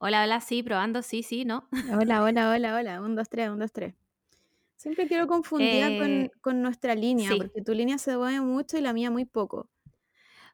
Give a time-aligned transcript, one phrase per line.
[0.00, 1.68] Hola, hola, sí, probando, sí, sí, ¿no?
[2.00, 3.00] Hola, hola, hola, hola.
[3.00, 3.94] Un, dos, tres, un, dos, tres.
[4.76, 8.78] Siempre quiero confundida con, Eh, con nuestra línea, sí, porque tu línea se mueve mucho
[8.78, 9.68] y la mía muy poco.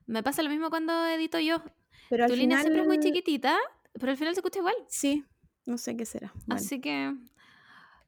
[0.06, 1.62] me pasa lo mismo cuando edito yo.
[2.08, 3.56] Pero al Tu línea siempre es muy chiquitita,
[3.94, 4.74] pero al final se escucha igual.
[4.88, 5.24] sí,
[5.66, 6.32] no sé qué será.
[6.46, 7.14] Bueno, Así que,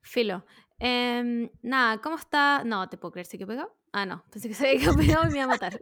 [0.02, 0.44] filo.
[0.78, 2.62] Em, nada, ¿cómo está?
[2.64, 3.74] No, te puedo creer, ¿sí que pegado?
[3.92, 5.80] Ah, no, pensé que se había quedado pegado y me iba a matar.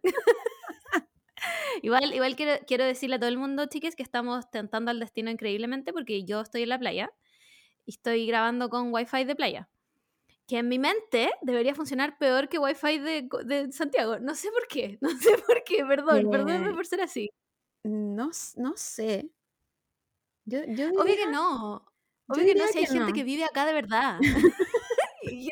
[1.83, 5.31] igual igual quiero, quiero decirle a todo el mundo, chiques, que estamos tentando al destino
[5.31, 7.13] increíblemente porque yo estoy en la playa
[7.87, 9.69] y estoy grabando con wifi de playa.
[10.47, 14.19] Que en mi mente debería funcionar peor que wifi de, de Santiago.
[14.19, 17.31] No sé por qué, no sé por qué, perdón, perdóname eh, por ser así.
[17.83, 19.31] no, no sé.
[20.47, 21.87] Yo, yo Obvio diría, que no.
[22.29, 23.13] Obvio que no, si hay que gente no.
[23.15, 24.19] que vive acá de verdad.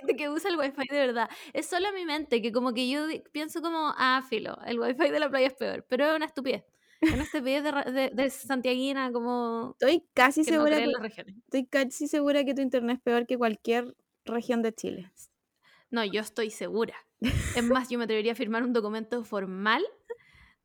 [0.03, 1.31] Gente que usa el wifi de verdad.
[1.53, 5.21] Es solo mi mente, que como que yo pienso como, ah, filo, el wifi de
[5.21, 5.85] la playa es peor.
[5.89, 6.65] Pero es una estupidez.
[7.01, 11.25] Es una estupidez de, de, de santiaguina como Estoy casi que no segura en que,
[11.45, 15.13] estoy casi segura que tu internet es peor que cualquier región de Chile.
[15.91, 16.95] No, yo estoy segura.
[17.21, 19.85] Es más, yo me atrevería a firmar un documento formal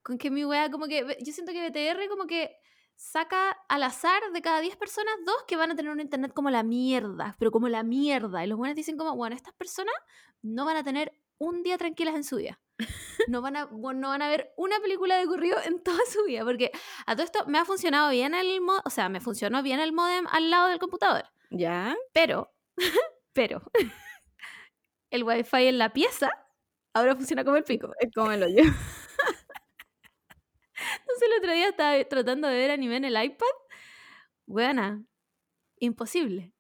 [0.02, 1.18] con que mi wea como que...
[1.22, 2.56] Yo siento que BTR como que
[2.98, 6.50] saca al azar de cada 10 personas, dos que van a tener un internet como
[6.50, 8.44] la mierda, pero como la mierda.
[8.44, 9.94] Y los buenos dicen como, bueno, estas personas
[10.42, 12.60] no van a tener un día tranquilas en su vida.
[13.28, 16.24] No van a, bueno, no van a ver una película de corrido en toda su
[16.26, 16.72] vida, porque
[17.06, 19.94] a todo esto me ha funcionado bien el mod, o sea, me funcionó bien el
[19.94, 21.96] modem al lado del computador, ¿Ya?
[22.14, 22.54] pero,
[23.34, 23.62] pero,
[25.12, 26.30] el wifi en la pieza
[26.94, 27.92] ahora funciona como el pico.
[28.00, 28.64] Es como el hoyo.
[31.26, 33.48] El otro día estaba tratando de ver anime en el iPad.
[34.46, 35.04] Buena.
[35.80, 36.54] Imposible.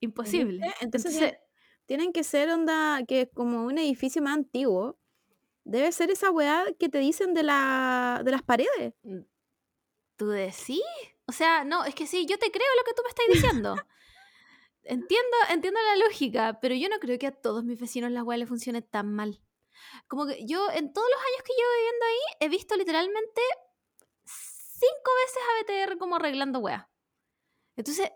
[0.00, 0.64] Imposible.
[0.64, 0.84] ¿Viste?
[0.84, 1.38] Entonces, Entonces,
[1.86, 4.98] tienen que ser onda, que como un edificio más antiguo.
[5.64, 8.94] Debe ser esa weá que te dicen de, la, de las paredes.
[9.02, 9.20] mm,
[10.16, 10.82] ¿tú decís?
[11.26, 13.74] O sea, no, es que sí, yo te creo lo que tú me estás diciendo.
[14.86, 18.36] Entiendo, entiendo la lógica, pero yo no creo que a todos mis vecinos la weá
[18.36, 19.40] le funcione tan mal.
[20.08, 23.40] Como que yo, en todos los años que llevo viviendo ahí, he visto literalmente
[24.84, 26.90] cinco veces a BTR como arreglando weá.
[27.76, 28.10] Entonces,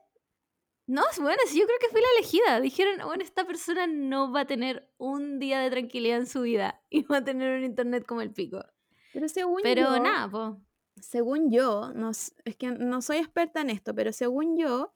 [0.86, 2.60] no, es bueno, sí, yo creo que fui la elegida.
[2.60, 6.82] Dijeron, bueno, esta persona no va a tener un día de tranquilidad en su vida
[6.90, 8.64] y va a tener un internet como el pico.
[9.12, 10.54] Pero según Pero yo, nada, pues.
[11.00, 14.94] según yo, no, es que no soy experta en esto, pero según yo,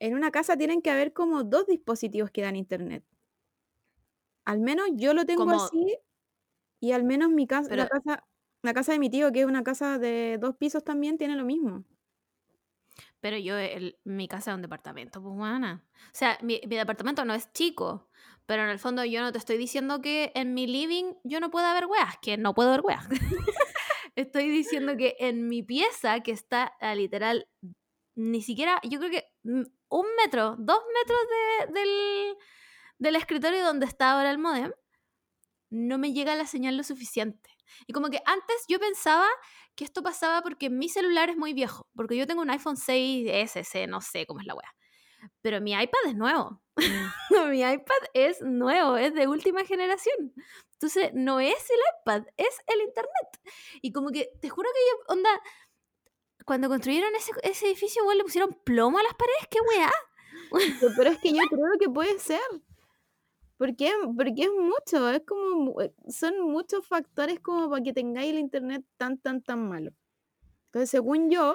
[0.00, 3.04] en una casa tienen que haber como dos dispositivos que dan internet.
[4.44, 5.98] Al menos yo lo tengo Como, así
[6.80, 8.26] y al menos mi casa, la pero, casa,
[8.62, 11.44] la casa de mi tío, que es una casa de dos pisos también, tiene lo
[11.44, 11.84] mismo.
[13.20, 15.84] pero yo, el- mi casa es un departamento, pues, buena.
[16.06, 18.10] O sea, mi, departamento no es chico,
[18.46, 21.50] pero en el fondo yo no te estoy diciendo que en mi living yo no
[21.50, 23.06] pueda ver weas, que no puedo ver weas.
[24.16, 27.46] estoy diciendo que en mi pieza, que está a literal,
[28.16, 31.20] ni siquiera, yo creo que mm, un metro, dos metros
[31.68, 32.36] de- del,
[32.98, 34.72] del escritorio donde está ahora el modem,
[35.70, 37.50] no me llega la señal lo suficiente.
[37.86, 39.28] Y como que antes yo pensaba
[39.74, 43.88] que esto pasaba porque mi celular es muy viejo, porque yo tengo un iPhone 6S,
[43.88, 44.74] no sé cómo es la wea.
[45.40, 46.62] Pero mi iPad es nuevo.
[47.50, 50.34] mi iPad es nuevo, es de última generación.
[50.72, 53.52] Entonces, no es el iPad, es el Internet.
[53.82, 55.30] Y como que, te juro que yo, onda,
[56.44, 59.92] cuando construyeron ese, ese edificio, weón, le pusieron plomo a las paredes, qué weá.
[60.96, 62.40] Pero es que yo creo que puede ser.
[63.62, 68.38] Porque, porque es mucho, es como, eh, son muchos factores como para que tengáis el
[68.38, 69.92] internet tan, tan, tan malo.
[70.66, 71.54] Entonces, según yo,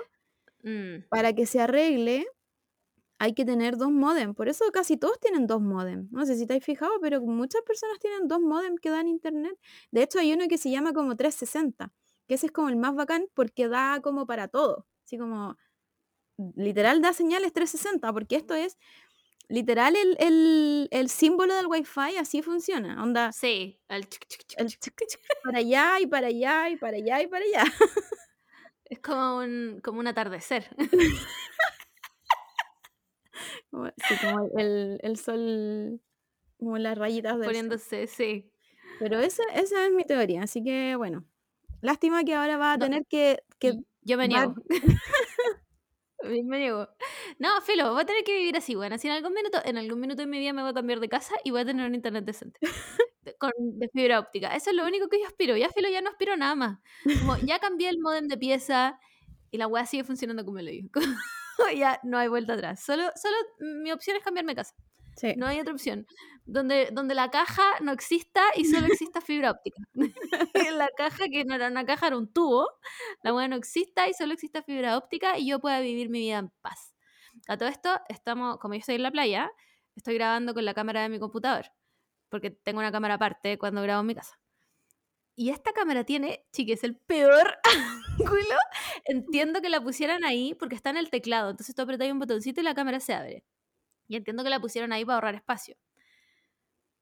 [0.64, 2.26] Mm, para que se arregle,
[3.20, 4.34] hay que tener dos modem.
[4.36, 6.08] Por eso casi todos tienen dos modem.
[6.12, 9.58] No sé si te has fijado, pero muchas personas tienen dos modem que dan internet.
[9.92, 11.94] De hecho, hay uno que se llama como 360,
[12.28, 14.88] que ese es como el más bacán porque da como para todo.
[15.06, 15.58] Así como,
[16.56, 18.78] literal da señales 360, porque esto es
[19.50, 23.02] literal el, el, el símbolo del Wi-Fi, así funciona.
[23.02, 24.08] Onda, sí, el
[25.44, 27.64] para allá y para allá y para allá y para allá.
[28.86, 30.68] es como un, como un atardecer.
[33.72, 36.02] Como- sí, como el, el sol,
[36.58, 37.48] como las rayitas del sol.
[37.48, 38.52] poniéndose, sí.
[39.00, 41.26] Pero esa, esa es mi teoría, así que bueno.
[41.82, 44.56] Lástima que ahora va a No, tener que, que yo me niego.
[46.24, 46.88] me niego.
[47.40, 48.98] No, Filo, voy a tener que vivir así, bueno.
[48.98, 51.10] Si en algún minuto, en algún minuto de mi vida me voy a cambiar de
[51.10, 52.60] casa y voy a tener un internet decente.
[53.22, 54.56] de- Con, de fibra óptica.
[54.56, 55.56] Eso es lo único que yo aspiro.
[55.58, 56.80] Ya, Filo, ya no aspiro nada más.
[57.20, 59.00] Como ya cambié el modem de pieza
[59.52, 60.90] y la weá sigue funcionando como lo digo.
[61.76, 62.84] ya no hay vuelta atrás.
[62.84, 63.36] Solo, solo
[63.82, 64.76] mi opción es cambiarme de casa.
[65.18, 65.34] Sí.
[65.36, 66.06] No hay otra opción.
[66.46, 69.82] Donde, donde la caja no exista y solo exista fibra óptica.
[70.74, 72.70] la caja, que no era una caja, era un tubo,
[73.24, 76.38] la weá no exista y solo exista fibra óptica y yo pueda vivir mi vida
[76.38, 76.94] en paz.
[77.48, 79.52] A todo esto, estamos, como yo estoy en la playa,
[79.96, 81.72] estoy grabando con la cámara de mi computador,
[82.30, 84.40] porque tengo una cámara aparte cuando grabo en mi casa.
[85.36, 87.58] Y esta cámara tiene, chiques, el peor
[88.20, 88.58] ángulo.
[89.06, 91.52] Entiendo que la pusieran ahí porque está en el teclado.
[91.52, 93.46] Entonces tú apretas un botoncito y la cámara se abre.
[94.08, 95.76] Y entiendo que la pusieron ahí para ahorrar espacio.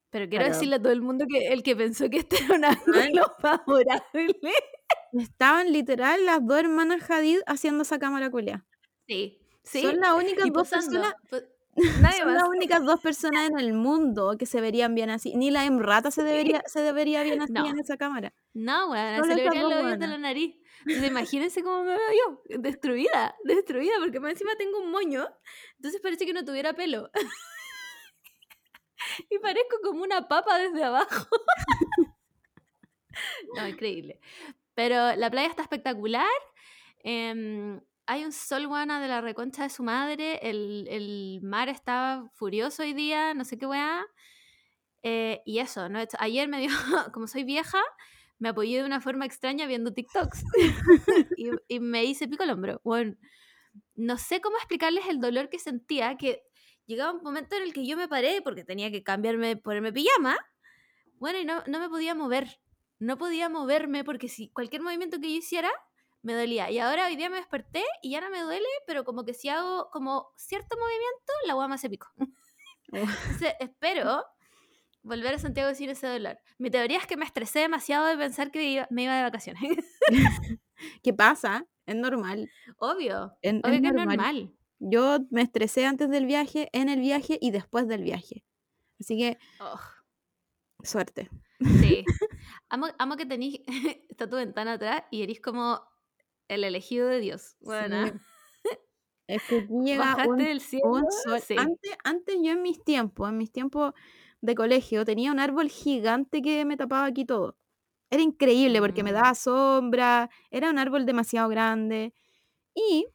[0.10, 2.56] Pero quiero Pero- decirle a todo el mundo que el que pensó que este era
[2.56, 4.54] un ángulo favorable.
[5.14, 8.66] Estaban literal las dos hermanas Hadid haciendo esa cámara culia.
[9.08, 9.82] Sí, sí.
[9.82, 11.02] Son las únicas y dos posando.
[11.02, 11.16] personas
[12.02, 12.36] Nadie Son más.
[12.42, 15.36] las únicas dos personas en el mundo que se verían bien así.
[15.36, 17.68] Ni la Emrata se debería, se debería bien así No.
[17.68, 18.34] en esa cámara.
[18.54, 20.56] No, Solo se le verían los hoyos de la nariz.
[20.86, 25.28] Entonces, imagínense cómo me veo yo, destruida, destruida, porque más encima tengo un moño,
[25.78, 27.10] entonces parece que no tuviera pelo.
[29.30, 31.28] y parezco como una papa desde abajo.
[33.56, 34.20] no, increíble.
[34.76, 36.28] Pero la playa está espectacular.
[37.04, 40.40] em, hay un sol guana de la reconcha de su madre.
[40.42, 44.06] El, el mar estaba furioso hoy día, no sé qué weá.
[45.04, 46.00] Eh, y eso, ¿no?
[46.20, 46.70] Ayer me dio,
[47.14, 47.82] como soy vieja,
[48.40, 50.44] me apoyé de una forma extraña viendo TikToks.
[51.38, 52.82] y, y me hice pico al hombro.
[52.84, 53.16] Bueno,
[53.96, 56.44] no sé cómo explicarles el dolor que sentía, que
[56.86, 60.38] llegaba un momento en el que yo me paré porque tenía que cambiarme, ponerme pijama.
[61.18, 62.60] Bueno, y no, no me podía mover.
[63.00, 65.72] No podía moverme porque si cualquier movimiento que yo hiciera
[66.26, 66.70] me dolía.
[66.72, 69.48] Y ahora hoy día me desperté y ya no me duele, pero como que si
[69.50, 72.08] hago como cierto movimiento, la guama me hace pico.
[72.92, 74.26] Entonces, espero
[75.04, 76.38] volver a Santiago sin ese dolor.
[76.58, 79.62] Mi teoría es que me estresé demasiado de pensar que iba- me iba de vacaciones.
[81.04, 81.66] ¿Qué pasa?
[81.86, 82.50] Es normal.
[82.78, 83.38] Obvio.
[83.42, 84.18] Es, es Obvio que es normal.
[84.18, 84.54] normal.
[84.80, 88.44] Yo me estresé antes del viaje, en el viaje y después del viaje.
[89.00, 89.80] Así que, Oh,
[90.84, 91.30] suerte.
[91.80, 92.04] sí.
[92.70, 93.60] Amo, amo que tenís,
[94.10, 95.82] está tu ventana atrás y eres como
[96.48, 97.56] el elegido de Dios.
[97.62, 98.14] Bueno, Sí.
[99.28, 100.92] Es que aquí llega bajaste un, del cielo.
[100.92, 101.40] un sol.
[101.42, 101.56] sí.
[101.58, 103.94] Antes, antes yo en mis tiempos, en mis tiempos
[104.42, 107.58] de colegio, tenía un árbol gigante que me tapaba aquí todo.
[108.12, 109.16] Era increíble porque me Mm.
[109.16, 112.14] daba sombra, era un árbol demasiado grande.
[112.76, 113.08] Y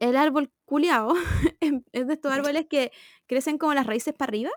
[0.00, 1.14] el árbol culeado
[1.92, 2.90] es de estos árboles que
[3.26, 4.50] crecen como las raíces para arriba.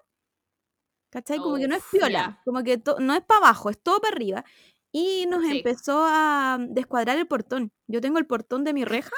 [1.12, 1.38] ¿Cachai?
[1.38, 4.44] Como que no es piola, como que no es para abajo, es todo para arriba.
[4.98, 5.58] Y nos Sí.
[5.58, 7.74] empezó a descuadrar el portón.
[7.88, 9.12] Yo tengo el portón de mi reja,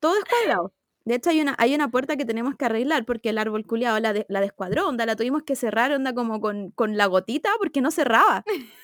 [0.00, 0.72] todo descuadrado.
[1.04, 4.00] De hecho, hay una, hay una puerta que tenemos que arreglar porque el árbol culeado
[4.00, 7.50] la, de- la descuadró, onda, la tuvimos que cerrar, onda, como con, con la gotita
[7.58, 8.44] porque no cerraba.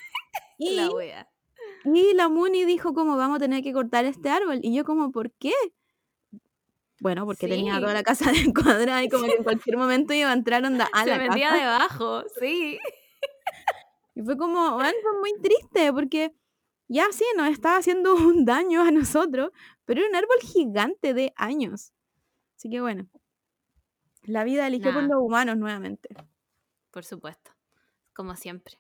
[0.59, 1.29] Y La wea.
[1.85, 4.61] y la Muni dijo como vamos a tener que cortar este árbol.
[4.63, 5.53] Y yo como, ¿por qué?
[7.01, 10.33] Bueno, porque tenía toda la casa descuadrada y como que en cualquier momento iba a
[10.33, 11.61] entrar onda a Se la vendía casa.
[11.61, 12.79] debajo, sí.
[14.15, 16.35] Y fue como, bueno, fue muy triste porque
[16.89, 19.51] ya sí, nos estaba haciendo un daño a nosotros,
[19.85, 21.93] pero era un árbol gigante de años.
[22.57, 23.09] Así que bueno,
[24.23, 25.09] la vida eligió por Nah.
[25.09, 26.09] los humanos nuevamente,
[26.91, 27.51] Por supuesto.
[28.15, 28.79] Como siempre.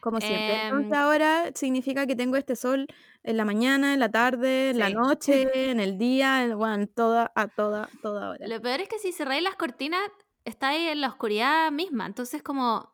[0.00, 0.64] como siempre.
[0.66, 2.86] Entonces Em, ahora significa que tengo este sol
[3.22, 7.32] en la mañana, en la tarde, en la noche, en el día, en, bueno, toda,
[7.34, 8.46] a toda, toda hora.
[8.46, 10.02] Lo peor es que si cerráis las cortinas,
[10.44, 12.06] estáis en la oscuridad misma.
[12.06, 12.93] Entonces, como.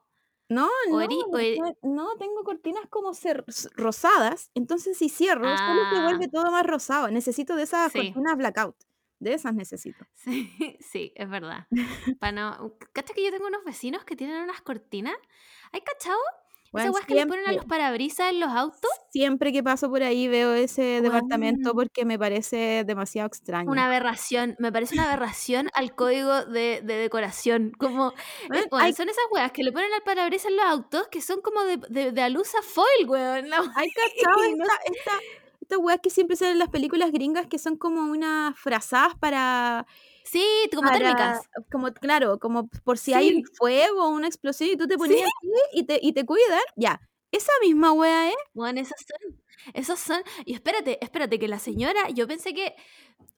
[0.50, 5.96] No, no, e- no, tengo cortinas como cer- s- rosadas, entonces si cierro, solo se
[5.96, 6.04] Ah.
[6.04, 7.08] vuelve todo más rosado.
[7.10, 7.98] Necesito de esas Sí.
[8.12, 8.76] cortinas blackout,
[9.20, 10.04] de esas necesito.
[10.50, 11.66] Sí, sí, es verdad.
[12.20, 12.76] Para no.
[12.92, 15.16] ¿Cacha que yo tengo unos vecinos que tienen unas cortinas?
[15.72, 16.18] ¿Hay cachado?
[16.72, 18.90] Esas Weón, weas que le ponen a siempre, los parabrisas en los autos.
[19.10, 21.76] siempre que paso por ahí veo ese departamento Weón.
[21.76, 23.68] porque me parece demasiado extraño.
[23.70, 24.54] Una aberración.
[24.60, 27.72] Me parece una aberración al código de, de decoración.
[27.76, 28.12] Como.
[28.48, 31.08] Weón, eh, bueno, hay, son esas weas que le ponen al parabrisas en los autos
[31.08, 33.46] que son como de, de, de alusa foil, weón.
[33.46, 35.12] Wea- hay cachado no esta, esta,
[35.62, 39.86] estas weas que siempre salen en las películas gringas que son como unas frazadas para,
[40.24, 41.40] Sí, como para, térmicas.
[41.70, 44.94] como, claro, como por si hay un Sí, fuego o una explosión y tú te
[44.94, 44.98] sí.
[44.98, 45.50] ponías así
[45.80, 47.00] y te, y te cuidan, ya.
[47.32, 48.36] Esa misma wea es.
[48.54, 49.40] Bueno, esos son.
[49.74, 50.22] Esos son.
[50.44, 52.74] Y espérate, espérate, que la señora, yo pensé que.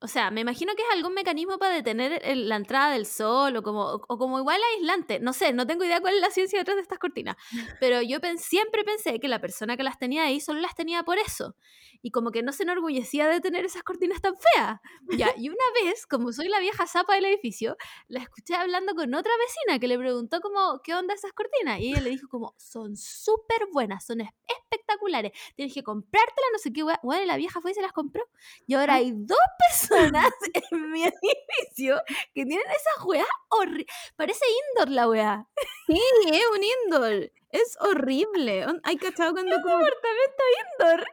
[0.01, 3.57] O sea, me imagino que es algún mecanismo para detener el- la entrada del sol
[3.57, 5.21] o como, o como igual aislante.
[5.21, 7.37] No sé, no tengo idea cuál es la ciencia detrás de estas cortinas.
[7.81, 11.05] Pero yo pen- siempre pensé que la persona que las tenía ahí solo las tenía
[11.05, 11.55] por eso.
[12.03, 14.81] Y como que no se enorgullecía de tener esas cortinas tan feas.
[15.17, 17.77] Ya, y una vez, como soy la vieja zapa del edificio,
[18.09, 21.79] la escuché hablando con otra vecina que le preguntó como, ¿qué onda esas cortinas?
[21.79, 25.31] Y ella le dijo como, son súper buenas, son es- espectaculares.
[25.55, 26.83] Tienes que comprar comprártela, no sé qué.
[27.03, 28.25] Bueno, la vieja fue y se las compró.
[28.67, 29.72] Y ahora hay dos personas
[30.71, 32.01] en mi edificio
[32.35, 33.87] que tienen esas weas horribles.
[34.17, 35.47] Parece indoor la wea.
[35.87, 36.01] Sí,
[36.33, 37.33] es un indoor.
[37.51, 38.67] Es horrible.
[38.85, 40.43] Hay cachado cuando, como- Apartamento
[40.79, 41.07] indoor.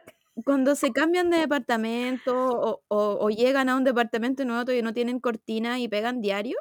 [0.44, 4.92] cuando se cambian de departamento o, o- o llegan a un departamento nuevo y no
[4.94, 6.56] tienen cortina y pegan diario.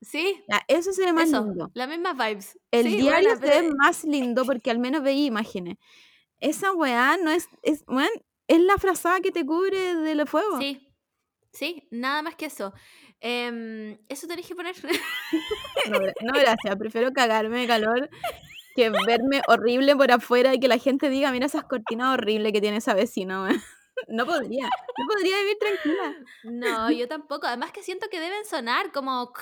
[0.00, 1.44] Sí, Ya, eso se ve más eso.
[1.44, 1.70] lindo.
[1.74, 2.58] Las mismas vibes.
[2.72, 5.76] El Sí, diario buena, se ve pero- más lindo porque al menos veía imágenes.
[6.40, 8.08] Esa weá no es, es, weón,
[8.48, 10.58] es la frazada que te cubre de los fuegos.
[10.58, 10.91] Sí,
[11.52, 12.72] sí, nada más que eso.
[13.20, 14.74] Em, eso tenés que poner.
[15.90, 18.08] No, gra- no, gracias, prefiero cagarme de calor
[18.76, 22.60] que verme horrible por afuera y que la gente diga, mira esas cortinas horribles que
[22.60, 23.62] tiene esa vecina, weón".
[24.08, 26.16] No podría, no podría vivir tranquila.
[26.44, 27.46] No, yo tampoco.
[27.46, 29.32] Además que siento que deben sonar como.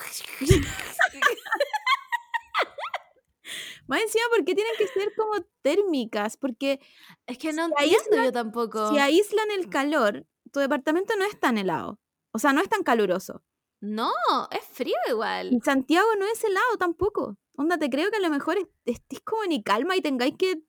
[3.87, 6.37] Más encima, ¿por qué tienen que ser como térmicas?
[6.37, 6.79] Porque
[7.25, 8.91] Es que no Si entiendo aíslan- yo tampoco.
[8.91, 11.99] si aíslan el calor, tu departamento no es tan helado.
[12.33, 13.43] O sea, no es tan caluroso.
[13.81, 14.11] No,
[14.51, 15.51] es frío igual.
[15.51, 17.37] Y Santiago no es helado tampoco.
[17.57, 20.61] Onda, te creo que a lo mejor est- estés como en calma y tengáis que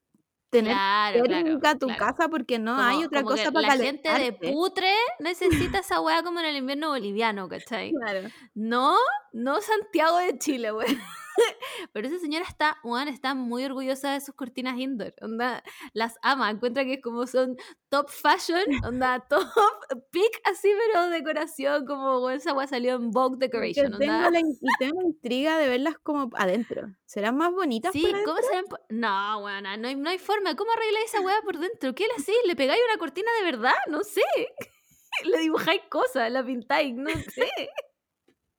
[0.50, 1.78] tener Claro, claro.
[1.78, 1.98] tu claro.
[1.98, 4.52] casa porque no Como- hay otra cosa para La gente de calentarte.
[4.52, 4.92] putre
[5.76, 7.92] necesita esa weá como en el invierno boliviano, ¿cachai?
[7.92, 8.28] Claro.
[8.54, 8.96] No,
[9.32, 10.86] no Santiago de Chile, weón.
[11.94, 15.14] Pero esa señora está, weón, está muy orgullosa de sus cortinas indoor.
[15.22, 15.62] Onda,
[15.94, 17.56] las ama, encuentra que como son
[17.88, 19.42] top fashion, onda, top
[20.12, 24.30] peak así, pero decoración, como esa weá salió en Vogue Decoration, tengo onda.
[24.30, 26.88] la, in- y tengo intriga de verlas como adentro.
[27.06, 28.24] ¿Serán más bonitas Sí, por?
[28.24, 28.64] ¿cómo se ven?
[28.66, 30.54] po- No, weón, no hay, no hay forma.
[30.54, 31.94] ¿Cómo arregláis esa weá por dentro?
[31.94, 32.38] ¿Qué le hacéis?
[32.46, 33.74] ¿Le pegáis una cortina de verdad?
[33.88, 34.22] No sé.
[35.24, 37.48] Le dibujáis cosas, la pintáis, no sé.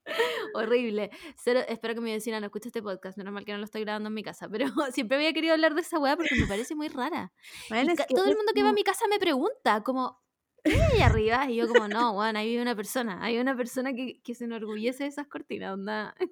[0.53, 1.10] Horrible.
[1.38, 3.17] Cero- espero que mi vecina no escuche este podcast.
[3.17, 4.50] Menos mal que no lo estoy grabando en mi casa.
[4.50, 7.31] Pero siempre había querido hablar de esa weá porque me parece muy rara.
[7.65, 9.81] Y Bueno, es ca- que todo el mundo que va a mi casa me pregunta,
[9.83, 10.22] como,
[10.63, 11.50] ¿qué hay ahí arriba?
[11.50, 13.24] Y yo, como, no, weón, ahí vive una persona.
[13.24, 16.15] Hay una persona que, que se enorgullece de esas cortinas, onda.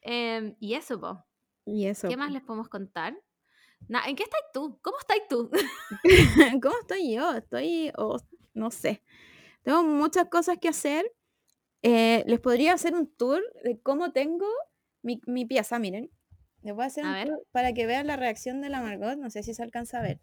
[0.00, 1.24] Em, y eso, po.
[1.66, 2.08] Y eso.
[2.08, 3.14] ¿Qué más les podemos contar?
[3.88, 4.78] Na- ¿En qué estás tú?
[4.82, 5.50] ¿Cómo estás tú?
[6.62, 7.32] ¿Cómo estoy yo?
[7.34, 8.18] Estoy, oh,
[8.54, 9.02] no sé.
[9.62, 11.10] Tengo muchas cosas que hacer.
[11.82, 14.46] Eh, les podría hacer un tour de cómo tengo
[15.02, 16.10] mi, mi pieza, miren.
[16.62, 17.28] Les voy a hacer A un ver.
[17.28, 19.16] tour para que vean la reacción de la Margot.
[19.16, 20.20] No sé si se alcanza a ver.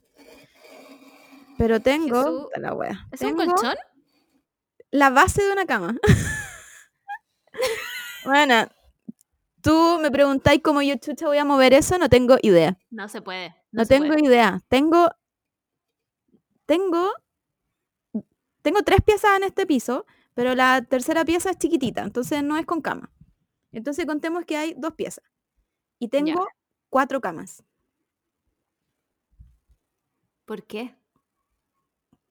[1.58, 2.50] Pero tengo.
[2.58, 3.76] La wea, ¿Es un colchón?
[4.92, 5.96] la base de una cama.
[8.26, 8.68] bueno,
[9.62, 12.78] tú me preguntáis cómo yo chucha voy a mover eso, no tengo idea.
[12.90, 13.50] No se puede.
[13.72, 14.26] No, No, se tengo puede.
[14.26, 14.62] idea.
[14.68, 15.10] Tengo.
[16.66, 17.12] Tengo.
[18.62, 22.65] Tengo tres piezas en este piso, pero la tercera pieza es chiquitita, entonces no es
[22.68, 23.12] con cama.
[23.72, 25.24] Entonces contemos que hay dos piezas.
[26.00, 26.46] Y tengo
[26.89, 27.63] cuatro camas.
[30.46, 30.96] ¿Por qué?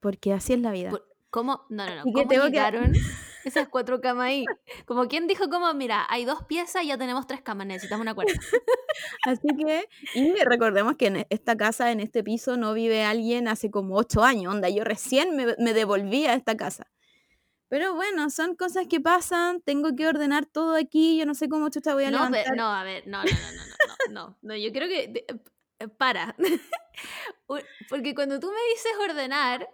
[0.00, 0.90] Porque así es la vida.
[0.90, 1.66] Por- ¿Cómo?
[1.68, 2.02] No, no, no.
[2.04, 2.92] ¿Cómo tengo que- llegaron
[3.44, 4.44] esas cuatro camas ahí?
[4.86, 8.14] Como quien dijo, como, mira, hay dos piezas y ya tenemos tres camas, necesitamos una
[8.14, 8.32] cuarta.
[9.26, 13.70] Así que, y recordemos que en esta casa, en este piso, no vive alguien hace
[13.70, 14.54] como ocho años.
[14.54, 16.86] Onda, yo recién me, me devolví a esta casa.
[17.68, 21.68] Pero bueno, son cosas que pasan, tengo que ordenar todo aquí, yo no sé cómo
[21.70, 22.56] chucha voy a no, levantar.
[22.56, 25.24] No, a ver, no, no, no, no, no, no, no, yo creo que...
[25.78, 26.36] Eh, para.
[27.88, 29.68] Porque cuando tú me dices ordenar,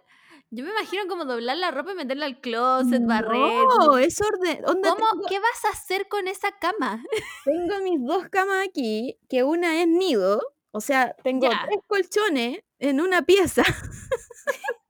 [0.49, 3.65] yo me imagino como doblar la ropa y meterla al closet, barrer.
[3.79, 4.61] No, es orden.
[4.63, 5.25] ¿Cómo?
[5.29, 7.03] ¿Qué vas a hacer con esa cama?
[7.45, 11.65] Tengo mis dos camas aquí, que una es nido, o sea, tengo ya.
[11.65, 13.63] tres colchones en una pieza.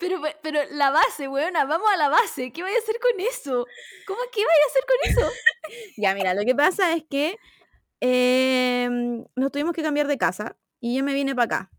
[0.00, 2.50] Pero, pe- pero la base, weona, vamos a la base.
[2.52, 3.66] ¿Qué voy a hacer con eso?
[4.06, 5.32] ¿Cómo qué voy a hacer con eso?
[5.98, 7.36] ya, mira, lo que pasa es que
[8.00, 11.70] em, nos tuvimos que cambiar de casa y yo me vine para acá,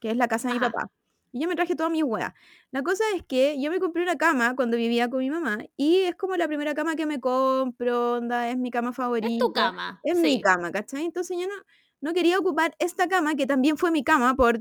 [0.00, 0.88] que es la casa de mi papá.
[1.32, 2.32] Y yo me traje todas mis weas.
[2.70, 6.02] La cosa es que yo me compré una cama cuando vivía con mi mamá y
[6.02, 9.32] es como la primera cama que me compro, onda, es mi cama favorita.
[9.32, 10.00] Es tu cama.
[10.04, 10.40] Es mi sí.
[10.40, 11.04] cama, ¿cachai?
[11.04, 11.54] Entonces yo no,
[12.00, 14.60] no quería ocupar esta cama, que también fue mi cama por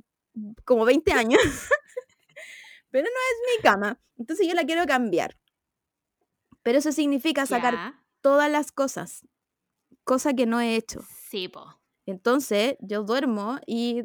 [0.65, 1.39] como 20 años,
[2.93, 4.00] pero no es mi cama.
[4.19, 5.35] Entonces yo la quiero cambiar.
[6.62, 9.27] Pero eso significa sacar todas las cosas,
[10.03, 11.01] cosa que no he hecho.
[11.27, 11.81] Sí, po.
[12.05, 14.03] Entonces yo duermo y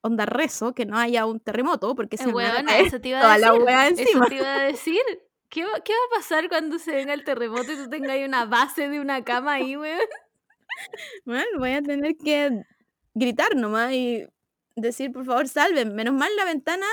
[0.00, 3.18] onda rezo que no haya un terremoto porque se me van a eso te iba
[3.18, 3.68] a toda la decir.
[3.68, 4.26] Eso encima.
[4.26, 5.02] te iba a decir.
[5.50, 8.24] ¿Qué va, ¿Qué va a pasar cuando se venga el terremoto y tú tengas ahí
[8.24, 10.00] una base de una cama ahí, weón?
[11.26, 12.62] Bueno, voy a tener que
[13.14, 14.26] gritar nomás y
[14.74, 15.94] decir, por favor, salven.
[15.94, 16.86] Menos mal la ventana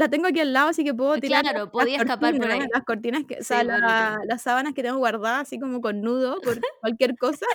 [0.00, 2.64] la tengo aquí al lado, así que puedo tirar Claro, las podía escapar por cortinas,
[2.64, 2.70] ahí.
[2.72, 4.24] las cortinas que, o sea, Sí, por la- último.
[4.28, 7.46] las sábanas que tengo guardadas así como con nudo por cualquier cosa.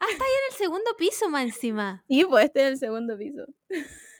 [0.00, 2.04] Hasta ahí en el segundo piso más encima.
[2.06, 3.44] Y pues este es el segundo piso.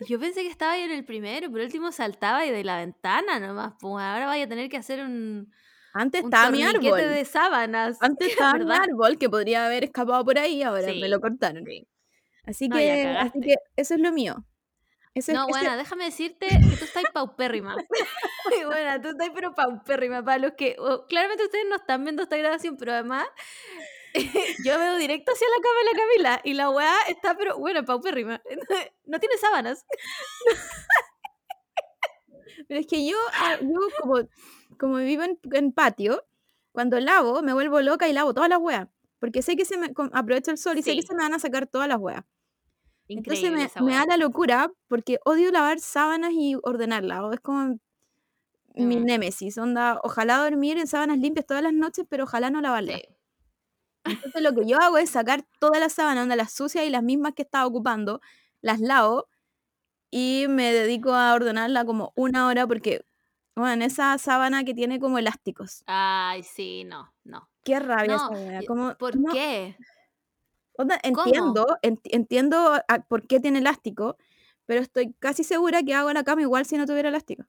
[0.08, 3.38] Yo pensé que estaba ahí en el primero, por último saltaba y de la ventana
[3.38, 3.74] nomás.
[3.80, 5.52] Pues ahora vaya a tener que hacer un,
[5.94, 6.98] Antes un estaba mi árbol.
[7.00, 7.98] de sábanas.
[8.00, 8.82] Antes estaba mi ¿verdad?
[8.82, 11.64] árbol que podría haber escapado por ahí, ahora me Sí, lo cortaron.
[11.64, 11.86] sí.
[12.44, 14.44] Así No, que, así que eso es lo mío.
[15.18, 17.76] Ese, No, ese- bueno, déjame decirte que tú estás paupérrima.
[18.66, 20.22] bueno, tú estás pero paupérrima.
[20.24, 20.76] Para los que,
[21.08, 23.26] claramente ustedes no están viendo esta grabación, pero además
[24.64, 27.84] yo veo directo hacia la cama de la Camila y la weá está, pero bueno,
[27.84, 28.40] paupérrima.
[29.06, 29.86] No tiene sábanas.
[32.66, 34.28] Pero es que yo, ah, yo como,
[34.78, 36.24] como vivo en, en patio,
[36.72, 38.88] cuando lavo me vuelvo loca y lavo todas las weas.
[39.18, 41.38] Porque sé que se me aprovecho el sol y sé que se me van a
[41.38, 42.22] sacar todas las weas.
[43.14, 47.22] Entonces Increíble me, esa me da la locura porque odio lavar sábanas y ordenarlas.
[47.34, 47.78] Es como
[48.74, 49.04] mi Mm.
[49.04, 49.58] némesis.
[49.58, 53.00] Onda, ojalá dormir en sábanas limpias todas las noches, pero ojalá no lavarlas.
[53.00, 53.08] Sí.
[54.04, 57.02] Entonces lo que yo hago es sacar todas las sábanas, onda, las sucias y las
[57.02, 58.20] mismas que estaba ocupando,
[58.60, 59.28] las lavo
[60.10, 63.04] y me dedico a ordenarla como una hora porque,
[63.56, 65.84] bueno, esa sábana que tiene como elásticos.
[65.86, 67.48] Ay, sí, no, no.
[67.64, 69.76] Qué rabia No, esa Como, ¿Por no, qué?
[71.02, 74.16] Entiendo, enti- entiendo a- por qué tiene elástico,
[74.66, 77.44] pero estoy casi segura que hago la cama igual si no tuviera elástico.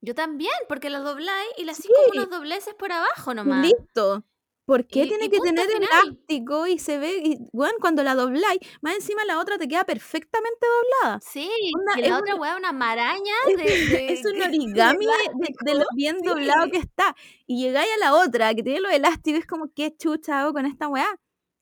[0.00, 1.92] Yo también, porque la dobláis y hacís Sí.
[1.94, 3.66] como unos dobleces por abajo nomás.
[3.66, 4.24] listo.
[4.64, 5.88] ¿Por qué Y- tiene y que tener final.
[6.04, 9.82] elástico y se ve, y, bueno, cuando la dobláis, más encima la otra te queda
[9.84, 10.64] perfectamente
[11.02, 11.20] doblada?
[11.20, 15.74] Sí, Onda, es la otra weá una maraña de, de- es un origami de, de-
[15.74, 17.16] lo bien doblado que está.
[17.48, 20.64] Y llegáis a la otra que tiene los elásticos, es como, ¿qué chucha hago con
[20.66, 21.08] esta weá?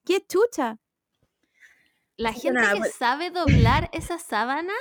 [0.09, 0.79] ¿Qué chucha?
[2.17, 4.73] La gente nada, que pues- sabe doblar esa sábana,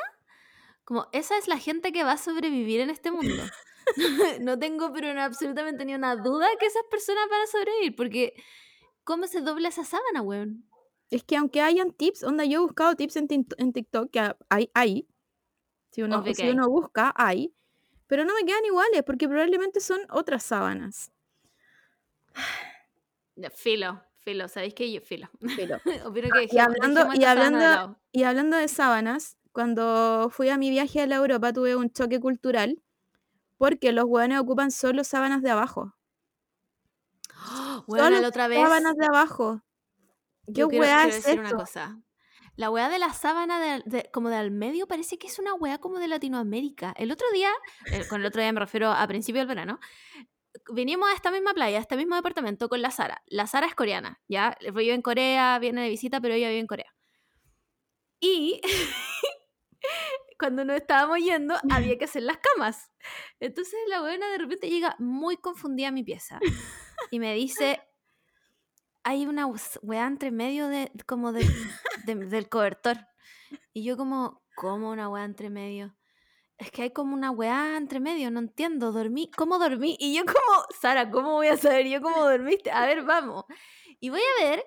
[0.85, 3.43] como esa es la gente que va a sobrevivir en este mundo.
[4.41, 8.41] no tengo pero no, absolutamente ni una duda que esas personas van a sobrevivir, porque
[9.03, 10.63] ¿cómo se dobla esa sábana, weón?
[11.09, 14.33] Es que aunque hayan tips, onda, yo he buscado tips en, Tik- en TikTok, que
[14.49, 15.09] hay, hay.
[15.91, 17.53] Si uno, si uno busca, hay.
[18.07, 21.11] Pero no me quedan iguales, porque probablemente son otras sábanas.
[23.55, 24.91] Filo, filo, ¿sabéis qué?
[24.91, 25.29] Yo, filo.
[25.39, 31.07] Que y hablando, y, hablando, y hablando de sábanas, cuando fui a mi viaje a
[31.07, 32.83] la Europa tuve un choque cultural
[33.57, 35.95] porque los hueones ocupan solo sábanas de abajo.
[37.87, 39.61] Solo la otra vez sábanas de abajo.
[40.47, 41.57] ¿Qué yo quiero, weá quiero es decir una eso?
[41.57, 42.01] cosa.
[42.57, 45.53] La weá de la sábana de, de- como de al medio parece que es una
[45.53, 46.93] weá como de Latinoamérica.
[46.97, 47.51] El otro día,
[47.93, 49.79] eh, con el otro día me refiero a principio del verano,
[50.73, 53.21] vinimos a esta misma playa, a este mismo departamento con la Sara.
[53.27, 54.57] La Sara es coreana, ¿ya?
[54.61, 56.93] Vive en Corea, viene de visita, pero ella vive en Corea.
[58.19, 58.61] Y
[60.39, 62.91] cuando nos estábamos yendo, había que hacer las camas.
[63.39, 66.39] Entonces la buena de repente llega muy confundida a mi pieza
[67.11, 67.81] y me dice,
[69.03, 69.47] hay una
[69.81, 71.45] weá entre medio de, como de,
[72.05, 72.97] de- del cobertor.
[73.73, 75.95] Y yo como, ¿cómo una weá entre medio?
[76.57, 79.95] Es que hay como una weá entre medio, no entiendo, dormí, ¿cómo dormí?
[79.99, 82.71] Y yo como, Sara, ¿cómo voy a saber yo cómo dormiste?
[82.71, 83.45] A ver, vamos.
[83.99, 84.65] Y voy a ver,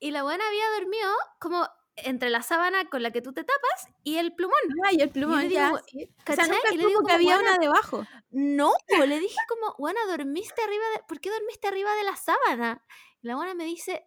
[0.00, 3.88] y la buena había dormido como entre la sábana con la que tú te tapas
[4.04, 4.56] y el plumón.
[4.84, 5.72] Ay, el plumón, digo, ya.
[6.26, 8.08] O sea, nunca Y le digo supo que como, había "Weona, una debajo.
[8.30, 12.16] no, po", le dije como, buena, dormiste arriba de, ¿por qué dormiste arriba de la
[12.16, 12.84] sábana?
[13.22, 14.04] Y la buena me dice,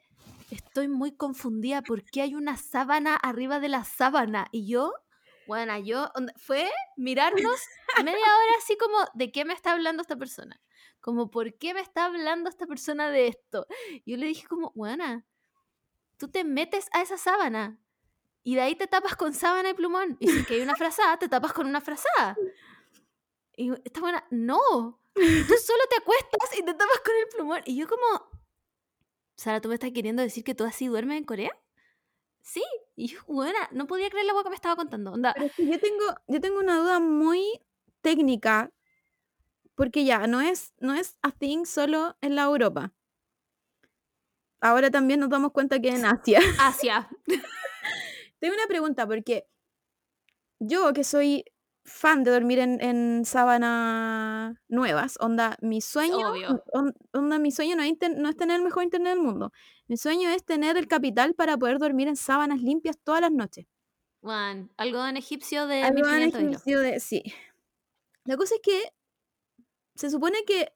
[0.50, 4.48] estoy muy confundida, ¿por qué hay una sábana arriba de la sábana?
[4.52, 4.94] Y yo,
[5.47, 7.62] buena, yo, fue mirarnos
[8.03, 10.62] media hora así como, ¿de qué me está hablando esta persona?
[11.01, 13.67] Como, ¿por qué me está hablando esta persona de esto?
[14.05, 15.25] Yo le dije como, buena,
[16.17, 17.79] tú te metes a esa sábana
[18.43, 20.17] y de ahí te tapas con sábana y plumón.
[20.19, 22.38] Y si es que hay una frazada, te tapas con una frazada.
[23.58, 24.60] Y esta buena, no,
[25.13, 25.13] tú
[25.63, 27.62] solo te acuestas y te tapas con el plumón.
[27.63, 28.05] Y yo como,
[29.38, 31.58] Sara, ¿tú me estás queriendo decir que tú así duermes en Corea?
[32.45, 32.63] Sí.
[32.95, 35.12] Y yo, buena, no podía creer la agua que me estaba contando.
[35.12, 37.60] Onda, Pero es que yo tengo, yo tengo una duda muy
[38.01, 38.71] técnica,
[39.73, 42.93] porque ya, no es, no es a thing solo en la Europa.
[44.62, 46.39] Ahora también nos damos cuenta que en Asia.
[46.60, 47.10] Asia.
[48.39, 49.47] Tengo una pregunta, porque
[50.60, 51.45] yo que soy
[51.86, 56.34] fan de dormir en, en sábanas nuevas, onda, mi sueño,
[56.74, 59.52] on- onda, mi sueño no es, no es tener el mejor internet del mundo.
[59.88, 63.67] Mi sueño es tener el capital para poder dormir en sábanas limpias todas las noches.
[64.21, 66.54] Juan, algodón egipcio de Algodón 1500 hilos.
[66.56, 67.24] egipcio de- sí.
[68.26, 68.91] La cosa es que
[69.93, 70.74] se supone que,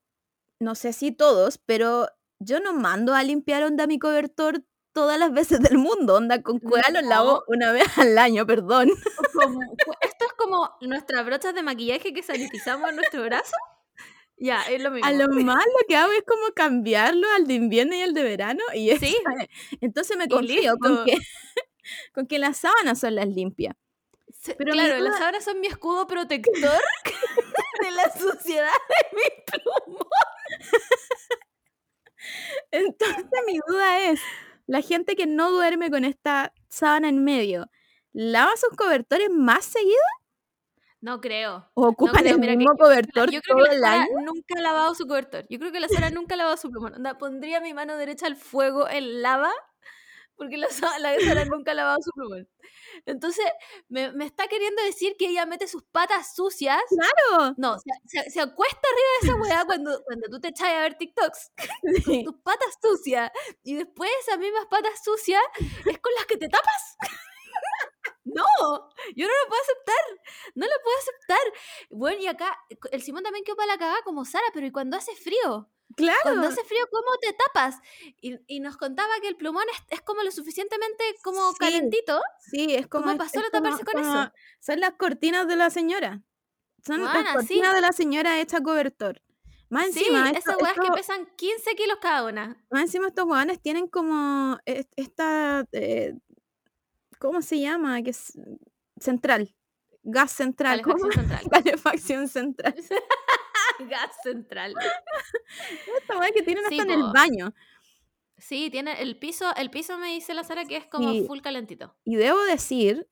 [0.60, 2.08] no sé si todos, pero
[2.40, 6.16] yo no mando a limpiar onda mi cobertor todas las veces del mundo.
[6.16, 7.44] Onda con cueva lo lavo No.
[7.48, 8.90] una vez al año, perdón.
[9.34, 9.60] Como-
[10.40, 13.56] como nuestras brochas de maquillaje que sanitizamos en nuestro brazo.
[14.38, 15.06] Ya, es lo mismo.
[15.08, 18.24] A lo más lo que hago es como cambiarlo al de invierno y al de
[18.24, 19.18] verano y Sí.
[19.42, 19.48] es.
[19.82, 21.18] Entonces me confío con que,
[22.14, 23.76] con que las sábanas son las limpias.
[24.58, 26.82] Pero claro, las sábanas son mi escudo protector
[27.84, 30.08] de la suciedad de mi plumón.
[32.72, 34.22] Entonces mi duda es,
[34.68, 37.68] la gente que no duerme con esta sábana en medio,
[38.14, 39.98] ¿lava sus cobertores más seguido
[41.02, 41.70] No creo.
[41.76, 44.20] o ocupan creo, el mismo que cobertor Yo creo todo que el la Sara año?
[44.26, 45.46] nunca ha lavado su cobertor.
[45.50, 46.96] Yo creo que la Sara nunca ha lavado su plumón.
[46.96, 49.52] Onda, pondría mi mano derecha al fuego en lava
[50.36, 50.68] porque la,
[51.00, 52.48] la Sara nunca ha lavado su plumón.
[53.06, 53.46] Entonces,
[53.90, 56.80] me, me está queriendo decir que ella mete sus patas sucias.
[56.90, 57.54] Claro.
[57.58, 57.90] No, se,
[58.24, 61.52] se- se acuesta arriba de esa weá cuando, cuando tú te echas a ver TikToks
[62.06, 63.32] con tus patas sucias
[63.64, 65.42] y después esas mismas patas sucias
[65.86, 66.98] es con las que te tapas.
[68.36, 69.96] No, yo no lo puedo aceptar,
[70.56, 71.88] no lo puedo aceptar.
[71.90, 72.58] Bueno, y acá
[72.92, 75.70] el Simón también quedó para la cagada como Sara, pero ¿y cuando hace frío?
[75.96, 76.20] Claro.
[76.24, 77.78] Cuando hace frío, ¿cómo te tapas?
[78.22, 81.58] Y, y nos contaba que el plumón es, es como lo suficientemente como Sí.
[81.60, 82.22] calentito.
[82.52, 83.06] Sí, es como...
[83.06, 84.34] ¿Cómo es solo taparse como- con como- eso?
[84.60, 86.22] Son las cortinas de la señora.
[86.86, 87.34] Son las sí.
[87.34, 89.22] cortinas de la señora hecha cobertor.
[89.70, 92.64] Más Sí, encima, esto- esas weas que pesan 15 kilos cada una.
[92.72, 95.66] más encima estos hueones tienen como e- esta...
[95.72, 96.14] eh,
[97.20, 98.02] ¿Cómo se llama?
[98.02, 98.38] Que es
[99.00, 99.56] central.
[100.04, 100.82] Gas central.
[100.82, 100.98] ¿cómo?
[101.10, 101.50] Calefacción central.
[101.52, 102.76] Calefacción central.
[103.90, 104.74] Gas central.
[106.00, 107.54] Esta hueá que tienen Sí, hasta en el baño.
[108.38, 111.26] Sí, tiene el piso, el piso me dice la Sara que es como Sí.
[111.28, 111.96] full calentito.
[112.06, 113.10] Y debo decir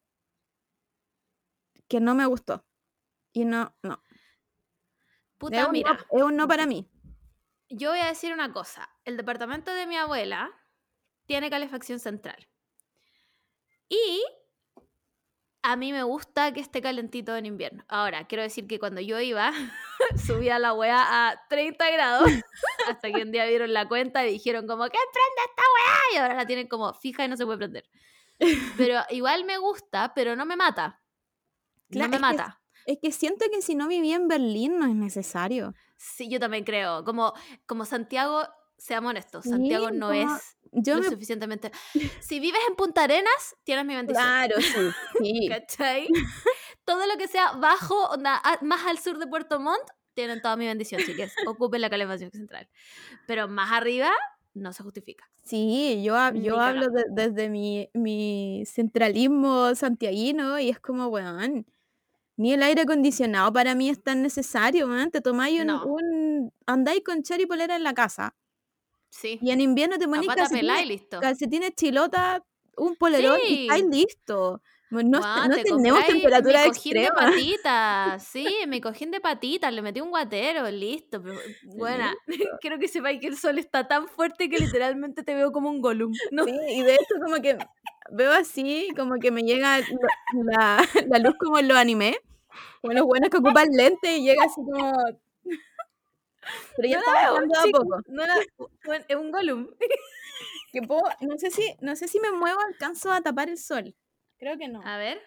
[1.90, 2.66] que no me gustó.
[3.34, 4.02] Y no, no.
[5.38, 5.94] Puta, mira.
[5.94, 6.90] no, es un no para mí.
[7.70, 8.90] Yo voy a decir una cosa.
[9.04, 10.50] El departamento de mi abuela
[11.26, 12.48] tiene calefacción central.
[13.90, 14.24] Y
[15.64, 17.84] a mí me gusta que esté calentito en invierno.
[17.88, 19.52] Ahora, quiero decir que cuando yo iba,
[20.28, 22.30] subía la weá a 30 grados.
[22.88, 25.98] Hasta que un día vieron la cuenta y dijeron como, ¿qué prende esta weá?
[26.14, 27.90] Y ahora la tienen como fija y no se puede prender.
[28.78, 31.02] Pero igual me gusta, pero no me mata.
[31.90, 32.62] Claro, no me que mata.
[32.86, 35.74] Es que siento que si no vivía en Berlín no es necesario.
[35.98, 37.04] Sí, yo también creo.
[37.04, 37.34] Como,
[37.66, 38.44] como Santiago,
[38.78, 41.10] seamos honestos, Santiago Sí, no como- es Yo lo me...
[41.10, 41.72] suficientemente.
[42.22, 44.24] Si vives en Punta Arenas, tienes mi bendición.
[44.24, 44.92] Claro, sí.
[45.20, 45.48] sí.
[45.50, 46.08] ¿Cachai?
[46.86, 50.66] Todo lo que sea bajo, onda, más al sur de Puerto Montt, tienen toda mi
[50.66, 51.34] bendición, chiques.
[51.46, 52.68] Ocupen la calefacción central.
[53.28, 54.10] Pero más arriba,
[54.56, 55.30] no se justifica.
[55.44, 61.68] Sí, yo, yo hablo de- desde mi, mi centralismo santiaguino y es como, weón,
[62.36, 65.12] ni el aire acondicionado para mí es tan necesario, weón.
[65.12, 65.86] Te tomáis un, No.
[65.86, 68.34] un- andáis con cherry polera en la casa
[69.10, 69.40] Sí.
[69.42, 71.20] y en invierno te y calcetines, listo.
[71.20, 72.44] calcetines chilota,
[72.78, 73.90] un polerón y estáis Sí.
[73.92, 74.62] listos.
[74.90, 77.16] No, Guau, no te tenemos temperatura mi cojín de extrema.
[77.62, 78.24] patitas.
[78.24, 79.74] Sí, mi cojín de patitas.
[79.74, 81.22] Le metí un guatero, listo.
[81.22, 81.38] Pero,
[81.76, 82.16] buena,
[82.62, 85.82] quiero que sepáis que el sol está tan fuerte que literalmente te veo como un
[85.82, 86.14] Gollum.
[86.32, 86.46] ¿no?
[86.46, 87.58] Sí, y de hecho como que
[88.12, 89.80] veo así, como que me llega
[90.34, 92.16] la, la luz como en los animes,
[92.82, 94.94] como los buenos que ocupan lentes y llega así como...
[96.76, 98.02] Pero ya No veo, bajando a poco.
[98.08, 98.24] no
[98.86, 99.68] bueno, es un Gollum.
[100.74, 103.96] Que puedo, no sé si, no sé si me muevo, alcanzo a tapar el sol.
[104.38, 104.82] Creo que no.
[104.86, 105.22] A ver.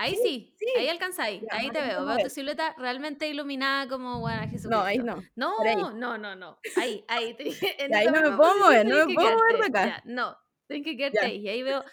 [0.00, 4.48] Ahí Sí, ahí alcanzáis, ahí me te veo, veo tu silueta realmente iluminada como buena
[4.48, 4.70] Jesucristo.
[4.70, 5.22] No, ahí no.
[5.36, 5.76] No, ahí.
[5.76, 6.58] no, no, no.
[6.76, 7.36] Ahí, ahí.
[7.78, 9.86] en ahí no me puedo mover, no me puedo mover de acá.
[9.86, 11.26] Ya, no, tienes que quedarte Ya.
[11.26, 11.36] ahí.
[11.40, 11.84] Y ahí veo,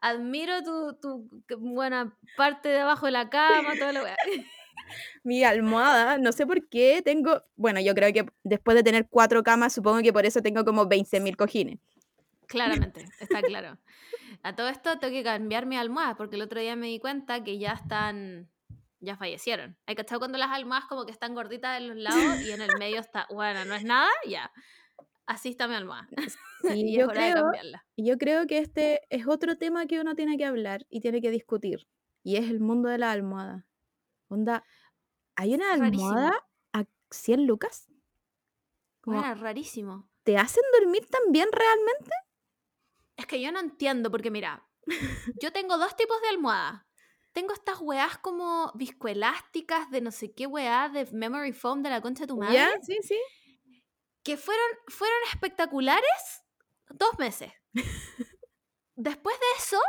[0.00, 4.16] admiro tu, buena parte de abajo de la cama, toda la weá.
[5.24, 9.42] Mi almohada, no sé por qué tengo, bueno, yo creo que después de tener cuatro
[9.42, 11.78] camas, supongo que por eso tengo como 20.000 cojines.
[12.46, 13.78] Claramente, está claro.
[14.42, 17.42] A todo esto tengo que cambiar mi almohada porque el otro día me di cuenta
[17.42, 18.48] que ya están,
[19.00, 19.76] ya fallecieron.
[19.86, 22.70] Hay cachado cuando las almohadas como que están gorditas en los lados y en el
[22.78, 24.52] medio está, bueno, no es nada, ya.
[25.26, 26.06] Así está mi almohada.
[26.62, 27.84] Sí, y es yo hora de creo, cambiarla.
[27.96, 31.20] y yo creo que este es otro tema que uno tiene que hablar y tiene
[31.20, 31.86] que discutir,
[32.24, 33.65] y es el mundo de la almohada.
[34.28, 34.64] Onda,
[35.36, 36.08] ¿hay una Rarísimo.
[36.08, 37.88] almohada a 100 lucas?
[39.00, 40.08] Como, Bueno, rarísimo.
[40.24, 42.10] ¿Te hacen dormir tan bien realmente?
[43.16, 44.68] Es que yo no entiendo, porque mira,
[45.40, 46.82] yo tengo dos tipos de almohadas.
[47.32, 52.00] Tengo estas weás como viscoelásticas de no sé qué weá, de memory foam de la
[52.00, 52.70] concha de tu madre, ¿Ya?
[52.82, 53.18] Sí, sí.
[54.22, 56.42] que fueron, fueron espectaculares
[56.88, 57.52] dos meses.
[58.96, 59.80] Después de eso,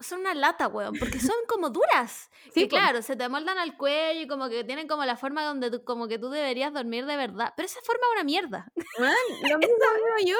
[0.00, 2.30] son una lata, weón, porque son como duras.
[2.52, 5.44] Sí, que claro, se te moldan al cuello y como que tienen como la forma
[5.44, 7.52] donde tú, como que tú deberías dormir de verdad.
[7.56, 8.72] Pero esa forma es una mierda.
[8.98, 9.14] Man,
[9.50, 9.74] lo mismo
[10.24, 10.36] digo yo.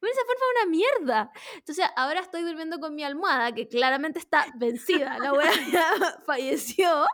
[0.00, 1.32] Bueno, esa forma es una mierda.
[1.56, 5.18] Entonces, ahora estoy durmiendo con mi almohada, que claramente está vencida.
[5.18, 5.32] La
[5.72, 7.06] ya falleció.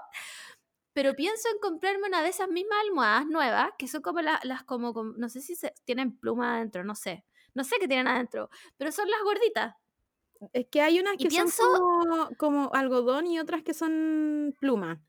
[0.93, 4.63] pero pienso en comprarme una de esas mismas almohadas nuevas, que son como la- las
[4.65, 7.25] como, como- no sé si se- tienen pluma adentro, no sé.
[7.55, 9.75] No sé qué tienen adentro, pero son las gorditas.
[10.53, 15.01] Es que hay unas que pienso- son como, como algodón y otras que son pluma.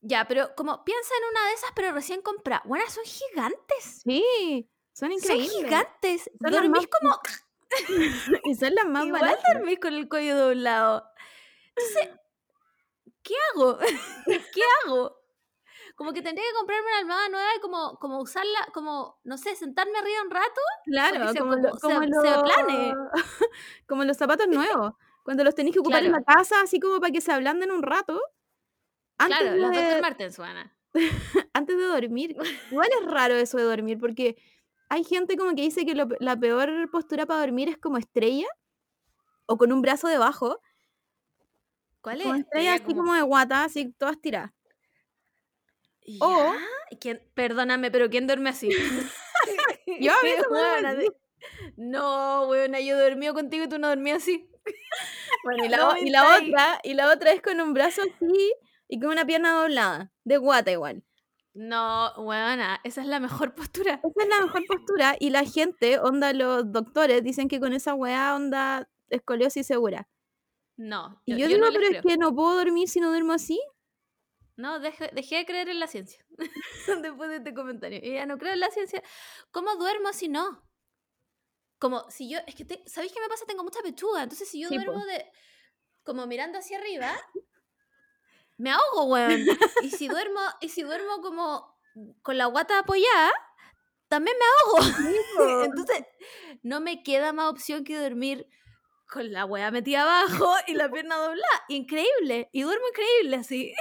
[0.00, 2.62] Ya, pero como piensa en una de esas, pero recién comprada.
[2.66, 4.02] Bueno, son gigantes.
[4.04, 5.52] Sí, son Son increíbles.
[5.52, 6.30] gigantes.
[6.40, 7.20] Son Dormís más- como
[8.44, 9.54] y son las más Igual baratas.
[9.54, 11.04] dormís con el cuello doblado.
[11.74, 12.20] Entonces,
[13.22, 13.78] ¿qué hago?
[14.54, 15.15] ¿Qué hago?
[15.96, 19.56] Como que tendría que comprarme una almohada nueva y como, como usarla, como, no sé,
[19.56, 20.60] sentarme arriba un rato.
[20.84, 22.94] Claro, se- como, como lo- se- como se los, aplane.
[23.88, 24.92] como los zapatos nuevos.
[25.24, 27.82] Cuando los tenéis que ocupar en la casa, así como para que se ablanden un
[27.82, 28.20] rato.
[29.18, 30.02] Antes, claro, de, Dr.
[30.02, 30.76] Martens, Suana.
[31.54, 32.36] antes de dormir.
[32.70, 34.36] Igual es raro eso de dormir, porque
[34.90, 38.46] hay gente como que dice que lo la peor postura para dormir es como estrella
[39.46, 40.60] o con un brazo debajo.
[42.02, 42.40] ¿Cuál Como es?
[42.42, 44.52] estrella Ya, así como- como de guata, así todas tiradas.
[46.20, 46.98] O- ¿Ya?
[47.00, 48.68] ¿Quién- Perdóname, pero ¿quién duerme así?
[50.00, 50.46] Yo a veces
[50.98, 51.12] de-
[51.76, 54.48] No, weona, yo dormí contigo y tú no dormías así.
[55.44, 58.02] Bueno, y la, No o- y la otra, y la otra es con un brazo
[58.02, 58.52] así
[58.88, 61.04] y con una pierna doblada, de guata igual.
[61.54, 64.00] No, weona, esa es la mejor postura.
[64.02, 67.94] Esa es la mejor postura y la gente, onda los doctores, dicen que con esa
[67.94, 70.08] weá onda escoliosis segura.
[70.76, 72.00] No, Y yo, yo, digo, no pero creo.
[72.00, 73.60] es que no puedo dormir si no duermo así.
[74.56, 76.24] No, dejé, dejé de creer en la ciencia.
[77.02, 78.00] Después de este comentario.
[78.02, 79.02] Y ya no creo en la ciencia.
[79.50, 80.62] ¿Cómo duermo si no?
[81.78, 82.38] Como si yo.
[82.46, 83.44] Es que, te, ¿sabéis qué me pasa?
[83.46, 84.22] Tengo mucha pechuga.
[84.22, 84.84] Entonces, si yo Sí, po.
[84.84, 85.30] duermo de.
[86.04, 87.12] Como mirando hacia arriba.
[88.58, 89.44] Me ahogo, weón.
[89.82, 91.76] Y si duermo, y si duermo como
[92.22, 93.30] con la guata apoyada,
[94.08, 94.78] también me ahogo.
[95.64, 96.04] Entonces,
[96.62, 98.46] no me queda más opción que dormir
[99.10, 101.64] con la wea metida abajo y la pierna doblada.
[101.68, 102.48] Increíble.
[102.52, 103.74] Y duermo increíble así.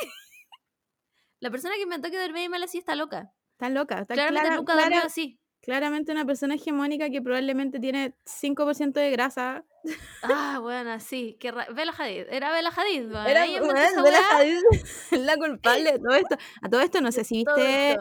[1.45, 3.31] La persona que inventó que dormía mal así está loca.
[3.51, 3.99] Está loca.
[3.99, 5.39] Está Claramente clara- nunca clara- así.
[5.62, 9.63] claramente una persona hegemónica que probablemente tiene 5% de grasa.
[10.23, 11.38] Ah, bueno, sí.
[11.39, 12.25] Que Bella Hadid.
[12.31, 13.12] Era Bella Hadid.
[13.12, 13.27] weón.
[13.27, 14.58] Era esa Bella Hadid
[15.12, 16.36] es la culpable de todo esto.
[16.63, 17.97] A todo esto no sé si viste,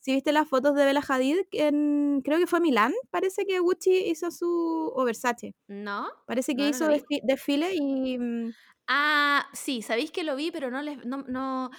[0.00, 4.08] si viste las fotos de Bella Hadid en creo que fue Milán, parece que Gucci
[4.10, 5.54] hizo su o Versace.
[5.66, 6.08] ¿No?
[6.26, 6.88] Parece que No, no hizo
[7.22, 8.52] desfile y mm,
[8.88, 9.80] Ah, sí.
[9.80, 11.04] Sabéis que lo vi, pero no les.
[11.06, 11.70] No, no...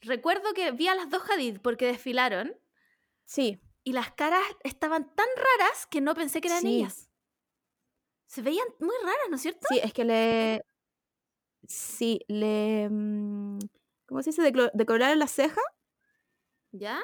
[0.00, 2.54] Recuerdo que vi a las dos Hadid porque desfilaron.
[3.24, 6.78] sí, Y las caras estaban tan raras que no pensé que eran Sí.
[6.78, 7.08] ellas.
[8.26, 9.66] Se veían muy raras, ¿no es cierto?
[9.70, 10.62] sí, es que le
[11.68, 13.58] sí, le mm,
[14.06, 14.52] ¿cómo se dice?
[14.74, 15.64] Decoloraron las cejas
[16.72, 17.00] ¿Ya?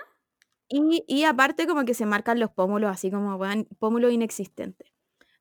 [0.69, 4.91] Y, y aparte como que se marcan los pómulos así como weón, pómulos inexistentes.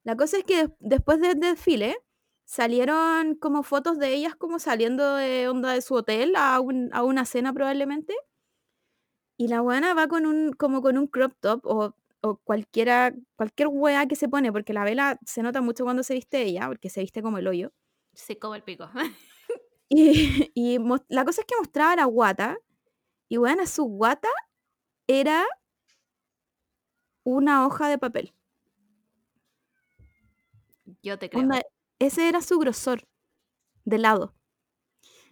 [0.04, 1.98] La cosa es que des- después del desfile
[2.52, 7.02] salieron como fotos de ellas como saliendo de onda de su hotel a, un- a
[7.04, 8.14] una cena probablemente.
[9.38, 13.70] Y la buena va con un, como con un crop top o, o cualquiera, cualquier
[13.72, 16.90] wea que se pone, porque la vela se nota mucho cuando se viste ella, porque
[16.90, 17.72] se viste como el hoyo.
[18.14, 18.90] Se come el pico.
[19.94, 20.78] Y, y
[21.10, 22.58] la cosa es que mostraba la guata.
[23.28, 24.30] Y bueno, su guata
[25.06, 25.46] era
[27.26, 28.34] una hoja de papel.
[31.04, 31.42] Yo te creo.
[31.44, 31.62] Onda,
[32.06, 33.08] ese era su grosor
[33.86, 34.36] de lado.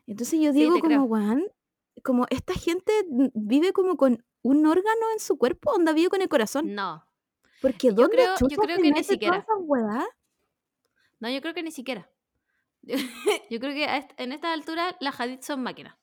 [0.07, 1.43] Entonces yo digo como, weón,
[2.03, 2.91] como esta gente
[3.33, 6.73] vive como con un órgano en su cuerpo, onda vive con el corazón.
[6.73, 7.05] No.
[7.61, 9.45] Porque Yo ¿dónde creo- yo creo que ni siquiera.
[11.19, 12.09] No, yo creo que ni siquiera.
[12.81, 12.95] Yo
[13.59, 15.95] creo que en esta altura las Hadid son máquinas.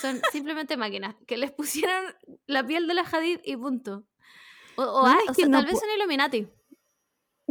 [0.00, 1.14] Son simplemente máquinas.
[1.26, 2.04] Que les pusieron
[2.46, 4.04] la piel de la Hadid y punto.
[4.76, 6.48] O, o o que sea, no tal vez son Illuminati.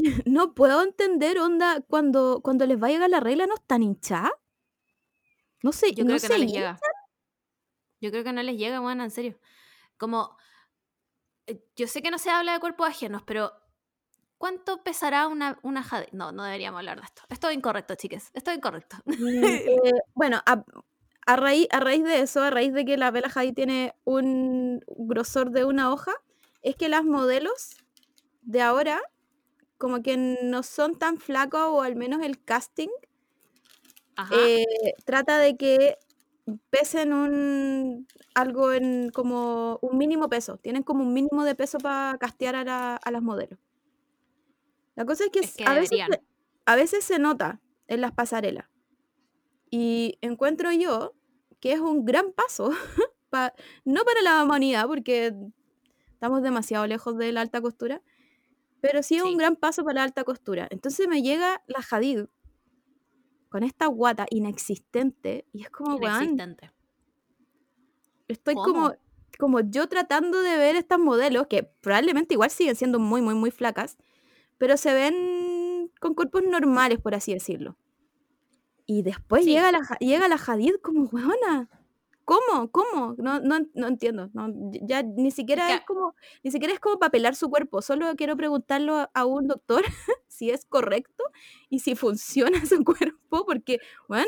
[0.25, 4.31] No puedo entender, onda, cuando, cuando les va a llegar la regla, ¿no están hinchadas?
[5.63, 6.79] No sé, Yo no creo que no les llega.
[7.99, 9.39] Yo creo que no les llega, bueno, en serio.
[9.97, 10.35] Como.
[11.47, 13.51] eh, Yo sé que no se habla de cuerpos ajenos, pero.
[14.37, 16.07] ¿Cuánto pesará una, una Hadid?
[16.13, 17.21] No, no deberíamos hablar de esto.
[17.29, 18.31] Esto es incorrecto, chiques.
[18.33, 18.97] Esto es incorrecto.
[19.05, 19.13] Mm,
[19.85, 20.63] eh, bueno, a,
[21.27, 24.83] a raíz, a raíz de eso, a raíz de que la Bella Hadid tiene un
[24.87, 26.13] grosor de una hoja,
[26.63, 27.77] es que las modelos
[28.41, 28.99] de ahora
[29.81, 32.89] como que no son tan flacos o al menos el casting
[34.31, 34.65] eh,
[35.05, 35.97] trata de que
[36.69, 42.17] pesen un algo en como un mínimo peso, tienen como un mínimo de peso para
[42.19, 43.59] castear a, la- a las modelos.
[44.95, 45.97] La cosa es que, Es s- que a, veces
[46.65, 48.65] a veces se nota en las pasarelas.
[49.69, 51.13] Y encuentro yo
[51.59, 52.71] que es un gran paso,
[53.29, 53.53] pa-
[53.85, 55.33] no para la humanidad, porque
[56.13, 58.01] estamos demasiado lejos de la alta costura,
[58.81, 59.29] pero sí es Sí.
[59.29, 60.67] un gran paso para la alta costura.
[60.71, 62.25] Entonces me llega la Hadid
[63.49, 66.71] con esta guata inexistente y es como, Inexistente.
[68.27, 68.65] Estoy ¿Cómo?
[68.73, 68.93] como,
[69.37, 73.51] como yo tratando de ver estas modelos, que probablemente igual siguen siendo muy, muy, muy
[73.51, 73.97] flacas,
[74.57, 77.77] pero se ven con cuerpos normales, por así decirlo.
[78.85, 79.51] Y después Sí.
[79.51, 81.69] llega, la, llega la Hadid como, weona,
[82.39, 82.71] ¿cómo?
[82.71, 83.15] ¿Cómo?
[83.17, 84.29] No, no, no entiendo.
[84.33, 84.47] no,
[84.83, 87.81] ya ni siquiera que- es como, ni siquiera es como para pelar su cuerpo.
[87.81, 89.83] Solo quiero preguntarlo a, a un doctor
[90.27, 91.23] si es correcto
[91.69, 94.27] y si funciona su cuerpo, porque, bueno,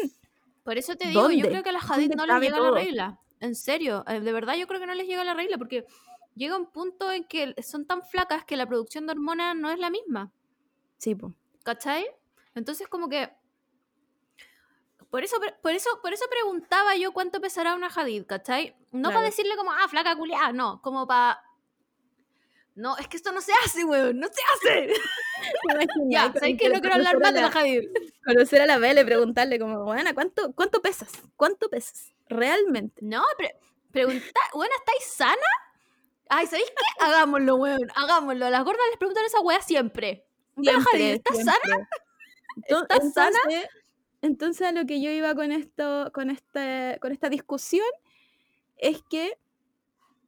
[0.63, 1.50] Por eso te digo, yo ¿Dónde?
[1.50, 2.72] creo que a las Hadid ¿Dónde no les cabe llega todo?
[2.72, 3.20] la regla.
[3.39, 5.86] En serio, eh, de verdad yo creo que no les llega la regla porque
[6.36, 9.80] llega un punto en que son tan flacas que la producción de hormonas no es
[9.80, 10.32] la misma.
[10.98, 11.34] sí, po.
[11.63, 12.06] ¿Cachai?
[12.56, 13.30] Entonces como que...
[15.13, 18.76] Por eso, por eso, por eso preguntaba yo cuánto pesará una Hadid, ¿cachai?
[18.91, 21.39] No para decirle como, ah, flaca culiada, no, como para...
[22.73, 24.93] No, es que esto no se hace, weón, no se hace.
[26.10, 27.91] Ya, ¿sabes que No quiero hablar más de la Hadid.
[28.26, 31.12] Conocer a la Belle y preguntarle como, bueno, ¿cuánto, ¿cuánto pesas?
[31.36, 32.12] ¿Cuánto pesas?
[32.28, 32.99] Realmente.
[33.06, 33.56] No, pre
[33.91, 35.36] pregunta, bueno, ¿estáis sana?
[36.28, 37.06] Ay, ¿sabéis qué?
[37.06, 38.47] Hagámoslo, weón, hagámoslo.
[38.47, 40.26] A las gordas les preguntan esa weá siempre.
[40.58, 41.88] ¿estás siempre.
[42.67, 43.39] Ento- ¿Estás sana?
[44.23, 47.86] Entonces, a lo que yo iba con esto, con este, con esta discusión,
[48.77, 49.38] es que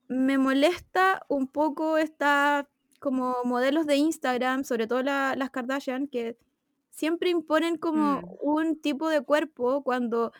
[0.08, 2.68] me molesta un poco esta
[3.00, 6.38] como modelos de Instagram, sobre todo la- las Kardashian, que
[6.92, 8.26] siempre imponen como Mm.
[8.42, 10.32] un tipo de cuerpo cuando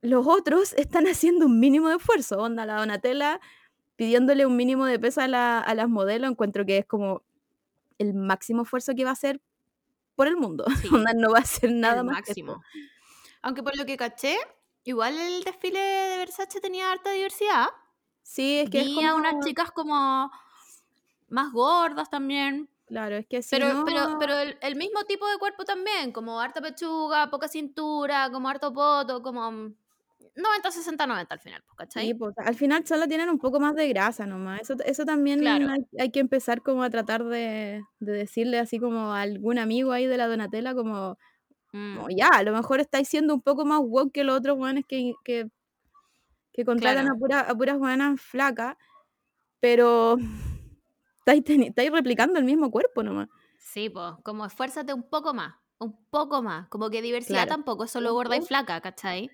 [0.00, 2.38] los otros están haciendo un mínimo de esfuerzo.
[2.38, 3.40] Onda, la Donatella
[3.96, 7.22] pidiéndole un mínimo de peso a, la- a las modelos, encuentro que es como
[7.98, 9.40] el máximo esfuerzo que va a hacer
[10.14, 10.64] por el mundo.
[10.80, 10.88] Sí.
[10.92, 12.16] Onda, no va a hacer nada el más.
[12.16, 12.62] máximo.
[13.42, 14.36] Aunque por lo que caché,
[14.84, 17.68] igual el desfile de Versace tenía harta diversidad.
[18.22, 19.08] Sí, es que es Vi como...
[19.08, 20.30] a unas chicas como
[21.28, 22.68] más gordas también.
[22.86, 23.84] Claro, es que si Pero, no...
[23.84, 28.48] pero, pero el, el mismo tipo de cuerpo también, como harta pechuga, poca cintura, como
[28.48, 29.72] harto poto, como
[30.36, 32.06] 90, 60, 90 al final, pues, ¿cachai?
[32.06, 34.62] Sí, pues, al final solo tienen un poco más de grasa nomás.
[34.62, 35.66] Eso, eso también Claro.
[35.68, 39.92] hay, hay que empezar como a tratar de, de decirle así como a algún amigo
[39.92, 41.18] ahí de la Donatella como,
[41.74, 44.58] Mm, como, ya, a lo mejor estáis siendo un poco más woke que los otros
[44.58, 45.48] weones que, que,
[46.52, 47.12] que contratan Claro.
[47.12, 48.76] a, pura- a puras buenas flacas,
[49.60, 50.16] pero
[51.26, 53.28] estáis, estáis replicando el mismo cuerpo nomás.
[53.58, 56.68] Sí, pues, como esfuérzate un poco más, un poco más.
[56.68, 57.48] Como que diversidad Claro.
[57.48, 59.32] tampoco solo gorda y flaca, ¿cachai?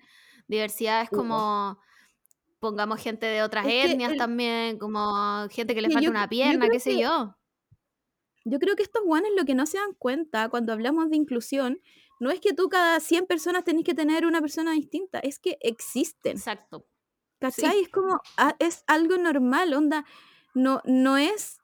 [0.51, 1.79] Diversidad es como,
[2.59, 6.27] pongamos gente de otras Es etnias el- también, como gente que le falta yo- una
[6.27, 7.35] pierna, qué sé que- yo.
[8.43, 11.79] Yo creo que estos guanes lo que no se dan cuenta cuando hablamos de inclusión
[12.19, 15.57] no es que tú cada 100 personas tenés que tener una persona distinta, es que
[15.61, 16.33] existen.
[16.37, 16.85] Exacto.
[17.39, 17.79] ¿Cachai?
[17.81, 20.05] Es como, ah, es algo normal, onda.
[20.53, 21.57] No, no es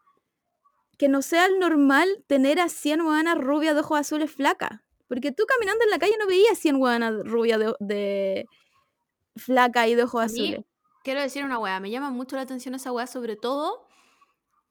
[0.98, 4.82] que no sea el normal tener a 100 huevanas rubias de ojos azules flacas.
[5.08, 8.46] Porque tú caminando en la calle no veías 100 huevanas rubias de, de
[9.38, 10.66] flaca y de ojos mí, azules.
[11.04, 13.88] quiero decir una weá, me llama mucho la atención esa weá, sobre todo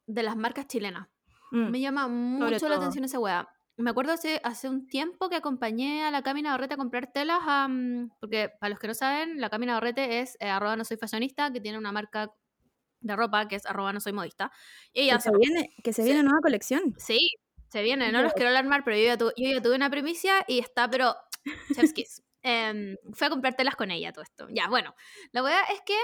[0.07, 1.09] de las marcas chilenas.
[1.53, 3.49] Mm, Me llama mucho la atención esa weá.
[3.79, 7.41] Me acuerdo hace, hace un tiempo que acompañé a la Camina Barrete a comprar telas,
[7.69, 10.97] mm, porque para los que no saben, la Camina Barrete es eh, arroba no soy
[10.97, 12.33] fashionista, que tiene una marca
[13.01, 14.51] de ropa que es arroba no soy modista.
[14.93, 16.07] Y ella que, se viene, que se Sí.
[16.09, 16.95] viene nueva colección.
[16.99, 17.29] Sí,
[17.69, 20.45] se viene, no los quiero alarmar, pero yo ya, tu- yo ya tuve una primicia
[20.49, 21.15] y está, pero
[21.91, 22.23] chef's kiss.
[22.49, 24.47] Em, fui a comprar telas con ella, todo esto.
[24.51, 24.95] Ya, bueno,
[25.33, 25.97] la verdad es que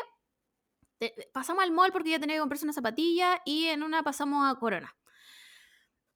[0.99, 4.51] te- pasamos al mall porque ella tenía que comprarse una zapatilla y en una pasamos
[4.51, 4.97] a Corona.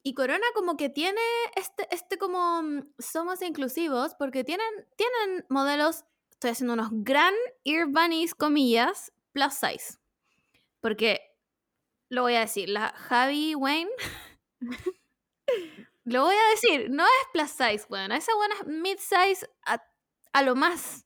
[0.03, 1.21] Y Corona como que tiene
[1.55, 7.33] este, este como, mm, somos inclusivos porque tienen, tienen modelos, estoy haciendo unos gran
[7.65, 9.97] ear bunnies, comillas, plus size.
[10.81, 11.21] Porque,
[12.09, 13.91] lo voy a decir, la Javi Wayne
[16.05, 19.81] lo voy a decir, no es plus size, bueno, esa buena es mid size a,
[20.37, 21.05] a lo más.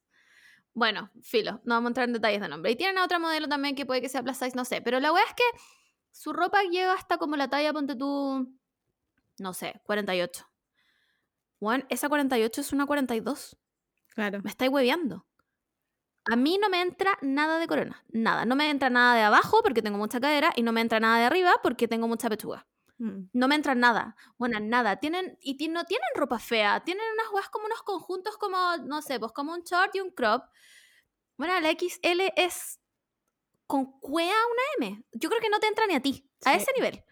[0.74, 2.72] Bueno, filo, no vamos a entrar en detalles de nombre.
[2.72, 4.82] Y tienen a otra modelo también que puede que sea plus size, no sé.
[4.82, 5.44] Pero la wea es que
[6.12, 8.54] su ropa llega hasta como la talla, ponte tú,
[9.38, 10.46] no sé, 48.
[11.60, 13.58] Juan, esa 48 es una 42.
[14.14, 14.42] Claro.
[14.44, 15.26] Me estáis hueveando.
[16.26, 18.04] A mí no me entra nada de corona.
[18.10, 18.46] Nada.
[18.46, 21.18] No me entra nada de abajo porque tengo mucha cadera y no me entra nada
[21.20, 22.68] de arriba porque tengo mucha pechuga.
[23.02, 23.30] Mm.
[23.34, 24.16] No me entra nada.
[24.38, 24.98] Bueno, nada.
[24.98, 26.84] Tienen, y no tienen ropa fea.
[26.84, 30.12] Tienen unas weas como unos conjuntos como, no sé, pues como un short y un
[30.12, 30.44] crop.
[31.36, 32.80] Bueno, la XL es
[33.66, 35.04] con cuea una M.
[35.14, 36.30] Yo creo que no te entra ni a ti.
[36.46, 37.04] A ese nivel.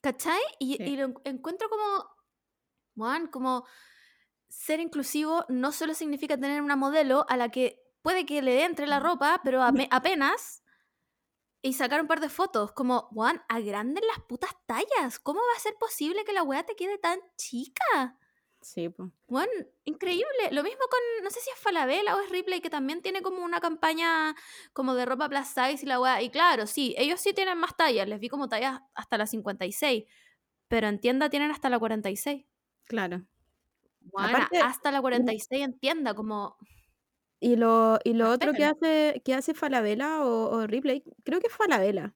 [0.00, 0.40] ¿Cachai?
[0.58, 0.82] Y, Sí.
[0.84, 2.06] y lo en- encuentro como,
[2.96, 3.66] Juan, como
[4.48, 8.86] ser inclusivo no solo significa tener una modelo a la que puede que le entre
[8.86, 10.62] la ropa, pero apenas
[11.64, 15.18] y sacar un par de fotos, como, Juan, agranden las putas tallas.
[15.18, 18.18] ¿Cómo va a ser posible que la weá te quede tan chica?
[18.60, 19.08] Sí, pues.
[19.28, 19.50] Bueno,
[19.84, 20.50] increíble.
[20.50, 23.42] Lo mismo con, no sé si es Falabella o es Ripley, que también tiene como
[23.42, 24.34] una campaña
[24.74, 26.20] como de ropa plus size y la weá.
[26.20, 28.06] Y claro, sí, ellos sí tienen más tallas.
[28.06, 30.04] Les vi como tallas hasta la 56.
[30.68, 32.44] Pero en tienda tienen hasta la 46.
[32.84, 33.22] Claro.
[34.02, 36.58] Bueno, Aparte- hasta la 46 en tienda, como...
[37.44, 41.48] Y lo, y lo otro que hace, que hace Falabella o, o Ripley, creo que
[41.48, 42.14] es Falabella.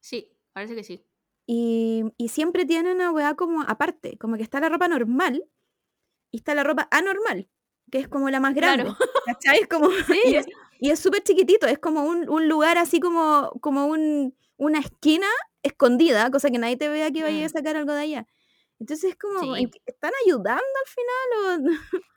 [0.00, 1.04] Sí, parece que sí.
[1.46, 5.44] Y, y siempre tiene una weá como aparte, como que está la ropa normal
[6.30, 7.48] y está la ropa anormal,
[7.90, 8.84] que es como la más grande.
[8.84, 8.98] Claro.
[9.26, 9.58] ¿Cachai?
[9.60, 10.18] Es como, Sí.
[10.24, 10.46] y es
[10.78, 15.26] y es súper chiquitito, es como un, un lugar así como, como un, una esquina
[15.62, 17.52] escondida, cosa que nadie te vea que vaya a Mm.
[17.52, 18.26] sacar algo de allá.
[18.78, 19.64] Entonces es como, Sí.
[19.64, 21.68] ¿en qué- ¿están ayudando al final?
[21.68, 21.70] O,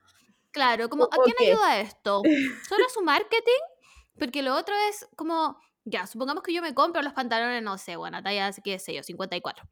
[0.54, 2.22] Claro, como, ¿O- ¿a quién ayuda esto?
[2.70, 3.62] ¿Solo su marketing?
[4.18, 7.96] Porque lo otro es como, ya, supongamos que yo me compro los pantalones, no sé,
[7.98, 9.68] bueno, talla, qué sé yo, 54.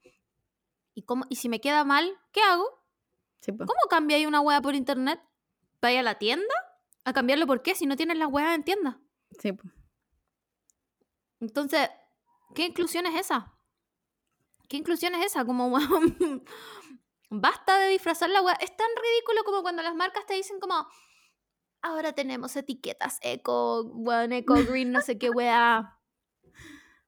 [0.96, 2.68] ¿Y, cómo, y si me queda mal, ¿qué hago?
[3.40, 3.52] Sí.
[3.56, 5.22] ¿Cómo cambiáis una hueá por internet?
[5.82, 6.54] ¿Vaya a la tienda?
[7.06, 7.74] ¿A cambiarlo por qué?
[7.76, 9.00] Si no tienes las hueás en tienda.
[9.40, 9.52] Sí.
[11.40, 11.90] Entonces,
[12.56, 13.54] ¿qué inclusión es esa?
[14.68, 15.46] ¿Qué inclusión es esa?
[15.46, 15.72] Como,
[17.32, 18.54] basta de disfrazar la weá.
[18.56, 20.88] Es tan ridículo como cuando las marcas te dicen como,
[21.82, 25.98] ahora tenemos etiquetas eco, weón, eco, green, no sé qué weá.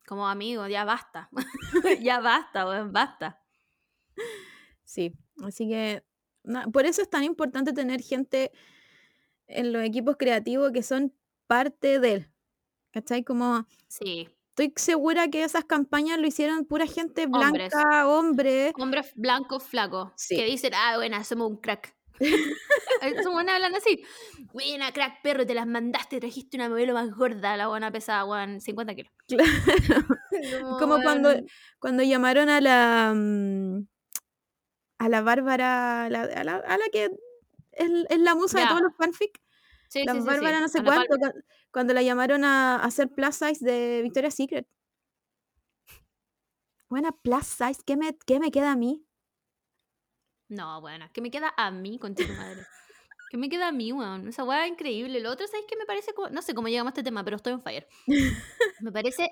[0.07, 1.29] Como amigo, ya basta.
[2.01, 3.41] ya basta, weón, basta.
[4.83, 5.13] Sí,
[5.43, 6.03] así que
[6.71, 8.51] por eso es tan importante tener gente
[9.47, 11.13] en los equipos creativos que son
[11.47, 12.31] parte de él.
[12.91, 13.23] ¿Cachai?
[13.23, 14.29] Como Sí.
[14.55, 17.71] Estoy segura que esas campañas lo hicieron pura gente Hombres.
[17.71, 18.71] blanca, hombre.
[18.77, 20.35] Hombres blancos flacos Sí.
[20.35, 21.95] que dicen, ah, buena, somos un crack.
[23.23, 24.03] Son buenas hablando así.
[24.53, 28.61] Buena, crack, perro, te las mandaste, trajiste una modelo más gorda, la buena pesada, weón,
[28.61, 29.11] 50 kilos.
[30.29, 30.77] Claro.
[30.79, 31.29] Como cuando,
[31.79, 33.87] cuando llamaron a la mm,
[34.99, 37.05] a la Bárbara, a la, a la, a la que
[37.71, 39.39] es, es la musa de todos los fanfic,
[39.89, 41.39] Sí, la sí, Bárbara no sé cuánto, cu-
[41.73, 44.67] cuando la llamaron a, a hacer plus size de Victoria's Secret.
[46.89, 49.05] Buena plus size, ¿qué me, qué me queda a mí?
[50.49, 52.61] No, bueno, que me queda a mí, concha tu madre.
[53.31, 54.27] Que me queda a mí, weón.
[54.27, 55.19] Esa weá es increíble.
[55.19, 56.13] Lo otro, ¿sabes qué me parece?
[56.13, 57.87] como- No sé cómo llegamos a este tema, pero estoy on fire.
[58.81, 59.31] Me parece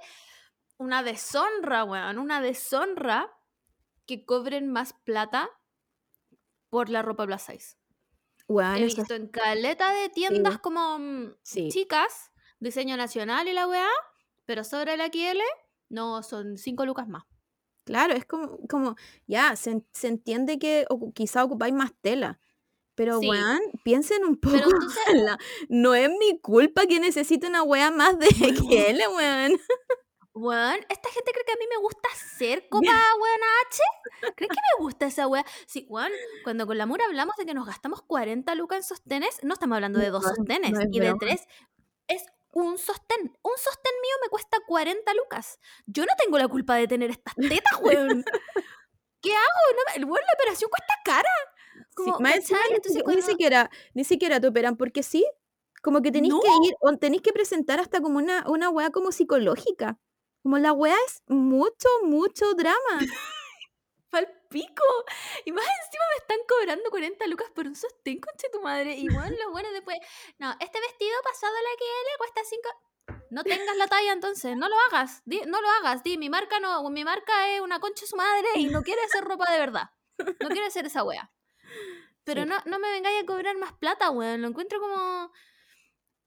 [0.78, 2.18] una deshonra, weón.
[2.18, 3.32] Una deshonra
[4.08, 5.52] que cobren más plata
[6.72, 7.76] por la ropa plus size.
[8.48, 11.70] Weón, He visto en caleta de tiendas como mm, Sí.
[11.70, 12.31] chicas,
[12.62, 13.88] diseño nacional y la weá,
[14.46, 15.40] pero sobre la XL,
[15.90, 17.24] no, son 5 lucas más.
[17.84, 18.96] Claro, es como, como
[19.28, 22.40] ya, se, se entiende que ocu- quizá ocupáis más tela,
[22.96, 23.28] pero Sí.
[23.28, 24.56] weón, piensen un poco.
[24.56, 25.38] Pero entonces, en la-
[25.68, 28.28] no es mi culpa que necesite una wea más de
[28.98, 29.60] XL, weón.
[30.34, 34.34] weón, esta gente cree que a mí me gusta hacer copa, weón, H.
[34.36, 35.44] ¿Cree que me gusta esa weá?
[35.66, 36.12] Sí, weón,
[36.44, 39.76] cuando con la Mura hablamos de que nos gastamos 40 lucas en sostenes, no estamos
[39.76, 41.48] hablando de dos No, sostenes, es y de tres.
[42.08, 43.38] Es un sostén.
[43.42, 45.60] Un sostén mío me cuesta 40 lucas.
[45.86, 47.34] Yo no tengo la culpa de tener estas
[47.76, 48.24] tetas, weón.
[49.22, 50.00] ¿Qué hago?
[50.00, 51.30] No, weón, la operación cuesta cara.
[52.20, 55.26] Ni, Entonces, ni cuando- siquiera, ni siquiera te operan, porque sí,
[55.84, 56.40] como que tenéis No.
[56.42, 59.98] que ir, o tenéis que presentar hasta como una, una wea como psicológica.
[60.44, 63.00] Como la wea es mucho, mucho drama.
[64.52, 64.84] Pico.
[65.46, 68.96] Y más encima me están cobrando 40 lucas por un sostén, conche tu madre.
[68.98, 69.98] Y bueno, lo bueno después.
[70.40, 72.70] No, este vestido pasado a la que le cuesta 5.
[73.32, 75.22] No tengas la talla entonces, no lo hagas.
[75.26, 76.04] Di- no lo hagas.
[76.04, 79.02] Di, mi marca no, mi marca es una concha de su madre y no quiere
[79.04, 79.90] hacer ropa de verdad.
[80.42, 81.32] No quiere hacer esa wea.
[82.24, 82.50] Pero Sí.
[82.50, 84.42] no, no me vengáis a cobrar más plata, weón.
[84.42, 85.32] Lo encuentro como.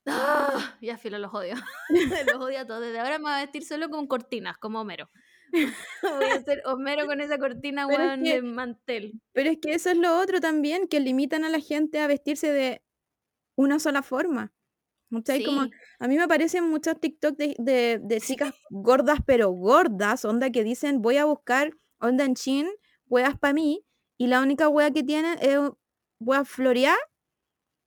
[0.07, 1.55] Ah, ya filo, los odio.
[2.27, 2.81] los odio a todos.
[2.83, 5.09] Desde ahora me voy a vestir solo con cortinas, como Homero.
[6.03, 9.13] Voy a ser Homero con esa cortina, Pero es weón, que- de mantel.
[9.33, 12.53] Pero es que eso es lo otro también, que limitan a la gente a vestirse
[12.53, 12.83] de
[13.57, 14.53] una sola forma.
[15.11, 15.45] ¿Cachai?
[15.45, 15.71] Como, Sí.
[16.01, 20.65] a mí me aparecen muchos TikTok de, de, de chicas gordas, pero gordas, onda que
[20.65, 22.69] dicen, voy a buscar onda en chin,
[23.07, 23.85] weas para mí,
[24.19, 25.59] y la única wea que tienen es
[26.19, 26.99] weas florear,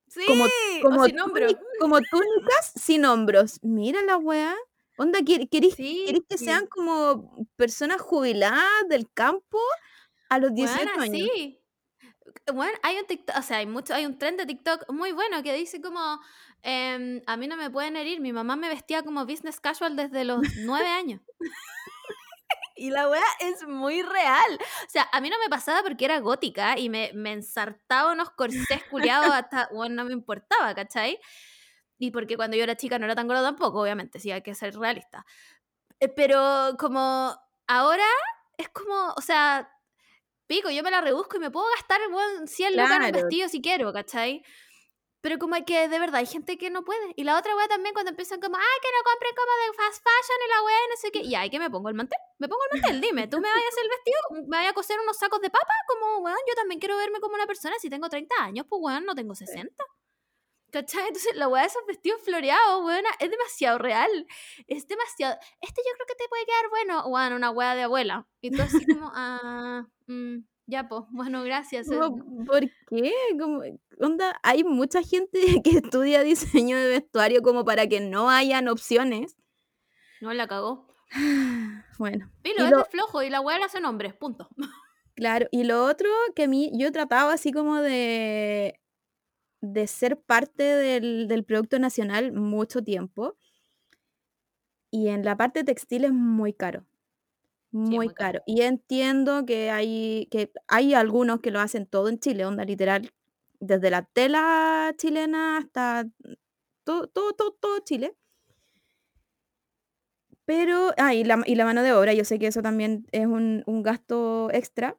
[0.10, 0.46] Sí, como,
[0.84, 1.48] como, o sin hombro.
[1.50, 3.60] túni- como túnicas sin hombros.
[3.62, 4.56] Mira la wea.
[4.98, 5.94] Onda, ¿quer- ¿querís, Sí.
[6.04, 9.60] querís que sean como personas jubiladas del campo
[10.30, 11.30] a los 18 Bueno, años?
[11.32, 11.60] sí.
[12.54, 15.44] Bueno, hay un TikTok, o sea, hay mucho, hay un trend de TikTok muy bueno
[15.44, 16.20] que dice como
[16.64, 20.26] em, a mí no me pueden herir, mi mamá me vestía como business casual desde
[20.26, 21.22] los nueve años.
[22.76, 24.60] Y la wea es muy real.
[24.86, 28.30] O sea, a mí no me pasaba porque era gótica y me, me ensartaba unos
[28.32, 31.20] corsés culiados hasta, bueno, no me importaba, ¿cachai?
[32.00, 34.54] Y porque cuando yo era chica no era tan gorda tampoco, obviamente, sí, hay que
[34.56, 35.26] ser realista.
[36.00, 37.36] Eh, Pero como
[37.68, 38.06] ahora
[38.58, 39.70] es como, o sea,
[40.48, 43.28] pico, yo me la rebusco y me puedo gastar, weón, 100 lucas en un Claro.
[43.28, 44.44] vestido si quiero, ¿cachai?
[45.22, 47.14] Pero como que de verdad hay gente que no puede.
[47.18, 50.04] Y la otra weá también cuando empiezan como, ay, que no compren como de fast
[50.04, 51.20] fashion y la weá no sé qué.
[51.22, 52.20] Y ay, que me pongo el mantel.
[52.40, 54.20] Me pongo el mantel, dime, ¿tú me vas a hacer el vestido?
[54.48, 55.74] ¿Me vas a coser unos sacos de papa?
[55.88, 57.76] Como, weón, yo también quiero verme como una persona.
[57.80, 59.84] Si tengo 30 años, pues weón, no tengo 60.
[60.72, 61.08] ¿Cachai?
[61.08, 64.10] Entonces la weá de esos vestidos floreados, weón, es demasiado real.
[64.68, 65.38] Es demasiado.
[65.62, 67.08] Este yo creo que te puede quedar bueno.
[67.08, 68.28] Weón, una weá de abuela.
[68.42, 71.90] Y tú así como, ah, mm, ya, pues, bueno, gracias.
[71.90, 71.98] eh,
[72.46, 73.14] ¿Por qué?
[73.40, 73.62] Como,
[74.00, 79.38] onda, hay mucha gente que estudia diseño de vestuario como para que no hayan opciones.
[80.22, 80.88] No la cagó.
[81.98, 84.48] Bueno, Pilo, y es lo, de flojo y la weá la hacen hombres, punto.
[85.16, 88.80] claro, y lo otro que a mí, yo trataba así como de,
[89.62, 93.36] de ser parte del, del producto nacional mucho tiempo.
[94.92, 96.86] Y en la parte textil es muy caro.
[97.84, 98.40] Sí, muy caro.
[98.40, 98.44] caro.
[98.46, 103.12] Y entiendo que hay, que hay algunos que lo hacen todo en Chile, onda literal,
[103.60, 106.08] desde la tela chilena hasta
[106.84, 108.16] todo, todo, todo, todo Chile.
[110.46, 113.26] Pero, ah, y la, y la mano de obra, yo sé que eso también es
[113.26, 114.98] un, un gasto extra,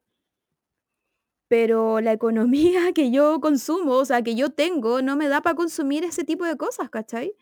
[1.49, 5.57] pero la economía que yo consumo, o sea, que yo tengo, no me da para
[5.57, 7.35] consumir ese tipo de cosas, ¿cachai?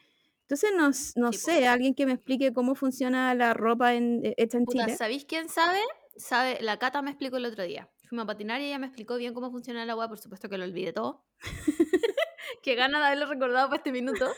[0.42, 0.90] Entonces, no,
[1.20, 4.64] no Sí, sé, alguien que me explique cómo funciona la ropa en, eh, hecha en
[4.64, 4.96] Puta, Chile.
[4.96, 5.80] ¿sabéis quién sabe?
[6.16, 7.90] Sabe, la Cata me explicó el otro día.
[8.09, 10.57] Fuimos a patinar y ella me explicó bien cómo funciona la weá, por supuesto que
[10.57, 11.24] lo olvidé todo.
[12.62, 14.30] Qué ganas de haberlo recordado para este minuto.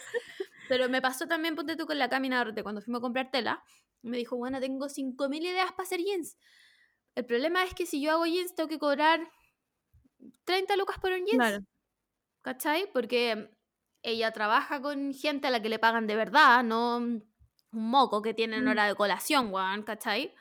[0.68, 3.62] Pero me pasó también, ponte tú con la Camina de cuando fuimos a comprar tela.
[4.02, 6.36] Me dijo, bueno, tengo 5.000 ideas para hacer jeans.
[7.14, 9.28] El problema es que si yo hago jeans, tengo que cobrar
[10.44, 11.36] 30 lucas por un jeans.
[11.36, 11.64] Claro.
[12.42, 12.90] ¿Cachai?
[12.92, 13.50] Porque
[14.02, 17.24] ella trabaja con gente a la que le pagan de verdad, no un
[17.72, 18.68] moco que tiene en Mm.
[18.68, 20.34] hora de colación, weón, ¿cachai?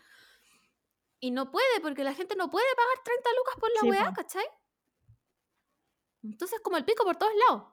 [1.19, 4.13] Y no puede, porque la gente no puede pagar 30 lucas por la Sí, weá.
[4.13, 4.45] ¿cachai?
[6.23, 7.63] Entonces, como el pico por todos lados.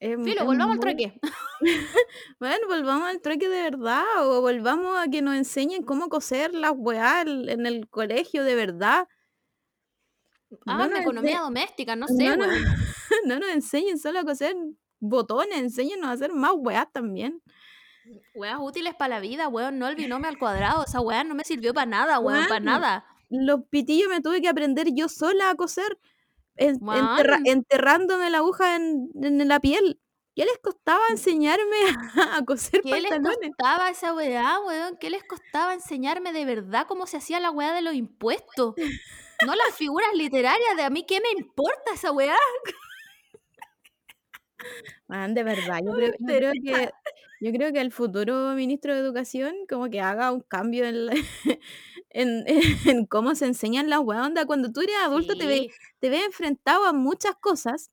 [0.00, 1.20] Es, Filo, es volvamos al trueque.
[2.40, 6.72] Bueno, volvamos al trueque de verdad o volvamos a que nos enseñen cómo coser las
[6.74, 9.06] weá en el colegio de verdad.
[10.66, 12.48] No Háganme nos, economía doméstica, no sé, no, nos,
[13.26, 14.54] no nos enseñen solo a coser
[15.00, 17.42] botones, enséñenos a hacer más weá también.
[18.34, 20.84] Weas útiles para la vida, weón, no el binomio al cuadrado.
[20.84, 23.06] Esa weá no me sirvió para nada, weón, para nada.
[23.30, 25.98] Los pitillos me tuve que aprender yo sola a coser,
[26.56, 30.00] en- enterra- enterrándome la aguja en, en la piel.
[30.34, 31.76] ¿Qué les costaba enseñarme
[32.16, 33.50] a, a coser ¿qué les pantalones?
[33.56, 34.96] costaba esa weá, weón?
[34.98, 38.74] ¿Qué les costaba enseñarme de verdad cómo se hacía la weá de los impuestos?
[39.46, 42.36] No las figuras literarias de a mí, ¿qué me importa esa weá?
[45.08, 46.90] Man, de verdad, yo creo, yo creo que
[47.40, 51.14] yo creo que el futuro ministro de Educación como que haga un cambio en, la-
[52.10, 52.44] en,
[52.86, 54.24] en cómo se enseñan las weas.
[54.26, 55.66] Onda, cuando tú eres adulto te ves
[55.98, 57.90] te ves enfrentado a muchas cosas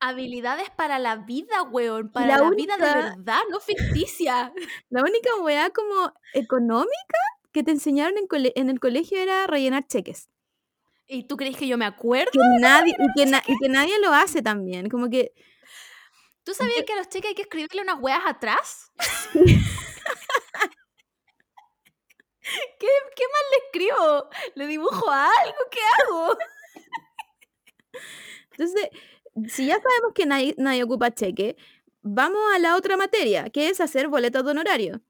[0.00, 4.52] habilidades para la vida, weón, para la la vida de verdad, no ficticia.
[4.90, 7.18] la única wea como económica
[7.52, 10.28] que te enseñaron en, cole- en el colegio era rellenar cheques.
[11.08, 12.30] ¿Y tú crees que yo me acuerdo?
[12.32, 14.88] Que nadie, y que, na- y que nadie lo hace también.
[14.88, 15.32] Como que
[16.44, 18.92] ¿Tú sabías que a los cheques hay que escribirle unas weas atrás?
[22.78, 22.86] ¿Qué,
[23.16, 24.28] ¿Qué más le escribo?
[24.54, 25.56] ¿Le dibujo algo?
[25.70, 26.36] ¿Qué hago?
[28.52, 28.88] Entonces,
[29.48, 31.56] si ya sabemos que nadie, nadie ocupa cheque,
[32.02, 35.00] vamos a la otra materia, que es hacer boletos de honorario,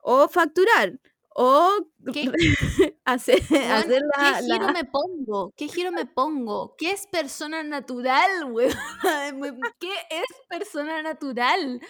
[0.00, 0.98] o facturar,
[1.42, 1.70] o
[2.12, 2.30] ¿Qué,
[3.06, 5.54] hacer, hacer ¿qué la, giro la- me pongo?
[5.56, 6.74] ¿Qué giro me pongo?
[6.76, 8.74] ¿Qué es persona natural, weón?
[9.80, 11.80] ¿Qué es persona natural?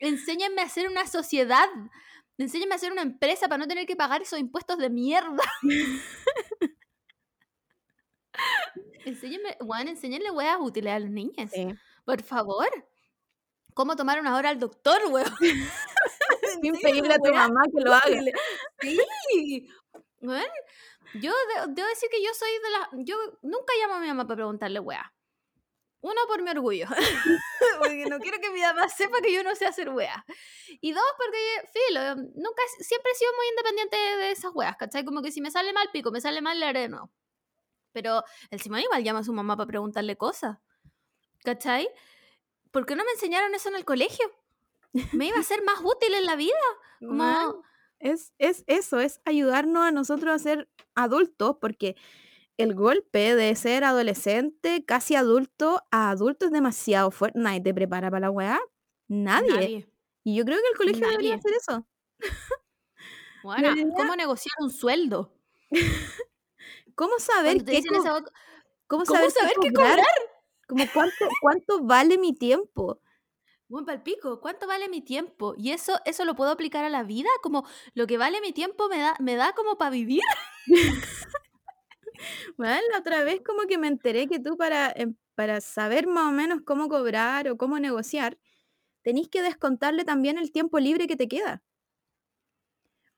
[0.00, 1.68] Enséñenme a hacer una sociedad.
[2.36, 5.42] Enséñenme a hacer una empresa para no tener que pagar esos impuestos de mierda.
[9.04, 11.50] Enséñenme, weón, enséñenle weas útiles a los niños.
[11.52, 11.68] Sí.
[12.04, 12.68] Por favor.
[13.74, 15.32] ¿Cómo tomar una hora al doctor, weón?
[16.60, 18.22] Sin pedirle a tu weas mamá que lo haga.
[18.80, 19.68] Sí.
[20.20, 20.44] Weón,
[21.14, 22.88] yo de- debo decir que yo soy de las...
[23.06, 25.12] Yo nunca llamo a mi mamá para preguntarle weá.
[26.00, 26.86] Uno, por mi orgullo.
[27.78, 30.24] porque no quiero que mi mamá sepa que yo no sé hacer weá.
[30.80, 35.04] Y dos, porque, filo, nunca, siempre he sido muy independiente de esas weas, ¿cachai?
[35.04, 37.10] Como que si me sale mal, pico, me sale mal, le haré de nuevo.
[37.92, 40.58] Pero el Simón igual llama a su mamá para preguntarle cosas,
[41.44, 41.88] ¿cachai?
[42.70, 44.30] ¿Por qué no me enseñaron eso en el colegio?
[45.12, 46.52] Me iba a ser más útil en la vida.
[47.00, 47.62] Man, Como,
[47.98, 51.96] es, es eso, es ayudarnos a nosotros a ser adultos, porque
[52.56, 57.38] el golpe de ser adolescente, casi adulto, a adulto es demasiado fuerte.
[57.38, 58.58] Nadie te prepara para la weá.
[59.08, 59.52] Nadie.
[59.54, 59.88] nadie.
[60.24, 61.38] Y yo creo que el colegio debería Nadie.
[61.38, 61.86] hacer eso.
[63.42, 65.32] Bueno, Debería- ¿cómo negociar un sueldo?
[66.94, 68.12] ¿cómo saber qué, co- esa
[68.86, 69.90] cómo ¿Cómo saber saber qué cobrar?
[69.98, 70.06] cobrar?
[70.68, 73.00] Como cuánto, cuánto vale mi tiempo.
[73.68, 75.54] Buen palpico, ¿cuánto vale mi tiempo?
[75.58, 78.88] Y eso, eso lo puedo aplicar a la vida, como lo que vale mi tiempo
[78.88, 80.22] me da, me da como para vivir.
[82.56, 86.26] Bueno, la otra vez como que me enteré que tú para, em, para saber más
[86.26, 88.38] o menos cómo cobrar o cómo negociar,
[89.02, 91.62] tenés que descontarle también el tiempo libre que te queda.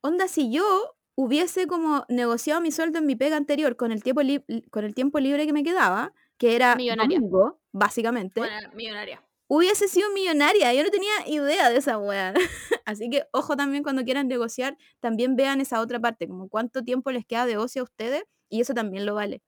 [0.01, 4.23] Onda, si yo hubiese como negociado mi sueldo en mi pega anterior con el tiempo,
[4.71, 7.19] con el tiempo libre que me quedaba, que era Millonaria.
[7.19, 9.28] domingo, básicamente, Bueno, millonaria.
[9.49, 10.73] Hubiese sido millonaria.
[10.75, 12.33] Yo no tenía idea de esa wea.
[12.85, 17.11] Así que ojo también cuando quieran negociar, también vean esa otra parte, como cuánto tiempo
[17.11, 19.43] les queda de ocio a ustedes, y eso también lo vale.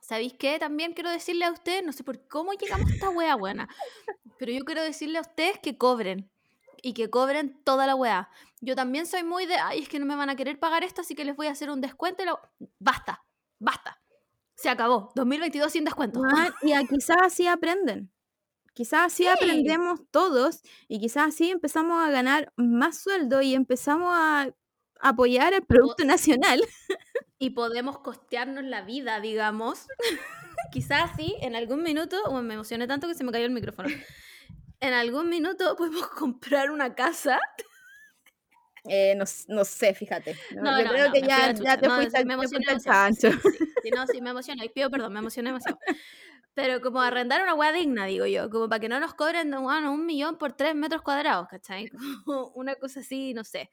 [0.00, 0.58] ¿Sabéis qué?
[0.58, 3.68] También quiero decirle a ustedes, no sé por cómo llegamos a esta wea buena,
[4.38, 6.30] pero yo quiero decirle a ustedes que cobren
[6.82, 8.28] y que cobren toda la wea.
[8.60, 11.00] Yo también soy muy de, ay, es que no me van a querer pagar esto,
[11.00, 12.22] así que les voy a hacer un descuento.
[12.22, 12.38] y la-
[12.78, 13.24] Basta,
[13.58, 13.98] basta.
[14.54, 15.10] Se acabó.
[15.14, 16.20] 2022 sin descuento.
[16.20, 18.10] Weón, y quizás así aprenden.
[18.74, 19.28] Quizás así Sí.
[19.28, 24.50] aprendemos todos y quizás así empezamos a ganar más sueldo y empezamos a
[25.00, 26.60] apoyar el Producto Nacional.
[27.38, 29.86] y podemos costearnos la vida, digamos.
[30.72, 33.88] Quizás sí, en algún minuto, o me emocioné tanto que se me cayó el micrófono.
[34.80, 37.38] En algún minuto podemos comprar una casa.
[38.86, 40.36] Eh, no, sé, fíjate.
[40.56, 42.80] No, No, yo no, creo que ya, te fuiste, al- me te emocioné fuiste al
[42.82, 43.30] chancho.
[43.30, 44.68] Sí, sí, no, sí, me emocioné.
[44.68, 45.78] Pido perdón, me emocioné demasiado.
[46.54, 48.48] Pero como arrendar una hueá digna, digo yo.
[48.48, 51.90] Como para que no nos cobren bueno, un millón por tres metros cuadrados, ¿cachai?
[52.54, 53.70] Una cosa así, no sé.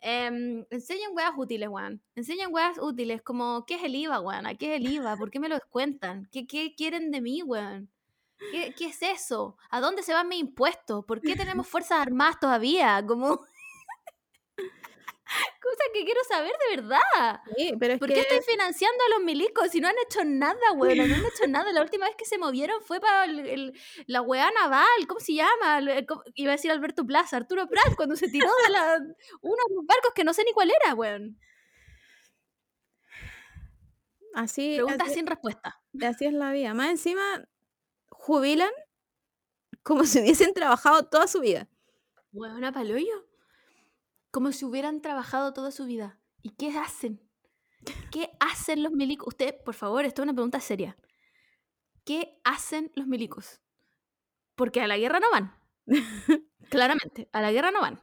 [0.00, 2.02] Em, enseñan weas útiles, weón.
[2.14, 4.46] Enseñan weas útiles, como, ¿qué es el IVA, weón?
[4.46, 5.16] ¿A ¿Qué es el IVA?
[5.16, 6.28] ¿Por qué me lo descuentan?
[6.30, 7.90] ¿Qué, qué quieren de mí, weón?
[8.52, 9.56] ¿Qué, ¿Qué es eso?
[9.70, 11.04] ¿A dónde se van mis impuestos?
[11.04, 13.04] ¿Por qué tenemos fuerzas armadas todavía?
[13.06, 13.40] Como...
[15.70, 17.40] Cosas que quiero saber de verdad.
[17.56, 20.24] Sí, pero es ¿Por que qué estoy financiando a los milicos si no han hecho
[20.24, 20.96] nada, weón?
[20.96, 21.72] No han hecho nada.
[21.72, 23.72] La última vez que se movieron fue para el- el-
[24.06, 25.78] la weá naval, ¿cómo se llama?
[25.78, 28.96] El- el- ¿cómo- Iba a decir Alberto Plaza, Arturo Prat, cuando se tiró de la,
[29.42, 31.38] uno de los barcos que no sé ni cuál era, weón.
[34.34, 35.80] así, Preguntas así, sin respuesta.
[36.02, 36.74] así es la vida.
[36.74, 37.22] Más encima,
[38.10, 38.70] jubilan
[39.82, 41.68] como si hubiesen trabajado toda su vida.
[42.32, 43.27] Weón, a paloyo.
[44.30, 46.18] Como si hubieran trabajado toda su vida.
[46.42, 47.20] ¿Y qué hacen?
[48.10, 49.28] ¿Qué hacen los milicos?
[49.28, 50.96] Usted, por favor, esto es una pregunta seria.
[52.04, 53.60] ¿Qué hacen los milicos?
[54.54, 55.54] Porque a la guerra no van.
[56.70, 58.00] Claramente, a la guerra no van.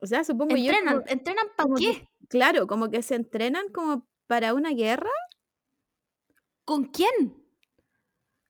[0.00, 0.64] O sea, supongo yo.
[0.70, 2.08] Entrenan, como- ¿entrenan para que- qué?
[2.28, 5.10] claro, como que se entrenan como para una guerra.
[6.64, 7.42] ¿Con quién?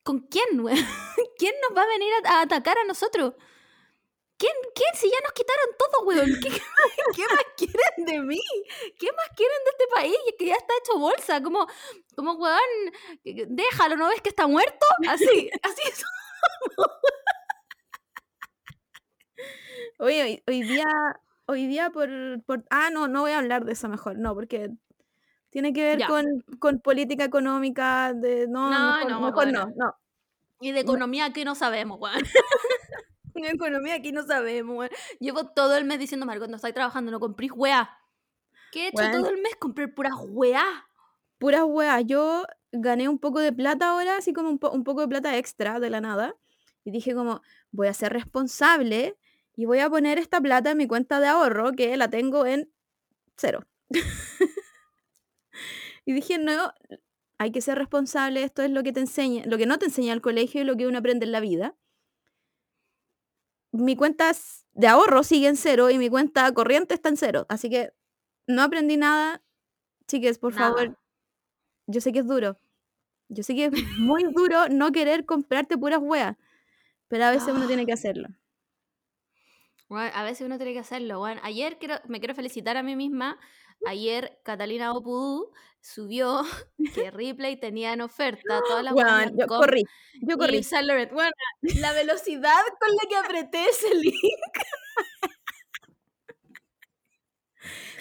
[0.02, 0.44] ¿Con quién?
[1.38, 3.34] ¿Quién nos va a venir a, a atacar a nosotros?
[4.38, 4.90] ¿Quién, ¿Quién?
[4.94, 6.30] Si ya nos quitaron todo, weón.
[6.42, 6.50] ¿Qué,
[7.14, 8.40] qué más quieren de mí?
[8.98, 11.42] ¿Qué más quieren de este país que ya está hecho bolsa?
[11.42, 11.66] Como,
[12.14, 12.60] como weón,
[13.24, 14.86] déjalo, ¿no ves que está muerto?
[15.08, 16.04] Así, así es.
[19.98, 20.84] Oye, hoy, hoy día,
[21.46, 22.08] hoy día por,
[22.44, 24.70] por- Ah, no, no voy a hablar de eso mejor, no, porque
[25.50, 28.46] tiene que ver con, con política económica, de...
[28.46, 29.94] No, No, mejor no, mejor no, no.
[30.60, 32.22] Y de economía aquí no sabemos, weón.
[33.42, 34.90] De economía aquí no sabemos, weón.
[35.20, 37.98] Llevo todo el mes diciendo, Marco, no estoy trabajando, no compré weá.
[38.72, 39.12] ¿Qué he hecho Weón.
[39.12, 39.56] todo el mes?
[39.56, 40.88] Compré puras weá.
[41.38, 45.02] Puras weas, yo gané un poco de plata ahora, así como un, po- un poco
[45.02, 46.34] de plata extra de la nada,
[46.84, 49.16] y dije como, voy a ser responsable
[49.54, 52.70] y voy a poner esta plata en mi cuenta de ahorro, que la tengo en
[53.36, 53.66] cero.
[56.04, 56.72] y dije, no,
[57.38, 60.12] hay que ser responsable, esto es lo que te enseña, lo que no te enseña
[60.12, 61.74] el colegio y lo que uno aprende en la vida.
[63.76, 64.32] Mi cuenta
[64.74, 67.92] de ahorro sigue en cero y mi cuenta corriente está en cero, así que
[68.46, 69.42] no aprendí nada.
[70.06, 70.68] Chiques, por Nada.
[70.74, 70.98] favor,
[71.86, 72.58] yo sé que es duro.
[73.28, 76.36] Yo sé que es muy duro no querer comprarte puras weas,
[77.08, 78.28] pero a veces uno tiene que hacerlo.
[79.88, 81.38] A veces uno tiene que hacerlo, weón.
[81.42, 83.38] Ayer quiero, me quiero felicitar a mí misma.
[83.84, 86.42] Ayer Catalina Opudú subió
[86.94, 89.84] que Ripley tenía en oferta todas las Weón, yo corrí,
[90.22, 90.60] yo corrí.
[91.12, 91.32] Weón,
[91.80, 94.14] la velocidad con la que apreté ese link.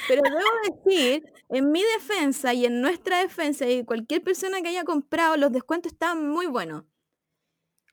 [0.08, 4.84] Pero debo decir, en mi defensa y en nuestra defensa y cualquier persona que haya
[4.84, 6.84] comprado, los descuentos estaban muy buenos.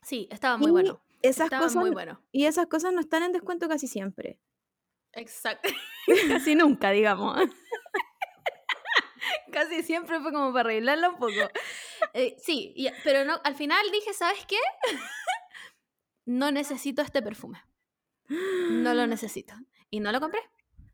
[0.02, 1.02] Sí, estaba muy Y bueno.
[1.22, 2.20] Esas Estaba cosas, muy bueno.
[2.32, 4.40] y esas cosas no están en descuento casi siempre.
[5.12, 5.68] Exacto.
[6.28, 7.38] Casi nunca, digamos.
[9.52, 11.32] Casi siempre fue como para arreglarlo un poco.
[12.14, 14.56] Eh, sí, y- pero no, al final dije, ¿sabes qué?
[16.26, 17.62] no necesito este perfume.
[18.28, 19.54] No lo necesito.
[19.90, 20.40] Y no lo compré.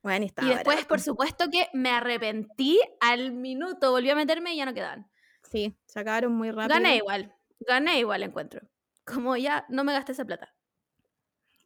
[0.03, 4.57] Bueno, y Y después, por supuesto que me arrepentí al minuto, volví a meterme y
[4.57, 5.09] ya no quedaban.
[5.51, 6.69] Sí, se acabaron muy rápido.
[6.69, 8.61] Gané igual, gané igual encuentro.
[9.13, 10.55] Como ya no me gasté esa plata.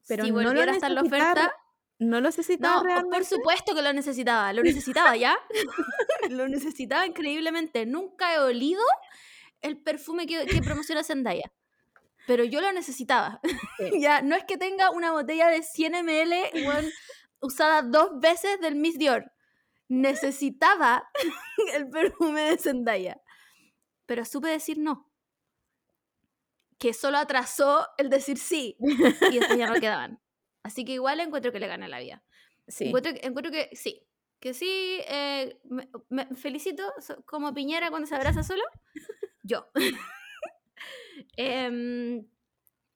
[0.06, 1.52] Pero si no lo volviera a estar la oferta,
[2.02, 5.38] ¿No lo necesitaba no, por supuesto que lo necesitaba, lo necesitaba ya.
[6.30, 7.86] lo necesitaba increíblemente.
[7.86, 8.82] Nunca he olido
[9.60, 11.52] el perfume que, que promociona Zendaya.
[12.26, 13.40] Pero yo lo necesitaba.
[13.78, 13.90] Sí.
[14.00, 16.92] ya, no es que tenga una botella de 100 ml
[17.40, 19.32] usada dos veces del Miss Dior.
[19.88, 21.08] Necesitaba
[21.74, 23.20] el perfume de Zendaya.
[24.06, 25.11] Pero supe decir no.
[26.82, 28.76] Que solo atrasó el decir sí.
[29.30, 30.20] Y después ya no quedaban.
[30.64, 32.22] Así que igual encuentro que le gané la vida.
[32.68, 32.86] Sí.
[32.86, 34.06] Encuentro, que- encuentro que sí.
[34.40, 36.82] Que sí, eh, me, me felicito
[37.26, 38.64] como Piñera cuando se abraza solo.
[39.44, 39.70] Yo.
[41.36, 42.26] Em,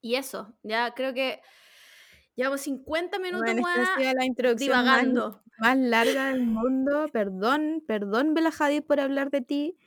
[0.01, 1.41] y eso, ya creo que
[2.35, 5.41] llevamos 50 minutos Bueno, esta buena, la introducción más, divagando.
[5.59, 7.07] más larga del mundo.
[7.11, 9.77] Perdón, perdón, Bella Hadid, por hablar de ti.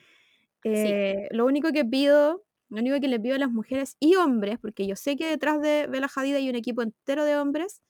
[0.65, 4.59] Eh, Lo único que pido, lo único que le pido a las mujeres y hombres,
[4.61, 7.83] porque yo sé que detrás de Bella Hadid hay un equipo entero de hombres,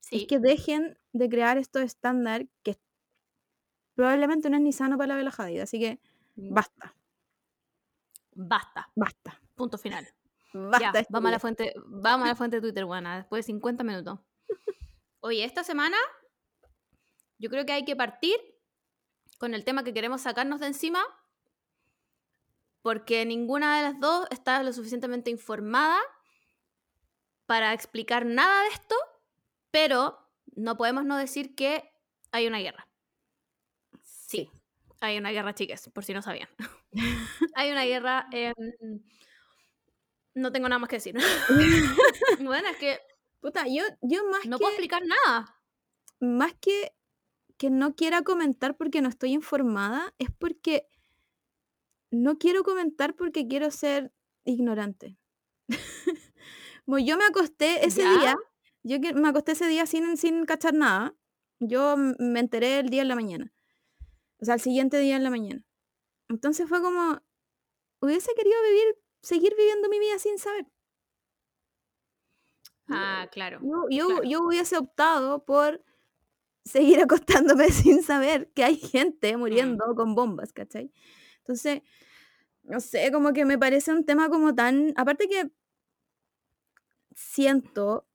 [0.00, 0.16] Sí.
[0.22, 2.76] es que dejen de crear estos estándares que
[3.94, 5.60] probablemente no es ni sano para la Bella Hadid.
[5.60, 6.00] Así que
[6.34, 6.94] basta,
[8.34, 8.90] Basta.
[8.96, 10.06] basta, Punto final.
[10.54, 10.92] basta.
[11.02, 13.84] Ya, vamos a la fuente, vamos a la fuente de Twitter, buena, después de 50
[13.84, 14.18] minutos.
[15.20, 15.96] Oye, esta semana
[17.38, 18.36] yo creo que hay que partir
[19.38, 21.00] con el tema que queremos sacarnos de encima,
[22.82, 25.98] porque ninguna de las dos está lo suficientemente informada
[27.46, 28.94] para explicar nada de esto,
[29.70, 30.18] pero
[30.54, 31.90] no podemos no decir que
[32.32, 32.88] hay una guerra.
[34.02, 34.50] Sí,
[35.00, 36.48] hay una guerra, chicas, por si no sabían.
[37.54, 38.28] hay una guerra.
[40.34, 41.14] no tengo nada más que decir.
[42.40, 43.00] bueno, es que
[43.42, 44.62] Puta, yo, yo más no que...
[44.62, 45.60] puedo explicar nada.
[46.20, 46.92] más que
[47.58, 50.88] que no quiera comentar porque no estoy informada, es porque
[52.12, 54.12] no quiero comentar porque quiero ser
[54.44, 55.18] ignorante.
[56.84, 58.18] Bueno, yo me acosté ese ¿Ya?
[58.18, 58.36] día,
[58.82, 61.14] yo me acosté ese día sin, sin cachar nada.
[61.60, 63.52] Yo me enteré el día en la mañana.
[64.40, 65.64] O sea, el siguiente día en la mañana.
[66.28, 67.22] Entonces fue como,
[68.00, 70.66] hubiese querido vivir, seguir viviendo mi vida sin saber.
[72.88, 73.60] Ah, claro.
[73.62, 74.22] Yo, yo, claro.
[74.24, 75.84] yo hubiese optado por
[76.64, 80.92] seguir acostándome sin saber que hay gente muriendo con bombas, ¿cachai?
[81.42, 81.82] Entonces,
[82.64, 84.92] no sé, como que me parece un tema como tan...
[84.96, 85.50] Aparte que
[87.14, 88.06] siento,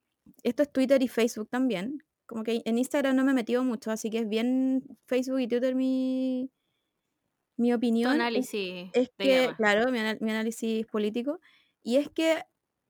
[0.44, 3.92] esto es Twitter y Facebook también, como que en Instagram no me he metido mucho,
[3.92, 6.52] así que es bien Facebook y Twitter mi,
[7.58, 8.14] mi Tu opinión.
[8.16, 11.40] es- análisis es que, claro, mi, análisis político,
[11.84, 12.44] y es que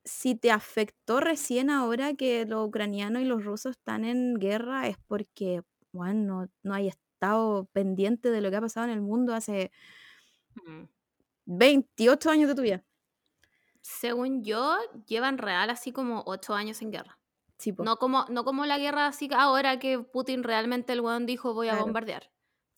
[0.03, 4.97] si te afectó recién ahora que los ucranianos y los rusos están en guerra, es
[5.07, 5.61] porque,
[5.91, 9.71] bueno, no, no hay estado pendiente de lo que ha pasado en el mundo hace
[10.65, 10.83] Mm.
[11.45, 12.83] 28 años de tu vida.
[13.81, 14.77] Según yo,
[15.07, 17.19] llevan real así como ocho años en guerra.
[17.57, 17.73] Sí.
[17.79, 21.67] No como, no como la guerra así ahora que Putin realmente el weón dijo voy
[21.69, 21.85] a Claro.
[21.85, 22.23] bombardear.
[22.23, 22.31] sea,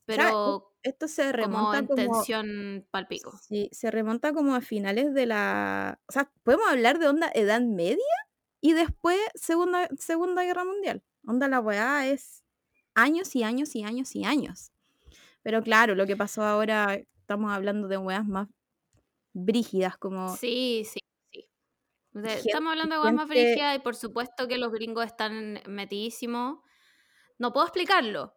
[0.05, 1.95] Pero Esto se como remonta en como...
[1.97, 3.38] tensión palpico.
[3.41, 5.99] Sí, se remonta como a finales de la...
[6.07, 7.97] O sea, podemos hablar de onda Edad Media
[8.61, 11.03] y después Segunda, segunda Guerra Mundial.
[11.25, 12.43] Onda la weá es
[12.95, 14.71] años y años y años y años.
[15.43, 16.97] Pero claro, lo que pasó ahora,
[17.30, 18.47] estamos hablando de weas más
[19.34, 20.36] brígidas como...
[20.36, 20.99] Sí, sí,
[21.32, 21.47] sí.
[22.25, 26.57] Estamos hablando de cosas más brígidas y por supuesto que los gringos están metidísimos.
[27.38, 28.36] No puedo explicarlo.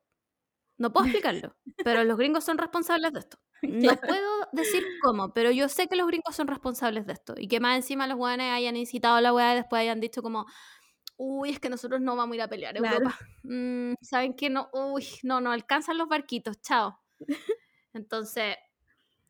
[0.77, 1.57] No puedo explicarlo.
[1.83, 3.39] pero los gringos son responsables de esto.
[3.63, 7.35] No puedo decir cómo, pero yo sé que los gringos son responsables de esto.
[7.39, 10.21] Y que más encima los weones hayan incitado a la weá y después hayan dicho
[10.21, 10.47] como,
[11.17, 12.97] uy, es que nosotros no vamos a ir a pelear Claro.
[12.97, 13.19] Europa.
[13.45, 14.51] Mm, ¿Saben qué?
[14.51, 16.99] No, uy, no, no alcanzan los barquitos, chao.
[17.95, 18.57] Entonces,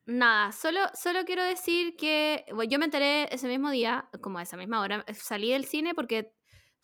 [0.06, 4.56] nada, solo, solo quiero decir que yo me enteré ese mismo día, como a esa
[4.56, 6.32] misma hora, eh, salí del cine porque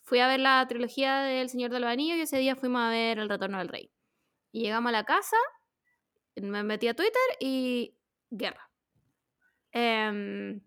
[0.02, 3.18] fui a ver la trilogía del Señor de los y ese día fuimos a ver
[3.18, 3.90] El Retorno del Rey.
[4.52, 5.36] Y llegamos a la casa,
[6.36, 7.94] me metí a Twitter y
[8.30, 8.70] guerra.
[9.72, 10.60] Em,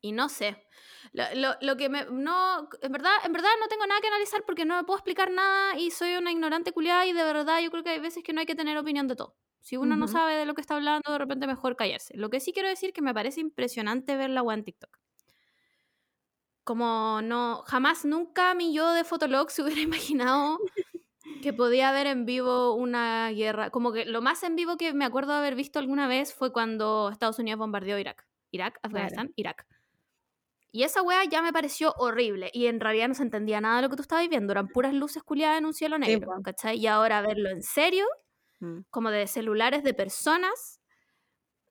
[0.00, 0.66] y no sé.
[1.12, 2.04] Lo, lo- lo que me.
[2.06, 5.30] No, en verdad, en verdad no tengo nada que analizar porque no me puedo explicar
[5.30, 8.32] nada y soy una ignorante culiada y de verdad yo creo que hay veces que
[8.32, 9.36] no hay que tener opinión de todo.
[9.60, 12.16] Si uno no sabe de lo que está hablando, de repente mejor callarse.
[12.16, 14.98] Lo que sí quiero decir que me parece impresionante ver la en TikTok.
[16.64, 20.58] Como no, jamás nunca mi yo de Fotolog se hubiera imaginado
[21.42, 23.70] que podía haber en vivo una guerra.
[23.70, 26.52] Como que lo más en vivo que me acuerdo de haber visto alguna vez fue
[26.52, 28.26] cuando Estados Unidos bombardeó Irak.
[28.50, 29.66] Irak, Afganistán, Irak.
[30.72, 32.50] Y esa weá ya me pareció horrible.
[32.52, 34.52] Y en realidad no se entendía nada de lo que tú estabas viendo.
[34.52, 36.32] Eran puras luces culiadas en un cielo negro.
[36.36, 36.42] po.
[36.42, 36.78] ¿Cachai?
[36.78, 38.06] Y ahora verlo en serio,
[38.62, 40.80] Mm, como de celulares de personas,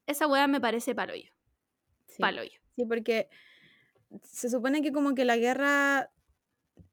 [0.08, 1.32] esa weá me parece paloyo.
[2.08, 2.26] sí.
[2.26, 2.60] Paloyo.
[2.76, 3.30] Sí, porque
[4.24, 6.12] se supone que como que la guerra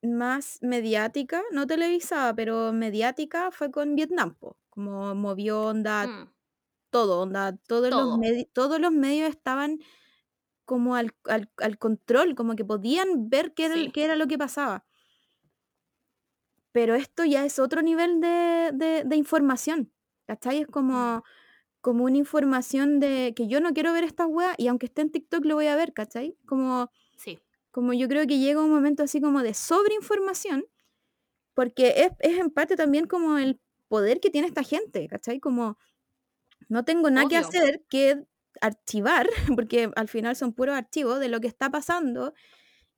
[0.02, 4.58] más mediática, no televisada, pero mediática fue con Vietnam, po.
[4.70, 6.32] Como movió onda Mm,
[6.90, 8.26] todo, onda, todos los todo.
[8.54, 9.80] todos los medios estaban
[10.66, 13.92] como al al al control, como que podían ver qué era Sí.
[13.92, 14.86] qué era lo que pasaba.
[16.76, 19.92] Pero esto ya es otro nivel de de de información,
[20.26, 20.60] ¿cachai?
[20.62, 21.24] Es Mm, como
[21.80, 25.10] como una información de que yo no quiero ver esta weá y aunque esté en
[25.12, 26.36] TikTok lo voy a ver, ¿cachai?
[26.46, 27.38] Como sí.
[27.72, 30.66] como yo creo que llega un momento así como de sobreinformación,
[31.54, 35.40] porque es es en parte también como el poder que tiene esta gente, ¿cachai?
[35.40, 35.78] Como
[36.68, 37.38] no tengo nada que Obvio.
[37.38, 38.24] hacer que
[38.60, 42.34] archivar, porque al final son puros archivos de lo que está pasando,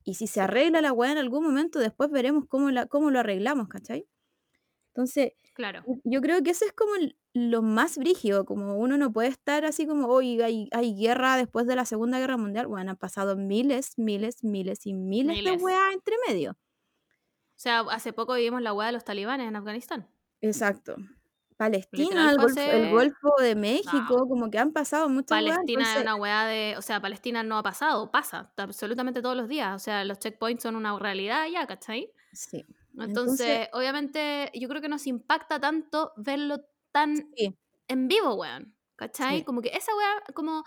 [0.09, 3.19] y si se arregla la weá en algún momento, después veremos cómo la cómo lo
[3.19, 4.07] arreglamos, ¿cachai?
[4.93, 5.87] Entonces, Claro.
[6.03, 6.93] yo creo que eso es como
[7.33, 11.67] lo más brígido, como uno no puede estar así como: "Oye, hay hay guerra después
[11.67, 12.67] de la Segunda Guerra Mundial".
[12.67, 15.63] Bueno, han pasado miles, miles, miles y miles de Miles.
[15.63, 16.57] weas entre medio.
[17.55, 20.09] O sea, hace poco vivimos la weá de los talibanes en Afganistán.
[20.41, 20.97] Exacto.
[21.59, 23.61] Palestina, el fue Golfo el Golfo de No.
[23.61, 26.75] México, como que han pasado muchas Palestina es entonces una weá de.
[26.77, 29.75] O sea, Palestina no ha pasado, pasa absolutamente todos los días.
[29.75, 32.13] O sea, los checkpoints son una realidad ya, ¿cachai?
[32.31, 32.65] sí.
[32.97, 36.61] Entonces, Entonces obviamente, yo creo que nos impacta tanto verlo
[36.93, 37.53] tan sí,
[37.89, 38.73] en vivo, weón.
[38.95, 39.39] ¿Cachai?
[39.39, 39.43] Sí.
[39.43, 40.63] Como que esa weá, como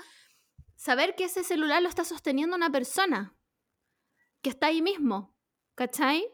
[0.76, 3.34] saber que ese celular lo está sosteniendo una persona
[4.42, 5.34] que está ahí mismo,
[5.74, 6.28] ¿cachai?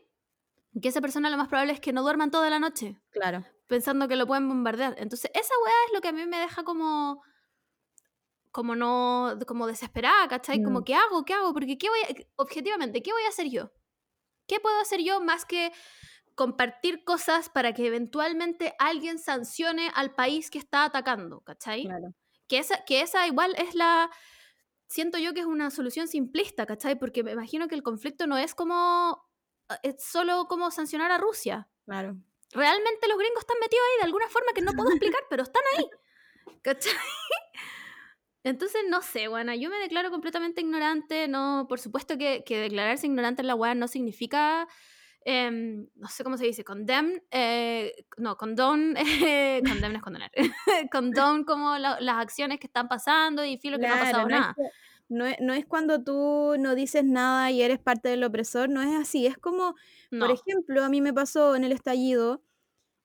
[0.83, 3.45] Que esa persona lo más probable es que no duerman toda la noche claro.
[3.69, 4.97] Pensando que lo pueden bombardear.
[4.99, 7.23] Entonces, esa weá es lo que a mí me deja como
[8.51, 10.63] como no como desesperada, ¿cachai?
[10.63, 10.85] Como Mm.
[10.85, 11.25] ¿qué hago?
[11.25, 11.53] ¿Qué hago?
[11.53, 13.71] Porque qué voy a, objetivamente, ¿qué voy a hacer yo?
[14.49, 15.71] ¿Qué puedo hacer yo más que
[16.35, 21.85] compartir cosas para que eventualmente alguien sancione al país que está atacando, ¿cachai?
[21.85, 22.15] Claro.
[22.49, 24.11] Que esa, que esa igual es la...
[24.89, 26.99] Siento yo que es una solución simplista, ¿cachai?
[26.99, 29.23] Porque me imagino que el conflicto no es como...
[29.83, 31.69] Es solo como sancionar a Rusia.
[31.85, 32.17] Claro.
[32.53, 35.63] Realmente los gringos están metidos ahí de alguna forma que no puedo explicar, pero están
[35.77, 35.85] ahí.
[36.63, 36.93] ¿Cachai?
[38.45, 41.29] Entonces, no sé, bueno, yo me declaro completamente ignorante.
[41.29, 44.67] No, por supuesto que, que declararse ignorante en la web no significa,
[45.25, 50.31] em, no sé cómo se dice, condemn, eh, no, condón, eh, condemn es condenar,
[50.93, 54.35] condón como la- las acciones que están pasando y filo que no ha pasado no
[54.35, 54.55] es nada.
[54.57, 54.63] que
[55.09, 58.83] no es no es cuando tú no dices nada y eres parte del opresor, no
[58.83, 59.27] es así.
[59.27, 59.75] Es como,
[60.19, 62.43] por ejemplo, a mí me pasó en el estallido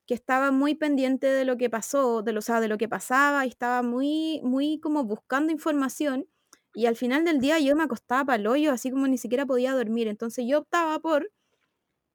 [0.07, 2.89] que estaba muy pendiente de lo que pasó, de lo, o sea, de lo que
[2.89, 6.27] pasaba y estaba muy, muy como buscando información
[6.73, 9.45] y al final del día yo me acostaba para el hoyo, así como ni siquiera
[9.45, 10.07] podía dormir.
[10.07, 11.31] Entonces yo optaba por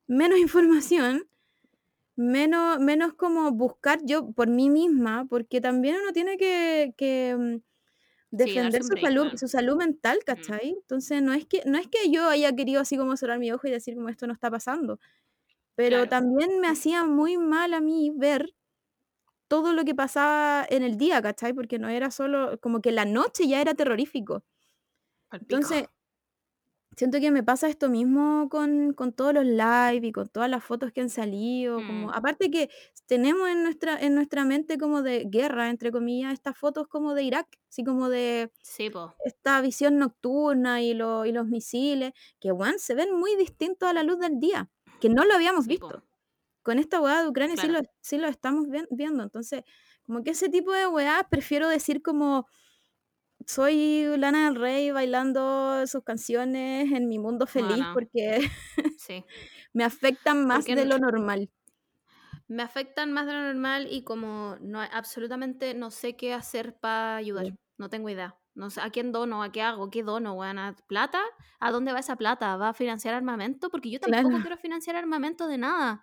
[0.08, 1.28] menos información,
[2.16, 7.56] menos, menos como buscar yo por mí misma, porque también uno tiene que, que, mm,
[8.30, 10.58] defender su break, salud, su salud mental, Mm.
[10.58, 10.70] ¿cachai?
[10.70, 13.66] Entonces no es que, no es que yo haya querido así como cerrar mi ojo
[13.68, 15.00] y decir como esto no está pasando.
[15.76, 16.08] Pero Claro.
[16.08, 18.54] también me hacía muy mal a mí ver
[19.48, 21.54] todo lo que pasaba en el día, ¿cachai?
[21.54, 24.44] Porque no era solo, como que la noche ya era terrorífico.
[25.32, 25.84] Entonces,
[26.98, 30.64] siento que me pasa esto mismo con, con todos los live y con todas las
[30.64, 31.76] fotos que han salido.
[31.76, 32.10] Como, Mm.
[32.12, 32.68] aparte que
[33.06, 37.22] tenemos en nuestra, en nuestra mente como de guerra, entre comillas, estas fotos como de
[37.22, 39.14] Irak, así como de Sí, po.
[39.24, 43.92] esta visión nocturna y, lo- y los misiles, que bueno, se ven muy distintos a
[43.92, 44.68] la luz del día,
[45.00, 45.86] que no lo habíamos Sí, po.
[45.88, 46.04] visto
[46.62, 47.84] con esta weá de Ucrania sí, Claro.
[47.84, 49.22] lo, sí lo estamos vi- viendo.
[49.22, 49.62] Entonces,
[50.04, 52.46] como que ese tipo de weá prefiero decir como
[53.48, 58.40] soy Lana del Rey bailando sus canciones en mi mundo feliz porque
[58.96, 59.24] sí.
[59.72, 61.50] me afectan más Porque de lo normal.
[62.48, 67.16] me afectan más de lo normal y como no absolutamente no sé qué hacer para
[67.16, 67.44] ayudar.
[67.44, 67.58] Sí.
[67.78, 68.38] No tengo idea.
[68.54, 71.20] No sé a quién dono, a qué hago, qué dono, ¿A plata.
[71.60, 72.56] ¿A dónde va esa plata?
[72.56, 73.70] ¿Va a financiar armamento?
[73.70, 74.40] Porque yo tampoco Claro.
[74.40, 76.02] quiero financiar armamento de nada.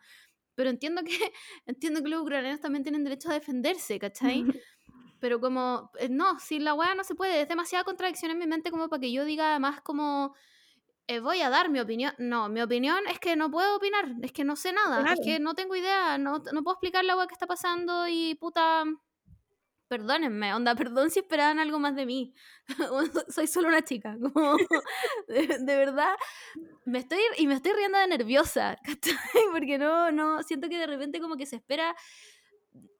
[0.55, 1.09] Pero entiendo que
[1.65, 4.45] entiendo que los ucranianos también tienen derecho a defenderse, ¿cachai?
[5.25, 8.45] Pero como, eh, no, si la weá no se puede, es demasiada contradicción en mi
[8.45, 10.35] mente como para que yo diga además como,
[11.07, 12.13] eh, voy a dar mi opinión.
[12.19, 15.19] No, mi opinión es que no puedo opinar, es que no sé nada, Claro.
[15.19, 18.35] es que no tengo idea, no, no puedo explicar la weá que está pasando y
[18.35, 18.83] puta,
[19.87, 22.35] perdónenme, onda, perdón si esperaban algo más de mí.
[23.29, 24.57] Soy solo una chica, como,
[25.27, 26.13] de, de verdad,
[26.85, 28.77] me estoy, y me estoy riendo de nerviosa.
[29.51, 31.95] Porque no, no, siento que de repente como que se espera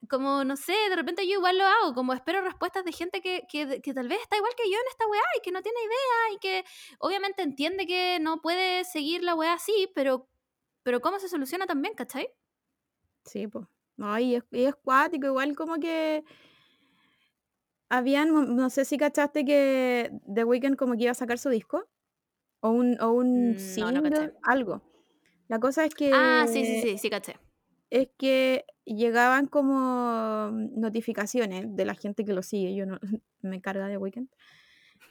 [0.08, 3.42] como, no sé, de repente yo igual lo hago, como espero respuestas de gente que,
[3.48, 5.78] que, que tal vez está igual que yo en esta weá y que no tiene
[5.80, 6.64] idea y que
[6.98, 10.28] obviamente entiende que no puede seguir la weá así, pero,
[10.82, 12.28] pero ¿cómo se soluciona también, cachai?
[13.24, 13.66] Sí, pues.
[13.96, 16.22] No, y es, y es cuático, igual como que
[17.88, 21.88] habían, no sé si cachaste que The Weeknd como que iba a sacar su disco
[22.60, 24.32] o un, o un Mm, No, single, caché.
[24.42, 24.82] algo.
[25.48, 27.38] La cosa es Ah, sí, sí, que sí, sí, caché.
[27.90, 32.98] Es que llegaban como notificaciones de la gente que lo sigue, yo no
[33.42, 34.28] me carga de Weekend.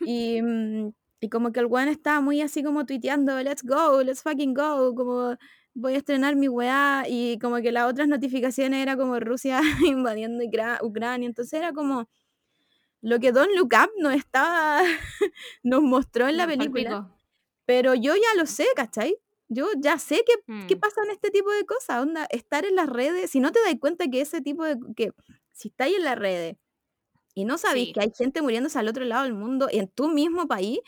[0.01, 4.21] Y, mm, y como que el weón estaba muy así como tuiteando, let's go, let's
[4.21, 5.38] fucking go, como
[5.73, 10.43] voy a estrenar mi weá, y como que las otras notificaciones era como Rusia invadiendo
[10.43, 12.07] Ucra- Ucrania, entonces era como
[13.01, 14.82] lo que Don Look Up nos estaba,
[15.63, 17.13] nos mostró en la película,
[17.65, 19.17] pero yo ya lo sé, ¿cachai?
[19.49, 20.33] Yo ya sé qué,
[20.67, 23.51] qué Mm, pasa en este tipo de cosas, onda, estar en las redes, si no
[23.51, 25.11] te das cuenta que ese tipo de, que
[25.51, 26.57] si estáis en las redes
[27.35, 30.47] y no sabéis que hay gente muriéndose al otro lado del mundo, en tu mismo
[30.47, 30.79] país,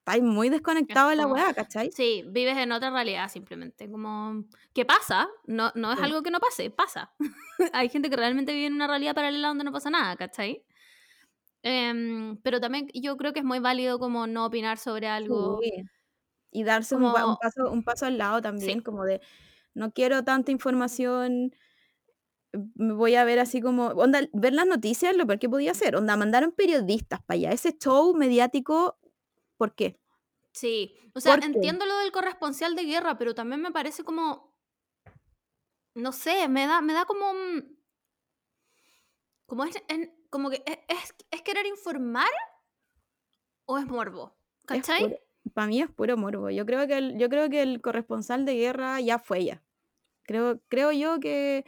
[0.00, 0.50] estáis muy
[0.88, 1.94] es desconectado de la weá, ¿cachai?
[1.94, 4.44] sí, vives en otra realidad simplemente, como,
[4.74, 5.28] ¿qué pasa?
[5.46, 7.14] No, no es Sí, algo que no pase, pasa.
[7.72, 10.64] Hay gente que realmente vive en una realidad paralela donde no pasa nada, ¿cachai?
[11.62, 15.88] Em, pero también yo creo que es muy válido como no opinar sobre algo, sí.
[16.50, 19.20] Y darse un, paso, un paso al lado también, sí, como de
[19.74, 21.52] no quiero tanta información,
[22.74, 25.96] me voy a ver así como, onda, ver las noticias, lo peor que podía hacer,
[25.96, 28.98] onda, mandaron periodistas para allá, ese show mediático,
[29.56, 29.98] ¿por qué?
[30.52, 30.94] sí.
[31.14, 34.54] O sea, entiendo lo del corresponsal de guerra, pero también me parece como,
[35.94, 37.78] no sé, me da, me da como, un-
[39.46, 39.76] como es,
[40.30, 42.28] como que es, es, es querer informar
[43.66, 44.36] o es morbo,
[44.66, 45.04] ¿cachai?
[45.52, 46.50] Para mí es puro morbo.
[46.50, 49.62] Yo creo que el, yo creo que el corresponsal de guerra ya fue ya.
[50.24, 51.64] Creo, creo yo que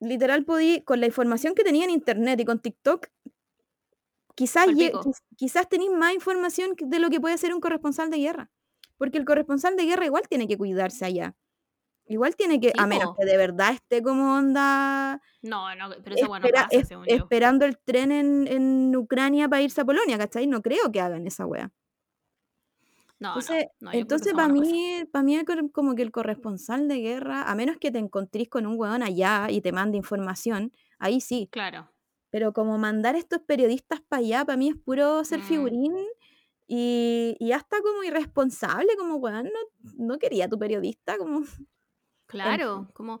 [0.00, 3.08] literal podí, con la información que tenía en internet y con TikTok,
[4.34, 4.68] quizás,
[5.36, 8.50] quizás tenéis más información de lo que puede ser un corresponsal de guerra.
[8.96, 11.36] Porque el corresponsal de guerra igual tiene que cuidarse allá.
[12.06, 16.16] Igual tiene que, Sí, a menos que de verdad esté como onda No, no, pero
[16.16, 17.14] eso bueno espera, pasa, es- según yo.
[17.16, 20.46] esperando el tren en, en Ucrania para irse a Polonia, ¿cachai?
[20.46, 21.70] No creo que hagan esa wea.
[23.20, 24.48] No, no, Entonces, no, yo creo que entonces esa para pasa.
[24.48, 27.98] mí, para mí el cor- como que el corresponsal de guerra, a menos que te
[27.98, 31.50] encontrís con un weón allá y te mande información, ahí sí.
[31.50, 31.92] Claro.
[32.30, 35.94] Pero como mandar estos periodistas para allá, para mí es puro ser Mm, figurín
[36.68, 39.60] y, y hasta como irresponsable, como weón, no,
[40.06, 41.42] no quería tu periodista, como...
[42.42, 43.20] En fin, claro, como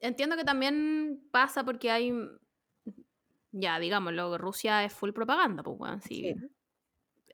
[0.00, 2.12] entiendo que también pasa porque hay,
[3.52, 6.34] ya, digámoslo, Rusia es full propaganda, pues, weón, sí.
[6.34, 6.48] sí.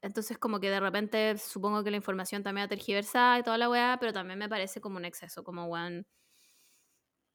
[0.05, 3.71] Entonces, como que de repente supongo que la información también ha tergiversada y toda la
[3.71, 6.07] weá, pero también me parece como un exceso, como weón.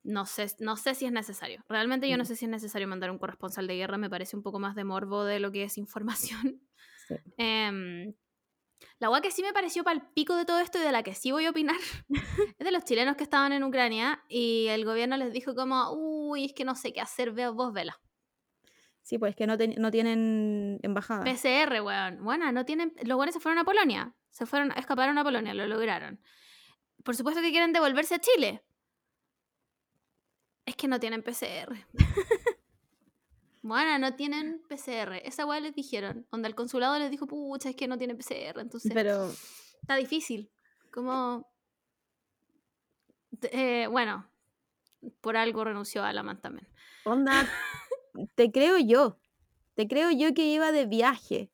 [0.04, 1.64] No sé, no sé si es necesario.
[1.68, 4.44] Realmente yo no sé si es necesario mandar un corresponsal de guerra, me parece un
[4.44, 6.62] poco más de morbo de lo que es información.
[6.96, 7.16] sí.
[7.38, 8.14] Em,
[9.00, 11.16] la weá que sí me pareció pal pico de todo esto y de la que
[11.16, 11.78] sí voy a opinar
[12.60, 16.46] es de los chilenos que estaban en Ucrania y el gobierno les dijo como, uy,
[16.46, 18.00] es que no sé qué hacer, ve- vos vela.
[19.10, 21.24] Sí, pues que no, no tienen embajada.
[21.24, 22.24] PCR, weón.
[22.24, 22.94] Bueno, no tienen.
[23.02, 24.14] Los buenos se fueron a Polonia.
[24.30, 26.22] Se fueron, escaparon a Polonia, lo lograron.
[27.04, 28.64] Por supuesto que quieren devolverse a Chile.
[30.64, 31.74] Es que no tienen PCR.
[33.62, 35.16] Bueno, no tienen PCR.
[35.26, 36.26] Esa weá les dijeron.
[36.32, 38.58] Donde el consulado les dijo, pucha, es que no tienen PCR.
[38.60, 39.30] Entonces, Pero,
[39.82, 40.50] está difícil.
[40.92, 41.52] Como.
[43.42, 44.32] eh, bueno,
[45.20, 46.70] por algo renunció a Alaman también.
[47.04, 47.34] onda,
[48.36, 49.20] te creo yo.
[49.76, 51.52] Te creo yo que iba de viaje.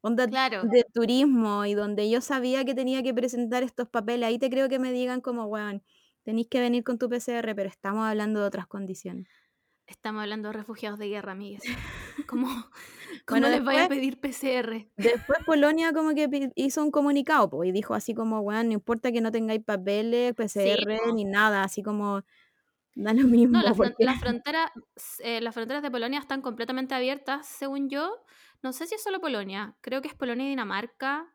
[0.00, 0.62] Onda Claro.
[0.62, 4.28] de turismo y donde yo sabía que tenía que presentar estos papeles.
[4.28, 5.82] Ahí te creo que me digan como, weón,
[6.22, 9.28] tenéis que venir con tu PCR, pero estamos hablando de otras condiciones.
[9.86, 11.62] Estamos hablando de refugiados de guerra, amigues.
[12.28, 14.86] ¿Cómo, cómo Bueno, les vaya a pedir PCR?
[14.96, 19.10] Después Polonia como que hizo un comunicado po, y dijo así como, weón, no importa
[19.10, 22.22] que no tengáis papeles, PCR, ni nada, así como,
[23.04, 23.58] da lo mismo.
[23.58, 24.70] No, fron- porque- fronteras,
[25.20, 28.24] eh, las fronteras de Polonia están completamente abiertas, según yo.
[28.62, 31.32] No sé si es solo Polonia, creo que es Polonia y Dinamarca.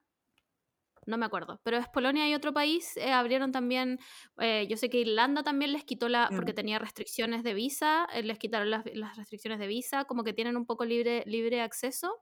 [1.06, 2.96] No me acuerdo, pero es Polonia y otro país.
[2.98, 4.00] eh, abrieron también,
[4.40, 8.38] eh, yo sé que Irlanda también les quitó la, porque tenía restricciones de visa, les
[8.40, 12.22] quitaron las, las restricciones de visa, como que tienen un poco libre, libre acceso.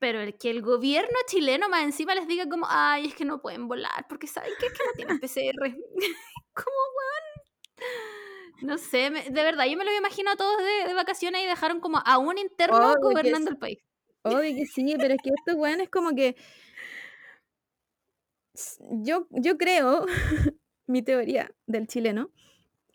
[0.00, 3.40] Pero el que el gobierno chileno más encima les diga como, ay, es que no
[3.40, 5.70] pueden volar, porque saben que es que no tienen PCR.
[6.54, 7.31] como, weón.
[8.62, 11.46] No sé, me- de verdad, yo me lo imagino a todos de, de vacaciones y
[11.46, 13.78] dejaron como a un interno Obvio gobernando el país.
[14.22, 16.36] Obvio que sí, pero es que estos weones como que...
[19.02, 20.06] Yo, yo creo,
[20.86, 22.30] mi teoría del chileno,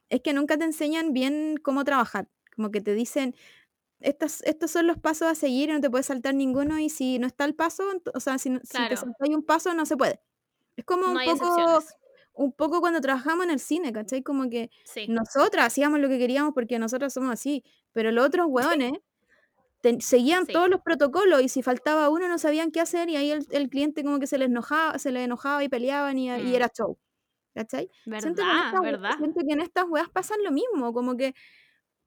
[0.10, 2.30] es que nunca te enseñan bien cómo trabajar.
[2.56, 3.36] Como que te dicen,
[4.00, 7.20] estos, estos son los pasos a seguir y no te puedes saltar ninguno y si
[7.20, 7.84] no está el paso,
[8.14, 10.22] o sea, si, no- si te saltáis un paso no se puede.
[10.78, 11.96] Es como no un poco, excepciones.
[12.38, 14.24] Un poco cuando trabajamos en el cine, ¿cachai?
[14.24, 17.64] Como que Sí, nosotras hacíamos lo que queríamos porque nosotros somos así,
[17.94, 18.94] pero los otros hueones
[20.00, 20.52] seguían sí.
[20.52, 23.70] todos los protocolos y si faltaba uno no sabían qué hacer y ahí el, el
[23.70, 26.70] cliente como que se les enojaba, se les enojaba y peleaban y, y Mm, era
[26.70, 26.98] show.
[27.56, 27.92] ¿Cachai?
[28.18, 28.66] Siento que en ¿Verdad?
[28.66, 29.12] estas ¿Verdad?
[29.18, 31.34] siento que en estas weas pasan lo mismo, como que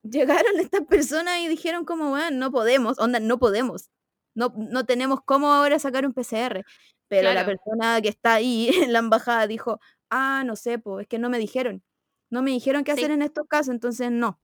[0.03, 3.91] llegaron estas personas y dijeron como, weón, no podemos, onda, no podemos.
[4.35, 6.65] No, no tenemos cómo ahora sacar un PCR.
[7.09, 9.81] Pero la persona que está ahí en la embajada dijo,
[10.11, 11.83] ah, no sé, pues es que no me dijeron.
[12.31, 14.41] No me dijeron qué hacer en estos casos, entonces no.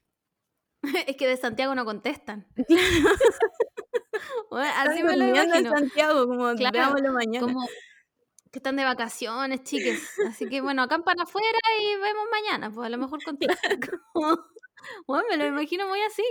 [1.06, 2.46] Es que de Santiago no contestan.
[4.50, 5.70] Bueno, así me lo imagino.
[5.70, 7.46] Santiago, como Claro, veámoslo mañana.
[7.46, 7.66] Como
[8.50, 10.18] que están de vacaciones, chiques.
[10.26, 12.70] Así que bueno, acampan afuera y vemos mañana.
[12.72, 13.78] Pues a lo mejor contestan.
[14.12, 14.38] Como,
[15.06, 16.24] bueno, me lo imagino muy así.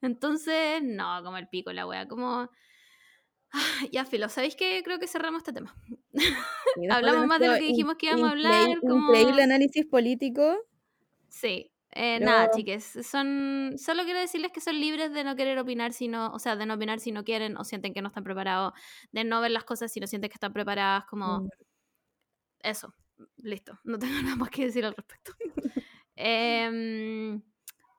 [0.00, 2.08] Entonces, no, como el pico la wea.
[2.08, 2.50] Como.
[3.52, 4.82] Ah, Ya, filo, ¿sabéis qué?
[4.84, 5.74] Creo que cerramos este tema.
[6.90, 8.80] Hablamos más de lo que dijimos que íbamos a hablar.
[8.80, 9.08] Como...
[9.12, 10.56] Increíble análisis político.
[11.28, 11.72] Sí.
[11.92, 16.06] Eh, Nada, chiques, son, solo quiero decirles que son libres de no querer opinar si
[16.06, 18.74] no, o sea, de no opinar si no quieren o sienten que no están preparados,
[19.10, 21.48] de no ver las cosas si no sienten que están preparadas, como Mm.
[22.60, 22.94] eso,
[23.38, 25.32] listo, no tengo nada más que decir al respecto.
[26.14, 27.42] Em,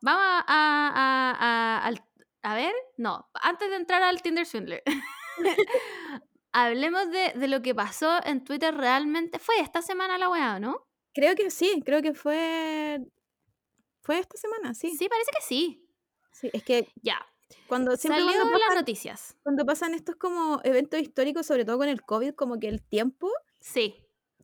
[0.02, 1.93] vamos a, a- a-
[2.43, 4.84] a ver, no, antes de entrar al Tinder Swindler,
[6.53, 10.88] hablemos de, de lo que pasó en Twitter realmente, fue esta semana la weá, ¿no?
[11.13, 12.99] Creo que sí, creo que fue.
[14.01, 14.91] Fue esta semana, sí.
[14.97, 15.88] sí, parece que sí.
[16.32, 17.19] Sí, es que Ya,
[17.67, 19.38] cuando siempre salió cuando en las pasan, noticias.
[19.43, 23.29] cuando pasan estos como eventos históricos, sobre todo con el COVID, como que el tiempo
[23.59, 23.95] Sí,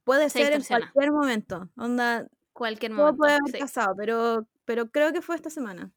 [0.03, 1.69] puede Se ser en cualquier momento.
[1.77, 3.17] Onda, cualquier todo momento.
[3.17, 3.57] puede haber sí.
[3.57, 5.91] pasado, pero, pero creo que fue esta semana.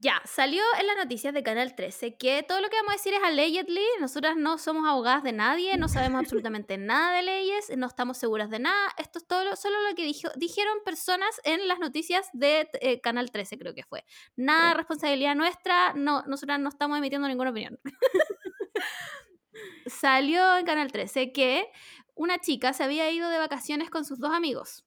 [0.00, 3.14] Ya, salió en las noticias de Canal 13 que todo lo que vamos a decir
[3.14, 3.82] es allegedly.
[4.00, 8.48] Nosotras no somos abogadas de nadie, no sabemos absolutamente nada de leyes, no estamos seguras
[8.48, 8.90] de nada.
[8.96, 13.00] Esto es todo lo- solo lo que dijo- dijeron personas en las noticias de eh,
[13.00, 14.04] Canal 13, creo que fue.
[14.36, 17.80] Nada de responsabilidad nuestra, no, nosotras no estamos emitiendo ninguna opinión.
[19.86, 21.68] salió en Canal 13 que
[22.14, 24.86] una chica se había ido de vacaciones con sus dos amigos,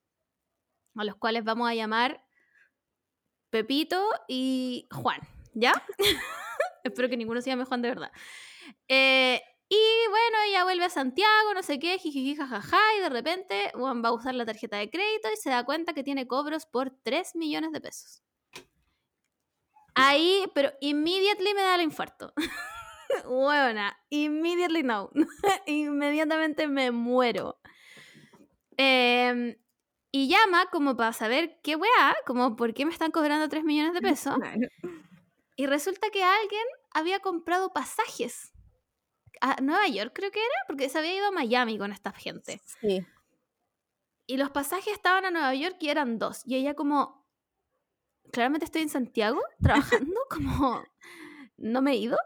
[0.96, 2.24] a los cuales vamos a llamar
[3.52, 5.20] Pepito y Juan,
[5.54, 5.74] ¿ya?
[6.84, 8.12] Espero que ninguno se llame Juan de verdad.
[8.88, 13.72] Eh, y bueno, ella vuelve a Santiago, no sé qué, jijiji, jajaja, y de repente
[13.74, 16.66] Juan va a usar la tarjeta de crédito y se da cuenta que tiene cobros
[16.66, 18.24] por 3 millones de pesos.
[19.94, 22.34] Ahí, pero immediately me da el infarto.
[23.26, 25.10] Buena, immediately no.
[25.66, 27.60] Inmediatamente me muero.
[28.78, 29.56] Em,
[30.12, 33.94] y llama como para saber qué weá, como por qué me están cobrando 3 millones
[33.94, 34.36] de pesos.
[34.36, 34.68] Claro.
[35.56, 38.52] Y resulta que alguien había comprado pasajes
[39.42, 42.62] a Nueva York, creo que era, porque se había ido a Miami con esta gente.
[42.82, 43.06] Sí.
[44.28, 46.42] Y los pasajes estaban a Nueva York y eran dos.
[46.46, 47.28] Y ella como,
[48.32, 50.84] claramente estoy en Santiago trabajando, como,
[51.58, 52.18] no me he ido.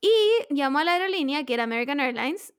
[0.00, 0.10] Y
[0.50, 2.54] llamó a la aerolínea, que era American Airlines,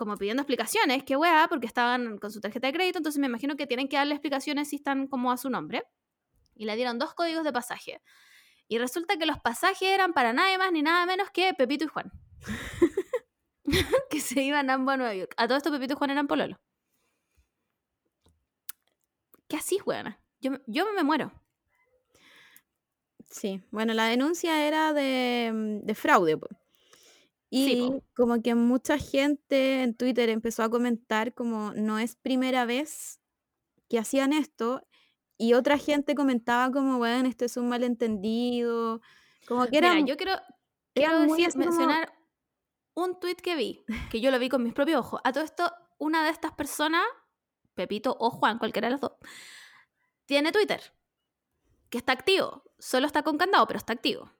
[0.00, 3.54] como pidiendo explicaciones, qué weá, porque estaban con su tarjeta de crédito, entonces me imagino
[3.54, 5.84] que tienen que darle explicaciones si están como a su nombre.
[6.54, 8.00] Y le dieron dos códigos de pasaje.
[8.66, 11.88] Y resulta que los pasajes eran para nada más ni nada menos que Pepito y
[11.88, 12.10] Juan.
[14.10, 15.34] que se iban ambos a Nueva York.
[15.36, 16.58] A todo esto Pepito y Juan eran pololo.
[19.48, 20.18] ¿Qué así, weona?
[20.40, 21.30] Yo, yo me muero.
[23.26, 26.38] Sí, bueno, la denuncia era de, de fraude.
[26.38, 26.48] po.
[27.50, 28.04] Y po.
[28.14, 33.20] como que mucha gente en Twitter empezó a comentar como no es primera vez
[33.88, 34.86] que hacían esto.
[35.36, 39.00] Y otra gente comentaba como, bueno, esto es un malentendido.
[39.48, 40.36] Como que era, yo quiero,
[40.94, 42.12] quiero eran muy decir, así como- mencionar
[42.94, 45.20] un tweet que vi, que yo lo vi con mis propios ojos.
[45.24, 47.02] A todo esto, una de estas personas,
[47.74, 49.12] Pepito o Juan, cualquiera de los dos,
[50.26, 50.80] tiene Twitter,
[51.88, 52.62] que está activo.
[52.78, 54.30] Solo está con candado, pero está activo.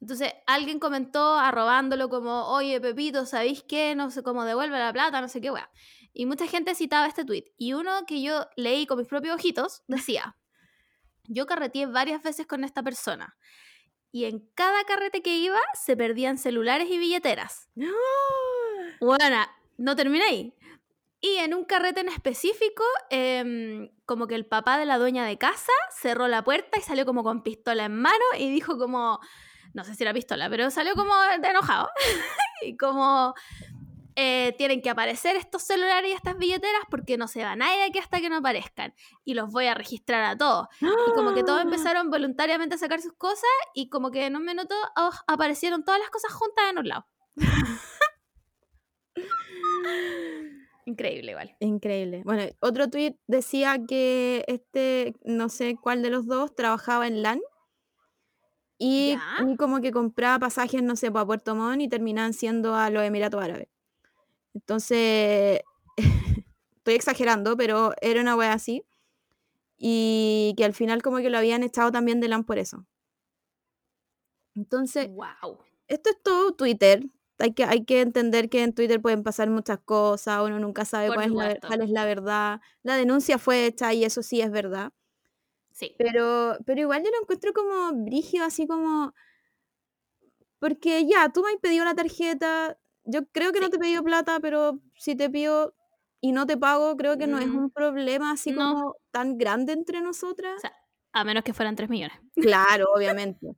[0.00, 3.94] Entonces alguien comentó arrobándolo como, oye Pepito, ¿sabéis qué?
[3.94, 5.70] No sé cómo devuelve la plata, no sé qué weá.
[6.12, 7.44] Y mucha gente citaba este tweet.
[7.56, 10.36] Y uno que yo leí con mis propios ojitos decía,
[11.24, 13.36] yo carreteé varias veces con esta persona.
[14.10, 17.68] Y en cada carrete que iba se perdían celulares y billeteras.
[17.74, 17.88] ¡No!
[19.00, 19.44] Bueno,
[19.76, 20.54] no terminé ahí.
[21.20, 25.36] Y en un carrete en específico, em, como que el papá de la dueña de
[25.36, 29.18] casa cerró la puerta y salió como con pistola en mano y dijo como,
[29.74, 31.88] no sé si era pistola, pero salió como de enojado.
[32.62, 33.34] y como,
[34.20, 38.00] eh, tienen que aparecer estos celulares y estas billeteras porque no se va nadie aquí
[38.00, 38.92] hasta que no aparezcan.
[39.24, 40.66] Y los voy a registrar a todos.
[40.80, 44.44] Y como que todos empezaron voluntariamente a sacar sus cosas y como que en un
[44.44, 47.06] minuto oh, aparecieron todas las cosas juntas en un lado.
[50.84, 51.56] Increíble, igual.
[51.60, 52.22] Increíble.
[52.24, 57.40] Bueno, otro tweet decía que este, no sé cuál de los dos, trabajaba en LAN
[58.78, 59.46] y, ¿Ya?
[59.52, 63.02] y como que compraba pasajes, no sé, para Puerto Montt y terminaban siendo a los
[63.02, 63.68] Emiratos Árabes.
[64.54, 65.60] Entonces,
[66.78, 68.84] estoy exagerando, pero era una wea así.
[69.78, 72.86] Y que al final como que lo habían echado también de LAN por eso.
[74.54, 75.58] Entonces, Wow.
[75.86, 77.04] esto es todo Twitter.
[77.38, 81.12] Hay que, hay que entender que en Twitter pueden pasar muchas cosas, uno nunca sabe
[81.12, 82.60] cuál es, la, cuál es la verdad.
[82.82, 84.92] La denuncia fue hecha y eso sí es verdad.
[85.78, 85.94] Sí.
[85.96, 89.14] Pero, pero igual yo lo encuentro como brígido, así como...
[90.58, 94.02] Porque ya, tú me has pedido la tarjeta, yo creo que no te he pedido
[94.02, 95.74] plata, pero si te pido
[96.20, 98.74] y no te pago, creo que no es Mm, un problema así no.
[98.74, 100.56] como tan grande entre nosotras.
[100.56, 100.72] O sea,
[101.12, 102.18] a menos que fueran 3 millones.
[102.34, 103.54] Claro, obviamente.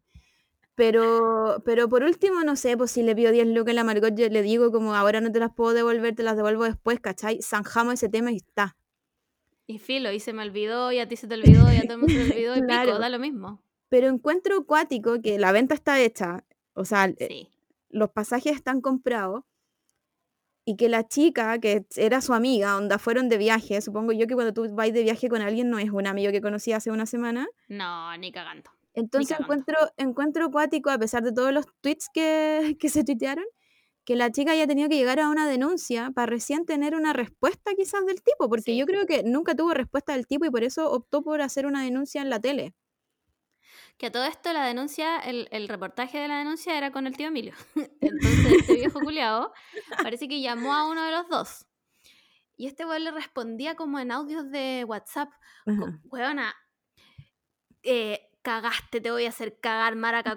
[0.74, 4.14] Pero, pero por último, no sé, pues si le pido 10 lucas a la Margot,
[4.14, 7.40] yo le digo como ahora no te las puedo devolver, te las devuelvo después, ¿cachai?
[7.42, 8.76] Zanjamos ese tema y está.
[9.70, 11.94] Y filo, y se me olvidó, y a ti se te olvidó, y a todo
[11.94, 12.88] el mundo se te olvidó, y Claro.
[12.90, 13.62] pico, da lo mismo.
[13.88, 16.44] Pero encuentro acuático que la venta está hecha,
[16.74, 17.48] o sea, eh,
[17.88, 19.44] los pasajes están comprados
[20.64, 24.34] y que la chica, que era su amiga, onda fueron de viaje, supongo yo que
[24.34, 27.06] cuando tú vas de viaje con alguien no es un amigo que conocí hace una
[27.06, 28.70] semana, No, ni cagando.
[28.94, 29.44] entonces cagando.
[29.54, 33.44] encuentro, encuentro acuático, a pesar de todos los tweets que, que se tuitearon,
[34.04, 37.72] que la chica haya tenido que llegar a una denuncia para recién tener una respuesta
[37.76, 38.76] quizás del tipo, porque Sí.
[38.78, 41.82] yo creo que nunca tuvo respuesta del tipo y por eso optó por hacer una
[41.84, 42.74] denuncia en la tele.
[43.98, 47.16] Que a todo esto la denuncia, el, el reportaje de la denuncia era con el
[47.16, 47.54] tío Emilio.
[48.00, 49.52] Entonces este viejo culiao
[50.02, 51.66] parece que llamó a uno de los dos.
[52.56, 55.30] Y este weón le respondía como en audios de WhatsApp.
[56.04, 56.54] Weona,
[57.82, 60.36] eh, cagaste, te voy a hacer cagar, maraca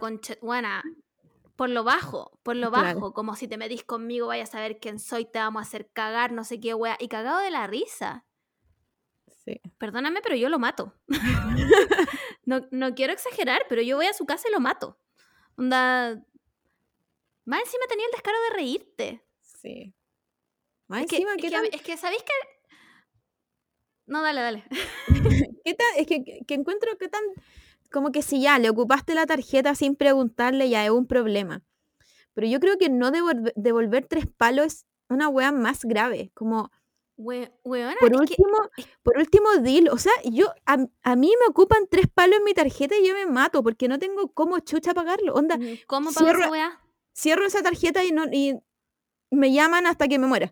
[1.64, 3.00] por lo bajo, por lo Claro.
[3.00, 3.14] bajo.
[3.14, 6.34] Como si te metís conmigo, vayas a saber quién soy, te vamos a hacer cagar,
[6.34, 6.98] no sé qué wea.
[7.00, 8.26] Y cagado de la risa.
[9.46, 9.62] Sí.
[9.78, 10.94] Perdóname, pero yo lo mato.
[12.46, 15.00] no, no quiero exagerar, pero yo voy a su casa y lo mato.
[15.58, 16.22] Onda.
[17.46, 19.26] Más encima tenía el descaro de reírte.
[19.40, 19.94] Sí.
[20.90, 22.34] Más Es que, encima, es ¿qué que, tan- es que, ¿sabéis que?
[24.06, 24.64] No, dale, dale.
[25.64, 25.88] ¿Qué tal?
[25.96, 27.22] Es que, que encuentro que tan.
[27.94, 31.62] Como que si ya le ocupaste la tarjeta sin preguntarle, ya es un problema.
[32.34, 36.32] Pero yo creo que no devolver, devolver tres palos es una wea más grave.
[36.34, 36.72] Como,
[37.16, 38.58] We- weona, por que- último,
[39.04, 39.90] por último, deal.
[39.90, 43.14] O sea, yo a, a mí me ocupan tres palos en mi tarjeta y yo
[43.14, 45.36] me mato porque no tengo cómo chucha pagarlo.
[45.36, 46.80] Onda, ¿Cómo pago cierra- esa weá?
[47.16, 48.56] cierro esa tarjeta y, no, y
[49.30, 50.52] me llaman hasta que me muera.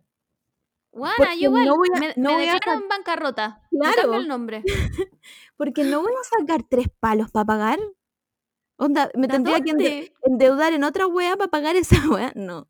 [0.91, 1.65] Porque yo igual.
[1.67, 3.61] no voy a- me no me voy a sac- en bancarrota.
[3.71, 4.13] Claro.
[4.15, 4.63] el nombre.
[5.57, 7.79] Porque no voy a sacar tres palos para pagar.
[8.77, 12.31] Onda, me ¿Da tendría que endeudar en otra wea para pagar esa wea.
[12.35, 12.67] No.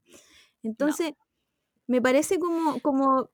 [0.64, 1.14] Entonces,
[1.88, 3.30] me parece como, como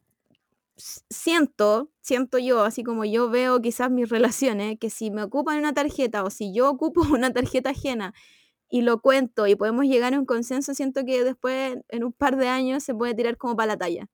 [0.76, 5.74] siento, siento yo, así como yo veo quizás mis relaciones, que si me ocupan una
[5.74, 8.14] tarjeta o si yo ocupo una tarjeta ajena
[8.70, 12.38] y lo cuento y podemos llegar a un consenso, siento que después, en un par
[12.38, 14.08] de años, se puede tirar como para la talla.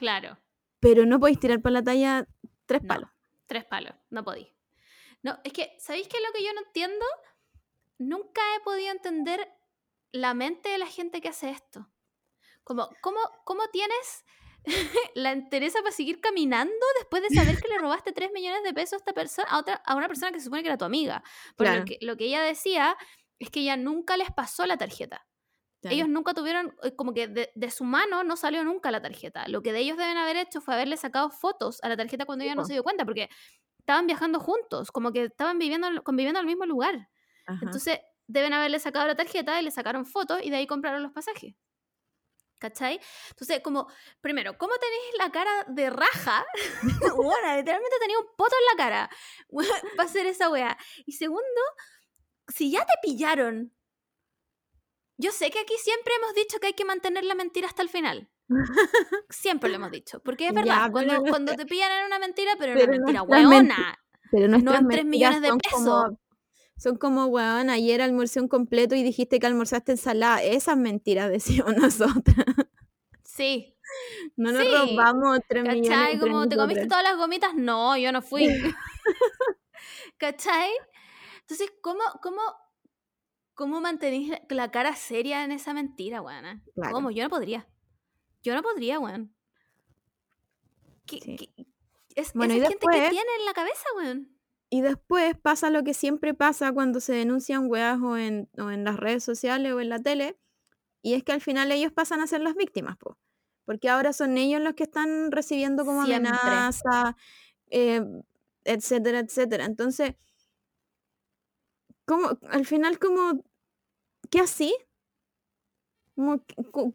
[0.00, 0.36] Claro.
[0.80, 2.26] Pero no podéis tirar para la talla
[2.66, 2.88] tres No.
[2.88, 3.10] palos.
[3.46, 4.52] Tres palos, no podí.
[5.22, 7.04] No, es que, ¿sabéis qué es lo que yo no entiendo?
[7.98, 9.46] Nunca he podido entender
[10.12, 11.86] la mente de la gente que hace esto.
[12.64, 14.24] Como, ¿cómo, cómo tienes
[15.14, 18.94] la entereza para seguir caminando después de saber que le robaste 3 millones de pesos
[18.94, 21.22] a esta persona, a, otra, a una persona que se supone que era tu amiga?
[21.56, 21.78] Porque Claro.
[21.80, 22.96] lo, que, lo que ella decía
[23.38, 25.26] es que ella nunca les pasó la tarjeta.
[25.88, 29.48] Ellos nunca tuvieron, eh, como que de, de su mano no salió nunca la tarjeta.
[29.48, 32.44] Lo que de ellos deben haber hecho fue haberle sacado fotos a la tarjeta cuando
[32.44, 33.30] ella no se dio cuenta, porque
[33.78, 37.08] estaban viajando juntos, como que estaban viviendo, en- conviviendo en el mismo lugar.
[37.46, 37.60] Ajá.
[37.62, 41.12] Entonces, deben haberle sacado la tarjeta y le sacaron fotos y de ahí compraron los
[41.12, 41.54] pasajes.
[42.58, 43.00] ¿Cachai?
[43.30, 43.86] Entonces, como,
[44.20, 46.44] primero, ¿cómo tenéis la cara de raja?
[47.16, 49.10] bueno, literalmente tenía un poto en la cara
[49.96, 50.76] para hacer esa wea.
[51.06, 51.60] Y segundo,
[52.48, 53.74] si ya te pillaron,
[55.20, 57.88] yo sé que aquí siempre hemos dicho que hay que mantener la mentira hasta el
[57.88, 58.28] final.
[59.30, 60.20] Siempre lo hemos dicho.
[60.24, 63.22] Porque es verdad, cuando, nuestra- cuando te pillan en una mentira, pero, pero una mentira
[63.22, 63.98] hueona.
[64.32, 65.78] Pero No en tres mentiras millones de pesos.
[65.78, 66.20] Como,
[66.76, 70.42] son como, weón, ayer almorcé un completo y dijiste que almorzaste ensalada.
[70.42, 72.44] Esas mentiras decimos nosotras.
[73.24, 73.76] Sí,
[74.36, 75.88] No nos Sí, robamos tres millones.
[75.90, 76.18] ¿Cachai?
[76.18, 77.54] Como te comiste todas las gomitas.
[77.54, 78.48] No, yo no fui.
[80.18, 80.70] ¿Cachai?
[81.40, 82.40] Entonces, ¿cómo, cómo,
[83.60, 86.22] cómo mantenéis la, cara seria en esa mentira?
[86.74, 86.94] Claro.
[86.94, 87.10] ¿Cómo?
[87.10, 87.68] Yo no podría.
[88.42, 89.34] Yo no podría, weón.
[91.06, 91.36] ¿Qué- Sí.
[92.16, 94.34] Es, Bueno, esa y gente que tiene en la cabeza, weón.
[94.70, 98.82] Y después pasa lo que siempre pasa cuando se denuncian weas o en, o en
[98.84, 100.38] las redes sociales o en la tele,
[101.02, 103.18] y es que al final ellos pasan a ser las víctimas, po.
[103.66, 106.30] porque ahora son ellos los que están recibiendo como Siempre.
[106.30, 107.14] amenaza,
[107.68, 108.02] eh,
[108.64, 109.66] etcétera, etcétera.
[109.66, 110.14] Entonces,
[112.06, 113.44] como, al final, como,
[114.28, 114.74] ¿qué así?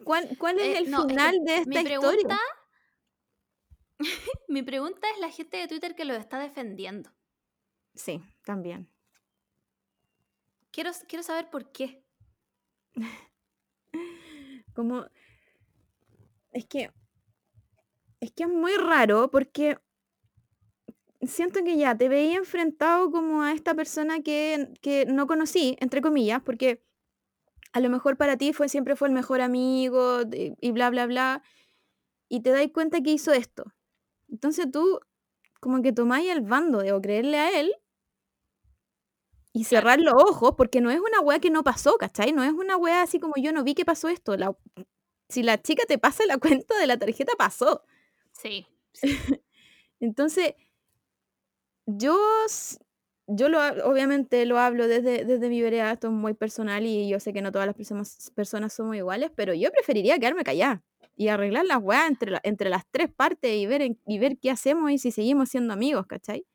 [0.03, 2.27] ¿cuál, ¿Cuál es Eh, el no, es que final de esta mi historia?
[2.27, 2.37] pregunta,
[4.47, 7.11] mi pregunta es la gente de Twitter que lo está defendiendo.
[7.93, 8.89] Sí, también.
[10.71, 12.03] Quiero, quiero saber por qué.
[14.73, 15.05] Como.
[16.51, 16.89] Es que.
[18.19, 19.77] Es que es muy raro porque.
[21.21, 26.01] Siento que ya te veía enfrentado como a esta persona que, que no conocí, entre
[26.01, 26.83] comillas, porque
[27.75, 31.05] a lo mejor para ti fue, siempre fue el mejor amigo de- y bla, bla,
[31.07, 31.43] bla.
[32.29, 33.65] Y te das cuenta que hizo esto.
[34.29, 34.99] Entonces tú,
[35.61, 37.73] como que tomáis el bando de o creerle a él
[39.53, 42.33] y cerrar los ojos, porque no es una wea que no pasó, ¿cachai?
[42.33, 44.35] No es una wea así como yo no vi que pasó esto.
[44.35, 44.55] La-
[45.29, 47.83] si la chica te pasa la cuenta de la tarjeta, pasó.
[48.33, 48.67] Sí.
[50.01, 50.55] Entonces,
[51.87, 52.15] yo,
[53.27, 57.19] yo lo, obviamente lo hablo desde, desde mi vereda, esto es muy personal y yo
[57.19, 60.83] sé que no todas las personas, personas somos iguales, pero yo preferiría quedarme callada
[61.15, 64.37] y arreglar las weas entre, la- entre las tres partes y ver, en- y ver
[64.39, 66.45] qué hacemos y si seguimos siendo amigos, ¿cachai?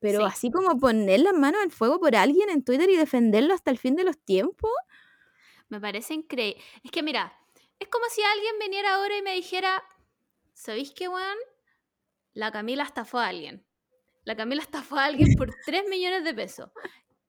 [0.00, 0.24] Pero Sí.
[0.26, 3.78] así como poner las manos al fuego por alguien en Twitter y defenderlo hasta el
[3.78, 4.70] fin de los tiempos,
[5.68, 6.62] Me parece increíble.
[6.82, 7.32] Es que mira,
[7.78, 9.82] es como si alguien viniera ahora y me dijera,
[10.54, 11.36] ¿sabéis qué, weón?
[12.32, 13.66] La Camila estafó a alguien.
[14.28, 16.70] La Camila estafó a alguien por 3 millones de pesos.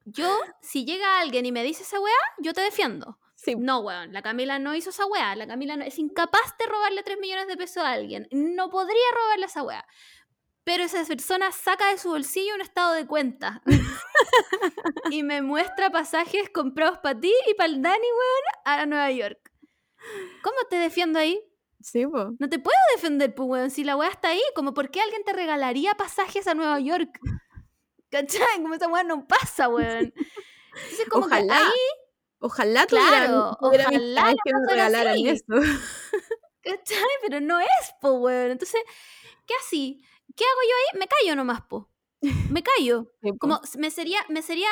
[0.04, 3.18] Yo, si llega alguien y me dice esa weá, yo te defiendo.
[3.36, 5.34] sí, No, weón, la Camila no hizo esa weá.
[5.36, 8.28] La Camila no- es incapaz de robarle 3 millones de pesos a alguien.
[8.32, 9.86] No podría robarle esa weá.
[10.66, 13.62] Pero esa persona saca de su bolsillo un estado de cuenta.
[15.10, 18.44] y me muestra pasajes comprados para ti y para el Dani, weón,
[18.82, 19.40] a Nueva York.
[20.44, 21.40] ¿Cómo te defiendo ahí?
[21.82, 22.32] Sí, po.
[22.40, 23.72] No te puedo defender, pues, weón.
[23.72, 27.20] Si la weá está ahí, como por qué alguien te regalaría pasajes a Nueva York.
[28.12, 28.62] ¿Cachai?
[28.62, 30.14] Como esa weá no pasa, weón.
[30.76, 31.88] Entonces, como Ojalá, que ahí
[32.40, 35.30] ojalá Claro, ojalá que me regalaran así.
[35.30, 35.46] eso.
[36.64, 37.10] ¿Cachai?
[37.22, 37.68] Pero no es,
[38.02, 38.52] po, weón.
[38.52, 38.82] Entonces,
[39.46, 40.02] ¿qué así?
[40.36, 41.00] ¿Qué hago yo ahí?
[41.00, 41.90] Me callo nomás, po.
[42.50, 43.12] Me callo.
[43.22, 43.38] Sí, po.
[43.40, 44.70] Como me sería, me sería,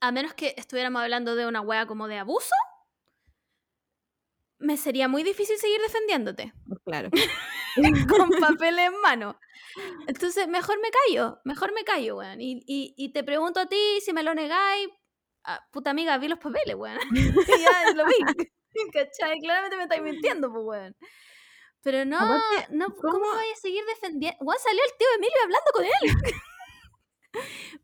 [0.00, 2.54] a menos que estuviéramos hablando de una wea como de abuso,
[4.64, 6.52] me sería muy difícil seguir defendiéndote
[6.84, 7.10] Claro.
[8.08, 9.38] con papel en mano.
[10.06, 12.40] Entonces, mejor me callo, mejor me callo, weón.
[12.40, 14.88] Y, y, y te pregunto a ti si me lo negáis.
[15.44, 16.98] Ah, puta amiga, vi los papeles, weón.
[17.14, 18.14] ya lo vi.
[18.92, 19.38] ¿Cachai?
[19.40, 20.96] Claramente me estáis mintiendo, pues, weón.
[21.82, 24.38] Pero no, Aparte, no ¿cómo, ¿cómo- voy a seguir defendiendo?
[24.40, 26.34] Weón, salió el tío Emilio hablando con él.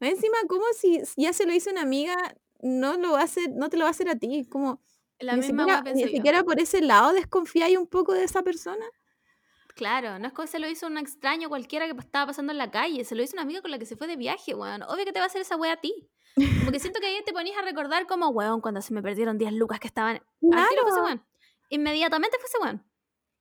[0.01, 2.15] Encima, como si ya se lo hizo una amiga,
[2.63, 4.47] no lo va a hacer, no te lo va a hacer a ti.
[4.49, 4.81] Como
[5.21, 6.09] La ni misma siquiera, ni yo.
[6.09, 8.85] siquiera por ese lado desconfiáis un poco de esa persona.
[9.75, 12.71] Claro, no es como se lo hizo un extraño cualquiera que estaba pasando en la
[12.71, 14.83] calle, se lo hizo una amiga con la que se fue de viaje, weón.
[14.83, 16.09] Obvio que te va a hacer esa wea a ti.
[16.35, 19.39] Como que siento que ahí te ponías a recordar como, weón, cuando se me perdieron
[19.39, 20.17] 10 lucas que estaban...
[20.53, 21.05] Al tiro fue ese Claro.
[21.05, 21.27] weón.
[21.71, 22.85] Inmediatamente fue ese weón.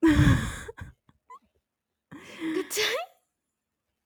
[2.56, 2.96] ¿Cachai?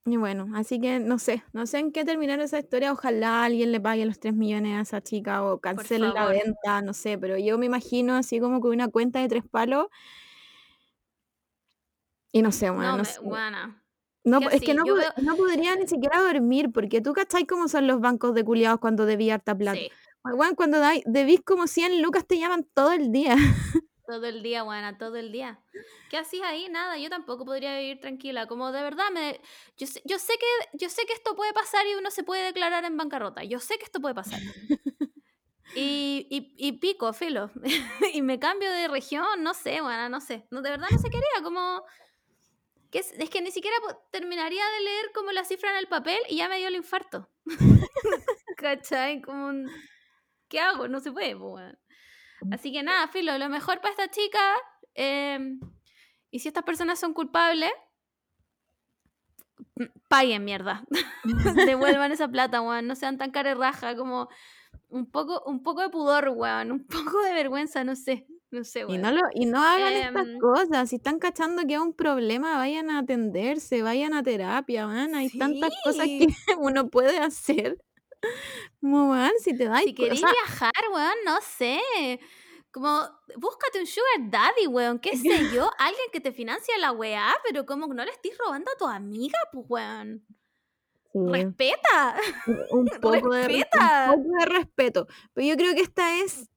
[0.05, 2.91] Y bueno, así que no sé, no sé en qué terminar esa historia.
[2.91, 6.33] Ojalá alguien le pague los 3 millones a esa chica o cancele la favor.
[6.33, 9.87] venta, no sé, pero yo me imagino así como con una cuenta de tres palos.
[12.33, 13.19] Y no sé, bueno, No, no, me, sé.
[13.21, 13.79] weona.
[14.25, 17.13] No, que es que no, yo pod- veo- no podría ni siquiera dormir, porque tú
[17.13, 19.77] cachai cómo son los bancos de culiados cuando debí harta plata.
[19.77, 19.89] Sí,
[20.25, 23.35] Weón, cuando dai- debís como 100 lucas te llaman todo el día.
[24.13, 25.59] todo el día, weona, todo el día.
[26.09, 26.69] ¿Qué hacías ahí?
[26.69, 28.45] Nada, yo tampoco podría vivir tranquila.
[28.47, 29.41] Como de verdad, me,
[29.77, 32.43] yo, sé, yo, sé que, yo sé que esto puede pasar y uno se puede
[32.43, 33.43] declarar en bancarrota.
[33.43, 34.39] Yo sé que esto puede pasar.
[35.75, 37.49] Y, y, y pico, filo.
[38.13, 40.45] y me cambio de región, no sé, bueno, no sé.
[40.51, 41.83] No, de verdad no sé qué haría, como...
[42.91, 43.75] Que es, es que ni siquiera
[44.11, 47.27] terminaría de leer como la cifra en el papel y ya me dio el infarto.
[48.57, 49.19] ¿Cachai?
[49.21, 49.71] Como un...
[50.47, 50.87] ¿Qué hago?
[50.87, 51.79] No se puede, weón.
[52.51, 54.39] Así que nada, filo, lo mejor para esta chica...
[54.95, 55.59] em,
[56.31, 57.71] y si estas personas son culpables...
[59.75, 60.83] m- Paguen mierda.
[61.67, 62.87] Devuelvan esa plata, weón.
[62.87, 64.29] No sean tan cara raja como
[64.89, 66.71] un poco, un poco de pudor, weón.
[66.71, 68.27] Un poco de vergüenza, no sé.
[68.51, 69.01] No sé, Y weón.
[69.01, 70.89] no, lo, y no hagan estas Em, cosas.
[70.89, 75.15] Si están cachando que es un problema, vayan a atenderse, vayan a terapia, man.
[75.15, 76.27] Hay tantas cosas que
[76.59, 77.83] uno puede hacer.
[78.81, 81.79] Como, man, si te das Si queréis viajar, weón, no sé.
[82.71, 83.01] Como,
[83.37, 87.65] búscate un sugar daddy, weón, qué sé yo, alguien que te financia la weá, pero
[87.65, 90.25] como que no le estés robando a tu amiga, pues, weón.
[91.13, 92.15] Sí, Respeta.
[92.71, 94.11] un poco, de, Respeta.
[94.11, 95.07] un poco de respeto.
[95.33, 96.49] Pero yo creo que esta es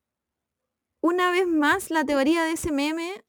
[1.03, 3.23] una vez más la teoría de ese meme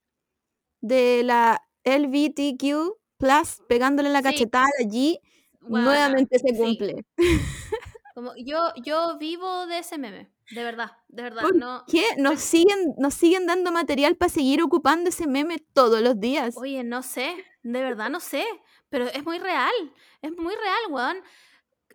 [0.82, 5.20] de la LGBTQ plus pegándole la cachetada allí,
[5.62, 6.78] nuevamente se sí.
[8.18, 11.44] Como yo, yo vivo de ese meme, de verdad, de verdad.
[11.44, 12.04] ¿Por No, ¿Qué?
[12.18, 16.56] Nos siguen, nos siguen dando material para seguir ocupando ese meme todos los días.
[16.58, 18.44] Oye, no sé, de verdad no sé,
[18.90, 19.72] pero es muy real,
[20.24, 21.18] es muy real, weón.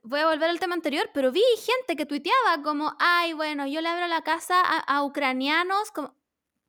[0.05, 3.81] Voy a volver al tema anterior, pero vi gente que tuiteaba como, ay, bueno, yo
[3.81, 6.15] le abro la casa a, a ucranianos, como,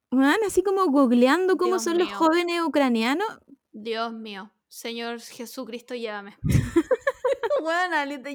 [0.09, 2.17] Man, así como googleando cómo Dios son los mío.
[2.17, 3.27] jóvenes ucranianos.
[3.71, 6.39] Dios mío, Señor Jesucristo, llévame.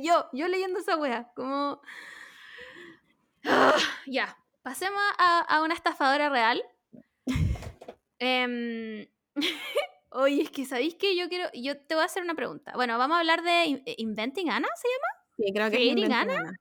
[0.02, 1.80] Yo, yo leyendo esa wea, como...
[3.44, 3.76] Ah,
[4.06, 6.62] ya, pasemos a, a una estafadora real.
[8.18, 9.06] Em,
[10.10, 12.72] Oye, es que sabéis que yo quiero, yo te voy a hacer una pregunta.
[12.74, 15.26] Bueno, vamos a hablar de In- Inventing Anna, ¿se llama?
[15.36, 16.38] Sí, creo que es ¿Creating Inventing Anna?
[16.40, 16.58] Anna.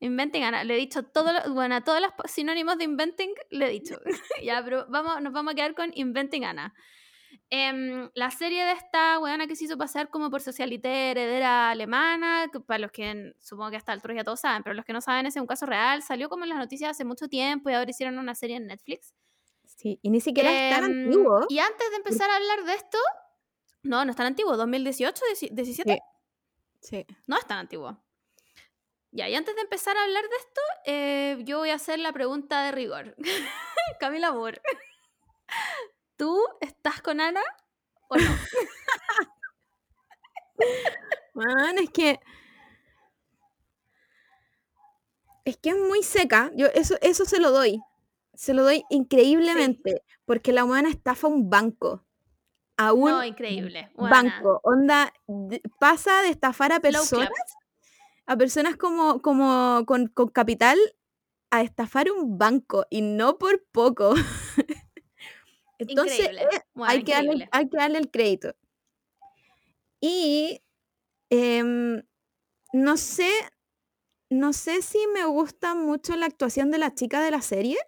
[0.00, 0.64] Inventing Anna.
[0.64, 3.98] Le he dicho todo, lo- bueno, a todos los sinónimos de Inventing le he dicho.
[4.44, 6.74] ya, pero vamos, nos vamos a quedar con Inventing Anna.
[7.56, 12.48] Em, la serie de esta weona que se hizo pasar como por socialité heredera alemana,
[12.52, 14.92] que para los que supongo que hasta el altura ya todos saben, pero los que
[14.92, 17.70] no saben, ese es un caso real, salió como en las noticias hace mucho tiempo
[17.70, 19.14] y ahora hicieron una serie en Netflix.
[19.66, 21.46] Sí, y ni siquiera es tan Em, antiguo.
[21.48, 22.98] Y antes de empezar a hablar de esto,
[23.84, 25.22] no, no es tan antiguo, 2018,
[25.52, 26.02] 17,
[26.80, 27.06] Sí.
[27.06, 27.06] Sí.
[27.28, 28.02] no es tan antiguo.
[29.12, 32.12] Ya, y antes de empezar a hablar de esto, eh, yo voy a hacer la
[32.12, 33.14] pregunta de rigor.
[34.00, 34.60] Camila Moore,
[36.16, 37.42] ¿tú estás con Ana
[38.08, 38.24] o no?
[41.34, 42.20] Man, es que.
[45.44, 46.50] Es que es muy seca.
[46.54, 47.80] Yo eso, eso se lo doy.
[48.34, 50.02] Se lo doy increíblemente.
[50.24, 52.04] Porque la humana estafa un banco.
[52.76, 53.90] A un No, increíble.
[53.94, 54.10] buena.
[54.10, 54.60] banco.
[54.64, 55.12] Onda,
[55.78, 57.28] pasa de estafar a personas,
[58.26, 60.76] a personas como, como con, con capital,
[61.50, 62.86] a estafar un banco.
[62.90, 64.14] Y no por poco.
[65.88, 68.54] Entonces, eh, hay, que darle, hay que darle el crédito.
[70.00, 70.60] Y
[71.30, 72.02] em,
[72.72, 73.30] no sé,
[74.30, 77.78] no sé si me gusta mucho la actuación de la chica de la serie.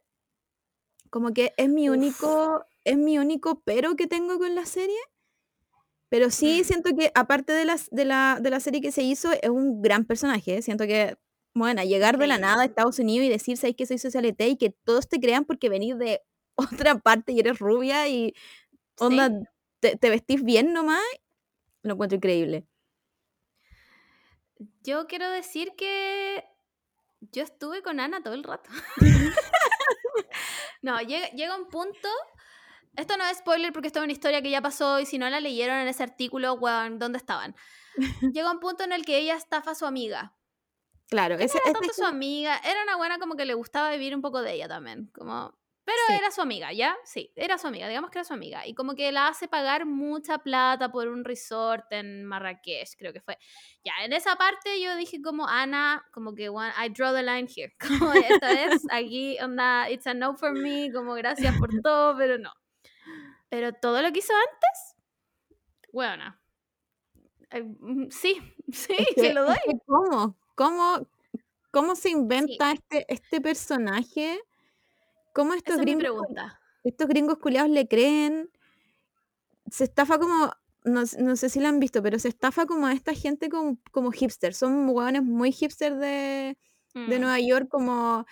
[1.10, 1.96] Como que es mi Uf.
[1.96, 4.98] único, es mi único pero que tengo con la serie.
[6.08, 6.64] Pero sí Mm.
[6.64, 9.82] siento que aparte de, las, de, la, de la serie que se hizo, es un
[9.82, 10.62] gran personaje.
[10.62, 11.16] Siento que,
[11.54, 14.48] bueno, llegar de la nada a Estados Unidos y decir, ¿sabes que soy socialite?
[14.48, 16.22] Y que todos te crean porque venís de
[16.56, 18.34] otra parte y eres rubia y
[18.98, 19.34] onda, Sí.
[19.80, 21.02] te, te vestís bien nomás,
[21.82, 22.66] lo encuentro increíble.
[24.82, 26.44] Yo quiero decir que
[27.20, 28.70] yo estuve con Ana todo el rato.
[30.82, 32.08] no, llega, llega un punto.
[32.96, 35.28] Esto no es spoiler porque esto es una historia que ya pasó y si no
[35.28, 37.54] la leyeron en ese artículo, weón, ¿dónde estaban?
[38.32, 40.34] Llega un punto en el que ella estafa a su amiga.
[41.08, 44.22] Claro, no era tanto su amiga, era una buena como que le gustaba vivir un
[44.22, 45.06] poco de ella también.
[45.14, 45.56] Como,
[45.86, 46.12] pero Sí.
[46.14, 46.94] era su amiga, ¿ya?
[47.04, 48.66] Sí, era su amiga, digamos que era su amiga.
[48.66, 53.20] Y como que la hace pagar mucha plata por un resort en Marrakech, creo que
[53.22, 53.38] fue.
[53.84, 57.48] Ya, en esa parte yo dije como, Ana, como que, one, I draw the line
[57.48, 57.72] here.
[58.10, 62.36] Como esta vez, aquí, onda, it's a no for me, como gracias por todo, pero
[62.36, 62.52] no.
[63.48, 64.96] Pero todo lo que hizo antes,
[65.92, 66.36] bueno,
[68.10, 68.36] sí,
[68.72, 69.56] sí, es se que- lo es doy.
[69.66, 70.36] que ¿Cómo?
[70.56, 71.06] ¿Cómo,
[71.70, 74.40] cómo se inventa este, este personaje?
[75.36, 76.60] ¿Cómo estos Esa es mi gringos, pregunta.
[76.82, 78.50] estos gringos culiados le creen?
[79.70, 80.50] Se estafa como,
[80.84, 83.76] no, no sé si lo han visto, pero se estafa como a esta gente como,
[83.92, 84.54] como hipster.
[84.54, 86.56] Son hueones muy hipster de,
[86.94, 87.20] de Mm.
[87.20, 88.24] Nueva York, como,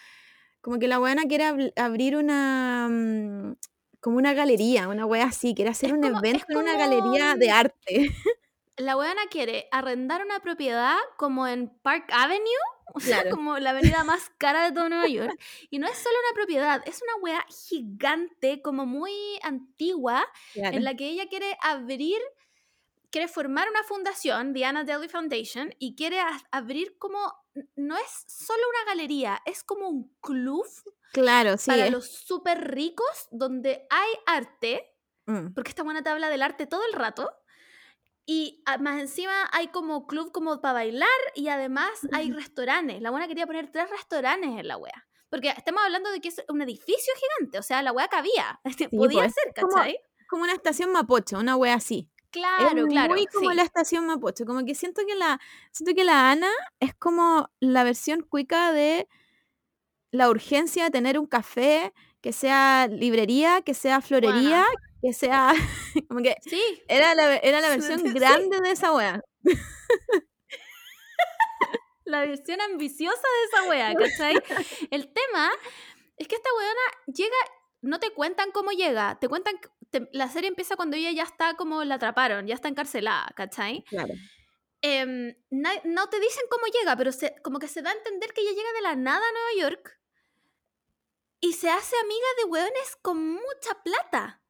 [0.63, 3.57] como que la buena quiere abrir una mm,
[4.01, 7.35] como una galería, una wea así, quiere hacer Es un como- evento en una galería
[7.35, 7.85] de arte.
[8.79, 13.37] La weona quiere arrendar una propiedad como en Park Avenue, o sea, Claro.
[13.37, 15.39] como la avenida más cara de todo Nueva York.
[15.71, 19.13] Y no es solo una propiedad, es una wea gigante, como muy
[19.43, 20.77] antigua, Claro.
[20.77, 22.21] en la que ella quiere abrir,
[23.11, 26.19] quiere formar una fundación, Diana Deli Foundation, y quiere
[26.51, 27.33] abrir como,
[27.77, 30.67] no es solo una galería, es como un club
[31.13, 31.71] Claro, sí.
[31.71, 34.97] para es- los súper ricos donde hay arte,
[35.27, 37.31] mm, porque esta buena te habla del arte todo el rato.
[38.27, 43.03] Y ah, más encima hay como club como para bailar y además hay restaurantes.
[43.03, 45.07] La buena quería poner tres restaurantes en la wea.
[45.29, 48.61] Porque estamos hablando de que es un edificio gigante, o sea, la wea cabía.
[48.91, 49.99] Podía pues, ser, es como- ¿cachai?
[50.29, 52.11] como una estación Mapocho, una wea así.
[52.31, 53.15] Claro, es claro.
[53.15, 53.57] muy como sí.
[53.57, 54.45] la estación Mapocho.
[54.45, 55.41] Como que siento que la,
[55.71, 59.07] siento que la Ana es como la versión cuica de
[60.11, 64.65] la urgencia de tener un café que sea librería, que sea florería,
[65.05, 65.53] que sea.
[66.09, 66.37] como que.
[66.43, 66.83] Sí.
[66.89, 68.13] Era la, era la versión Sí.
[68.13, 69.21] grande de esa wea.
[72.07, 74.35] La versión ambiciosa de esa wea, ¿cachai?
[74.91, 75.51] El tema
[76.19, 77.37] es que esta weona llega,
[77.81, 79.59] no te cuentan cómo llega, te cuentan,
[79.91, 83.85] te- la serie empieza cuando ella ya está como la atraparon, ya está encarcelada, ¿cachai?
[83.89, 84.13] Claro.
[84.83, 88.43] Em, no te dicen cómo llega, pero se- como que se da a entender que
[88.43, 89.99] ella llega de la nada a Nueva York
[91.41, 94.43] y se hace amiga de weones con mucha plata.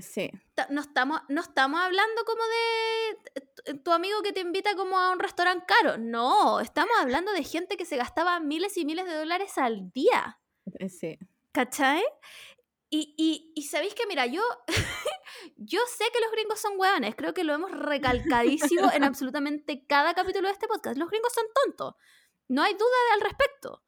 [0.00, 0.30] Sí.
[0.70, 5.18] No estamos, no estamos hablando como de tu amigo que te invita como a un
[5.18, 5.98] restaurante caro.
[5.98, 10.40] No, estamos hablando de gente que se gastaba miles y miles de dólares al día.
[10.78, 11.18] eh, Sí.
[11.52, 12.02] ¿Cachai?
[12.88, 14.42] Y, y, y sabéis que, mira, yo,
[15.56, 20.14] yo sé que los gringos son hueones, creo que lo hemos recalcadísimo en absolutamente cada
[20.14, 20.96] capítulo de este podcast.
[20.96, 21.94] Los gringos son tontos,
[22.48, 23.82] no hay duda al respecto.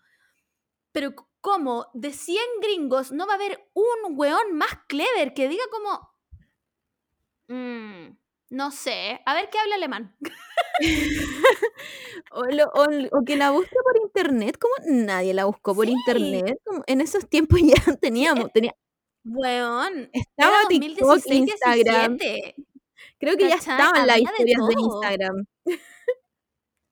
[0.92, 1.14] Pero
[1.44, 5.64] c- como de 100 gringos no va a haber un hueón más clever que diga
[5.70, 6.10] como...
[7.48, 8.16] "Mm,
[8.50, 10.16] no sé, a ver qué habla alemán.
[12.32, 15.86] O, lo- o l- o que la busque por internet, como nadie la buscó por
[15.86, 15.92] Sí.
[15.92, 16.58] internet.
[16.86, 18.74] en esos tiempos ya teníamos, tenía,
[19.24, 22.16] Hueón, estaba era TikTok, 2016, Instagram.
[22.18, 22.54] 17.
[23.20, 23.74] creo que ya ¿Cachai?
[23.76, 24.74] estaban las Había de historias de.
[24.82, 25.46] Instagram.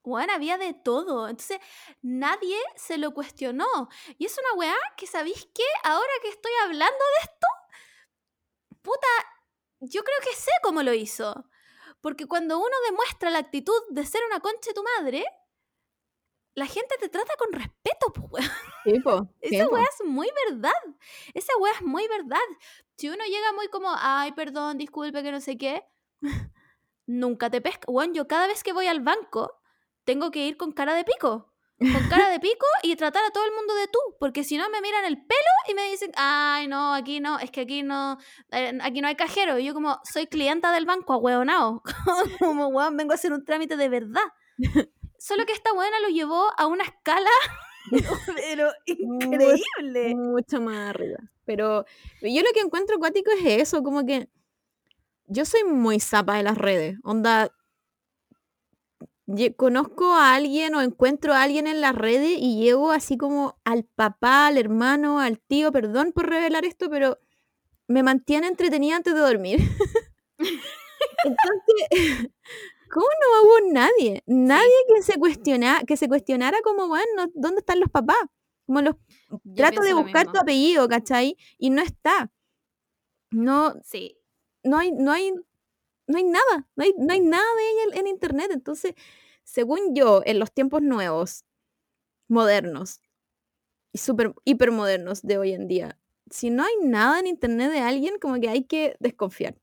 [0.04, 1.28] Bueno, había de todo.
[1.28, 1.58] Entonces,
[2.02, 3.88] nadie se lo cuestionó.
[4.18, 5.64] Y es una weá que, ¿sabéis qué?
[5.84, 7.46] Ahora que estoy hablando de esto,
[8.82, 9.08] puta,
[9.80, 11.44] yo creo que sé cómo lo hizo.
[12.00, 15.24] Porque cuando uno demuestra la actitud de ser una concha de tu madre,
[16.54, 18.56] la gente te trata con respeto, pues, weá.
[18.84, 20.72] Sí, po, Esa weá es muy verdad.
[21.32, 22.40] Esa weá es muy verdad.
[22.96, 25.84] Si uno llega muy como, ay, perdón, disculpe, que no sé qué,
[27.06, 27.90] nunca te pesca.
[27.90, 29.61] Weón, yo cada vez que voy al banco,
[30.04, 31.52] tengo que ir con cara de pico.
[31.78, 33.98] Con cara de pico y tratar a todo el mundo de tú.
[34.20, 37.50] Porque si no, me miran el pelo y me dicen, ay, no, aquí no, es
[37.50, 38.18] que aquí no,
[38.52, 39.58] eh, aquí no hay cajero.
[39.58, 41.82] Y yo, como, soy clienta del banco, ahueonao.
[42.38, 44.22] como, weón, vengo a hacer un trámite de verdad.
[45.18, 47.30] Solo que esta buena lo llevó a una escala,
[48.36, 50.14] pero increíble.
[50.14, 51.18] Mucho más arriba.
[51.44, 51.84] Pero
[52.20, 54.28] yo lo que encuentro acuático es eso, como que
[55.26, 56.98] yo soy muy zapa de las redes.
[57.02, 57.52] Onda,
[59.56, 63.84] conozco a alguien o encuentro a alguien en las redes y llego así como al
[63.84, 67.18] papá, al hermano, al tío, perdón por revelar esto, pero
[67.88, 69.58] me mantiene entretenida antes de dormir.
[71.24, 71.86] Entonces,
[72.90, 74.22] ¿cómo no hubo nadie?
[74.26, 78.18] Nadie que se cuestiona, que se cuestionara como, bueno, ¿dónde están los papás?
[78.66, 78.96] Como los
[79.44, 81.36] Yo trato de buscar tu apellido, ¿cachai?
[81.58, 82.30] Y no está.
[83.30, 84.18] No, Sí,
[84.62, 85.32] no hay, no hay,
[86.12, 88.50] no hay nada, no hay, no hay nada de ella en, internet.
[88.52, 88.94] Entonces,
[89.42, 91.44] según yo, en los tiempos nuevos,
[92.28, 93.00] modernos
[93.92, 95.98] y super hipermodernos de hoy en día,
[96.30, 99.58] si no hay nada en internet de alguien, como que hay que desconfiar.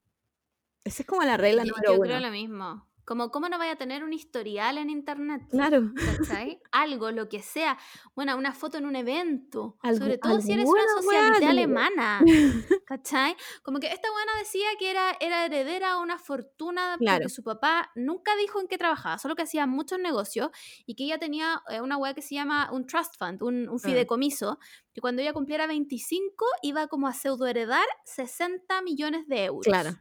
[0.84, 2.02] Esa es como la regla número yo uno.
[2.02, 2.89] creo lo mismo.
[3.10, 5.42] Como, ¿cómo no vaya a tener un historial en internet?
[5.50, 5.90] Claro.
[5.96, 6.60] ¿Cachai?
[6.70, 7.76] Algo, lo que sea.
[8.14, 9.76] Bueno, una foto en un evento.
[9.82, 12.20] Algu- Sobre todo si eres una weá, alemana.
[12.86, 13.34] ¿Cachai?
[13.64, 17.22] Como que esta buena decía que era, era heredera a una fortuna Claro.
[17.24, 20.50] porque su papá nunca dijo en qué trabajaba, solo que hacía muchos negocios
[20.86, 23.80] y que ella tenía eh, una weá que se llama un trust fund, un, un
[23.80, 24.60] fideicomiso,
[24.94, 29.98] que cuando ella cumpliera 25 iba como a pseudo heredar 60 millones de euros Claro.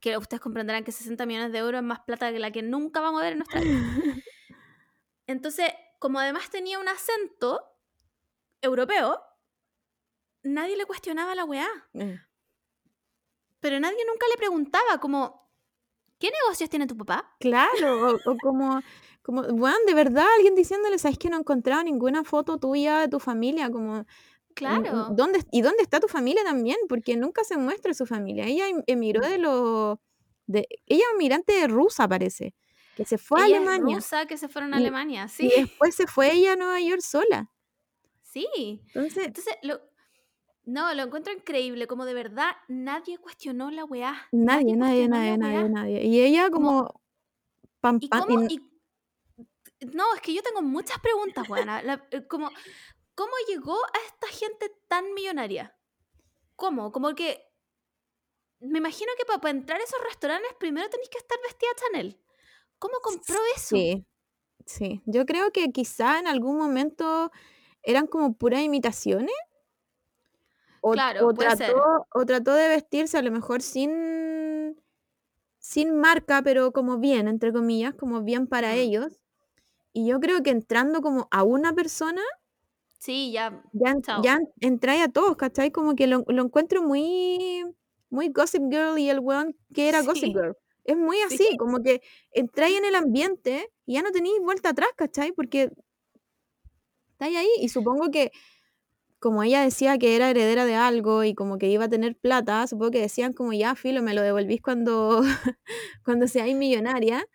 [0.00, 3.00] Que ustedes comprenderán que 60 millones de euros es más plata que la que nunca
[3.00, 3.78] vamos a ver en nuestra vida.
[5.26, 7.60] Entonces, como además tenía un acento
[8.60, 9.20] europeo,
[10.42, 11.68] nadie le cuestionaba la weá.
[11.94, 12.20] Eh,
[13.60, 15.50] Pero nadie nunca le preguntaba como,
[16.18, 17.34] ¿qué negocios tiene tu papá?
[17.40, 18.80] Claro, o, o como,
[19.22, 23.08] como, bueno, de verdad, alguien diciéndole, ¿sabes que no he encontrado ninguna foto tuya de
[23.08, 23.70] tu familia?
[23.70, 24.06] Como,
[24.56, 25.10] Claro.
[25.10, 26.78] Mm, ¿Dónde, ¿Y dónde está tu familia también?
[26.88, 28.46] Porque nunca se muestra su familia.
[28.46, 29.98] Ella em- emigró de los...
[30.46, 32.54] De, ella es migrante rusa, parece.
[32.96, 33.96] Que se fue a Ella es Alemania.
[33.96, 35.52] rusa que se fueron a Y- Alemania, Y sí.
[35.54, 37.50] después se fue ella a Nueva York sola.
[38.22, 38.80] Sí.
[38.94, 39.80] Entonces, Entonces, lo,
[40.64, 44.26] no, lo encuentro increíble, como de verdad nadie cuestionó la weá.
[44.32, 46.04] nadie, nadie, nadie, nadie, nadie.
[46.06, 47.00] Y ella Como- como...
[47.80, 48.42] pam, ¿Y pam, cómo?
[48.48, 48.54] y-
[49.80, 51.82] y- No, es que yo tengo muchas preguntas, Juana.
[51.82, 52.50] La- eh, como,
[53.16, 55.74] ¿Cómo llegó a esta gente tan millonaria?
[56.54, 56.92] ¿Cómo?
[56.92, 57.42] Como que...
[58.60, 62.20] Me imagino que para, entrar a esos restaurantes primero tenéis que estar vestida Chanel.
[62.78, 63.76] ¿Cómo compró eso?
[63.76, 64.06] Sí,
[64.66, 65.02] sí.
[65.06, 67.30] Yo creo que quizá en algún momento
[67.82, 69.34] eran como puras imitaciones.
[70.82, 71.72] O, Claro, o puede ser.
[71.72, 74.80] trató, o trató de vestirse a lo mejor sin,
[75.58, 78.78] sin marca, pero como bien, entre comillas, como bien para Mm.
[78.78, 79.20] ellos.
[79.94, 82.22] Y yo creo que entrando como a una persona,
[82.98, 83.62] Sí, ya.
[83.72, 84.22] Ya, Chao.
[84.22, 85.70] ya entrae a todos, ¿cachai?
[85.70, 87.64] Como que lo, lo encuentro muy,
[88.10, 90.32] muy Gossip Girl y el weón que era Gossip Sí.
[90.32, 90.54] Girl.
[90.84, 91.34] Es muy Sí.
[91.34, 92.00] así, como que
[92.32, 95.32] entráis en el ambiente y ya no tenéis vuelta atrás, ¿cachai?
[95.32, 95.70] Porque
[97.12, 98.30] estáis ahí y supongo que
[99.18, 102.66] como ella decía que era heredera de algo y como que iba a tener plata,
[102.66, 105.22] supongo que decían como ya, filo, me lo devolvís cuando,
[106.04, 107.26] cuando seáis millonaria.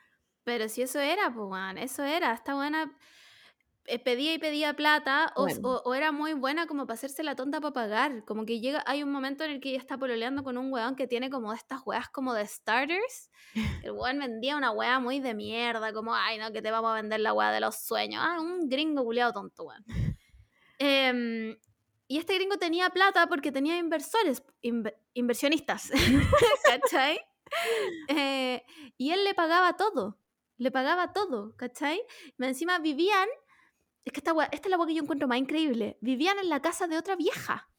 [0.43, 2.33] Pero si eso era, pues, weón, eso era.
[2.33, 2.95] Esta buena
[3.85, 5.77] eh, pedía y pedía plata o, s- Bueno.
[5.83, 8.23] o- o era muy buena como para hacerse la tonta para pagar.
[8.25, 10.95] Como que llega, hay un momento en el que ella está pololeando con un weón
[10.95, 13.29] que tiene como estas weas como de starters.
[13.83, 16.95] El weón vendía una wea muy de mierda, como, ay, no, que te vamos a
[17.01, 18.23] vender la wea de los sueños.
[18.25, 19.83] Ah, un gringo culiado tonto, weón.
[20.79, 21.57] Em,
[22.07, 25.91] y este gringo tenía plata porque tenía inversores, inve- inversionistas,
[26.65, 27.19] ¿cachai?
[28.07, 28.63] Eh,
[28.97, 30.17] y él le pagaba todo,
[30.57, 32.01] le pagaba todo, ¿cachai?
[32.39, 33.27] Encima vivían,
[34.05, 36.61] es que esta, esta es la wea que yo encuentro más increíble, vivían en la
[36.61, 37.69] casa de otra vieja.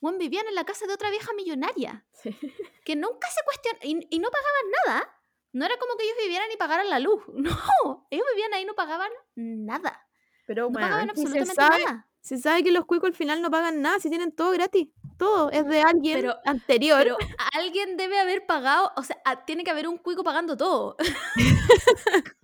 [0.00, 2.06] Bueno, vivían en la casa de otra vieja millonaria,
[2.84, 5.16] que nunca se cuestionó, y, y no pagaban nada.
[5.52, 8.66] No era como que ellos vivieran y pagaran la luz, no, ellos vivían ahí y
[8.66, 10.06] no pagaban nada.
[10.46, 12.08] Pero No pagaban bueno, se absolutamente sabe, nada.
[12.20, 14.88] se sabe que los cuicos al final no pagan nada, si tienen todo gratis.
[15.18, 16.98] Todo es de alguien Pero- anterior.
[17.02, 17.16] Pero
[17.52, 20.96] alguien debe haber pagado, o sea, a- tiene que haber un cuico pagando todo.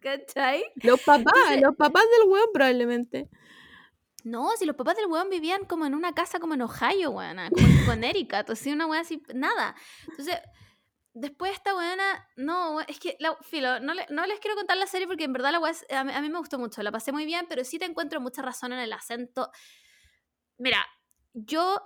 [0.00, 0.64] ¿Cachai?
[0.76, 3.28] Los papás, los papás del weón probablemente.
[4.24, 7.48] No, si los papás del weón vivían como en una casa como en Ohio, weona,
[7.50, 9.74] como en Connecticut, sea, una weá así, nada.
[10.08, 10.36] Entonces,
[11.14, 14.86] después esta weona, no, es que, la, filo, no, le- no les quiero contar la
[14.86, 17.12] serie porque en verdad la es- a, mí, a mí me gustó mucho, la pasé
[17.12, 19.50] muy bien, pero sí te encuentro mucha razón en el acento.
[20.58, 20.84] Mira,
[21.32, 21.80] yo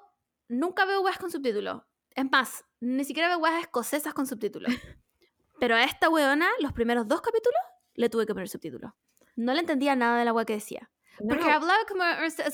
[0.48, 1.82] nunca veo weas con subtítulos.
[2.16, 4.72] Es más, ni siquiera veo weas escocesas con subtítulos.
[5.60, 7.60] Pero a esta weona, los primeros dos capítulos,
[7.94, 8.92] le tuve que poner subtítulos.
[9.36, 10.90] No le entendía nada de la wea que decía.
[11.20, 12.02] No Porque hablaba como,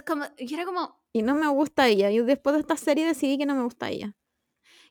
[0.06, 2.10] como- y era como, y no me gusta ella.
[2.10, 4.14] Y después de esta serie decidí que no me gusta ella.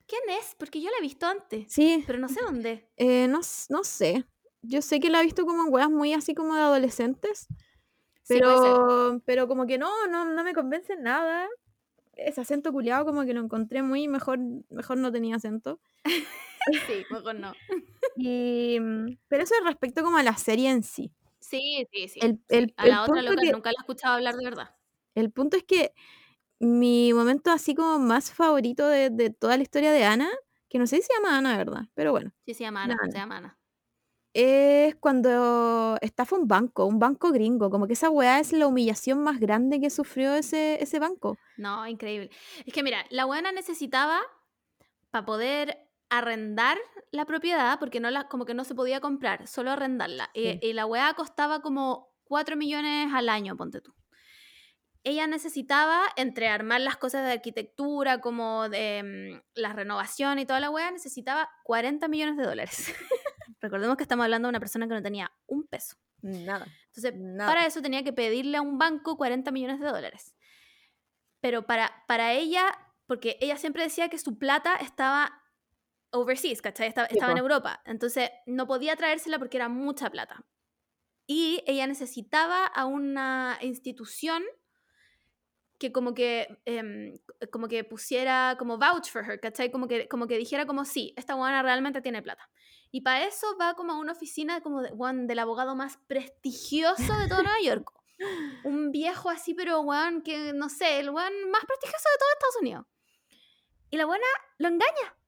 [0.08, 0.56] ¿quién es?
[0.58, 2.90] Porque yo la he visto antes, Sí, pero no sé dónde.
[2.98, 4.26] eh, no, no sé.
[4.64, 7.48] Yo sé que la he visto como en weas muy así como de adolescentes.
[8.24, 8.74] Sí, puede ser.
[8.74, 11.48] Pero, pero como que no, no, no me convence en nada.
[12.16, 14.40] Ese acento culiado como que lo encontré muy mejor,
[14.70, 15.80] mejor no tenía acento.
[16.88, 17.54] Sí, mejor no.
[18.16, 21.12] Y, mm, pero eso es respecto como a la serie en sí.
[21.40, 22.20] Sí, sí, sí.
[22.22, 22.74] El- sí.
[22.78, 24.76] a el la otra loca que- nunca la he escuchado hablar de verdad.
[25.16, 25.94] El punto es que
[26.60, 30.30] mi momento así como más favorito de, de toda la historia de Ana,
[30.70, 31.84] que no sé si se llama Ana, ¿verdad?
[31.94, 33.12] Pero bueno, Sí, se llama Ana, Ana.
[33.12, 33.58] se llama Ana.
[34.34, 37.70] es cuando estafa un banco, un banco gringo.
[37.70, 41.38] Como que esa weá es la humillación más grande que sufrió ese, ese banco.
[41.58, 42.30] No, increíble.
[42.66, 44.20] Es que mira, la buena necesitaba
[45.12, 46.78] para poder arrendar
[47.12, 50.30] la propiedad, porque no la, como que no se podía comprar, solo arrendarla.
[50.34, 50.60] Y- Sí.
[50.62, 53.94] Y, la weá costaba como 4 millones al año, ponte tú.
[55.04, 60.60] Ella necesitaba, entre armar las cosas de arquitectura, como de mm, la renovación y toda
[60.60, 62.94] la weá, necesitaba 40 millones de dólares.
[63.62, 65.96] Recordemos que estamos hablando de una persona que no tenía un peso.
[66.22, 66.68] Nada.
[66.88, 67.50] Entonces, Nada.
[67.50, 70.36] para eso tenía que pedirle a un banco 40 millones de dólares.
[71.40, 72.66] Pero para, para ella,
[73.08, 75.39] porque ella siempre decía que su plata estaba
[76.12, 76.88] overseas, ¿cachai?
[76.88, 77.38] Estaba, estaba en.
[77.38, 77.82] Europa.
[77.86, 80.46] Entonces, no podía traérsela porque era mucha plata.
[81.28, 84.44] Y ella necesitaba a una institución
[85.80, 87.18] que como que, em,
[87.52, 89.72] como que pusiera, como vouch for her, ¿cachai?
[89.72, 92.50] Como que, como que dijera como, sí, esta buena realmente tiene plata.
[92.92, 97.18] Y para eso va como a una oficina como de, weón, del abogado más prestigioso
[97.18, 97.92] de todo Nueva York.
[98.66, 102.62] Un viejo así, pero weón, que no sé, el weón más prestigioso de todo Estados
[102.62, 102.86] Unidos.
[103.90, 104.28] Y la buena
[104.58, 105.19] lo engaña.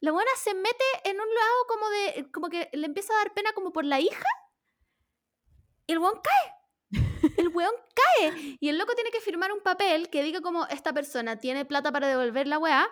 [0.00, 3.34] La buena se mete en un lado como de, como que le empieza a dar
[3.34, 4.28] pena como por la hija.
[5.86, 7.32] Y el weón cae.
[7.36, 8.58] El weón cae.
[8.60, 11.90] Y el loco tiene que firmar un papel que diga como esta persona tiene plata
[11.90, 12.88] para devolver la weá.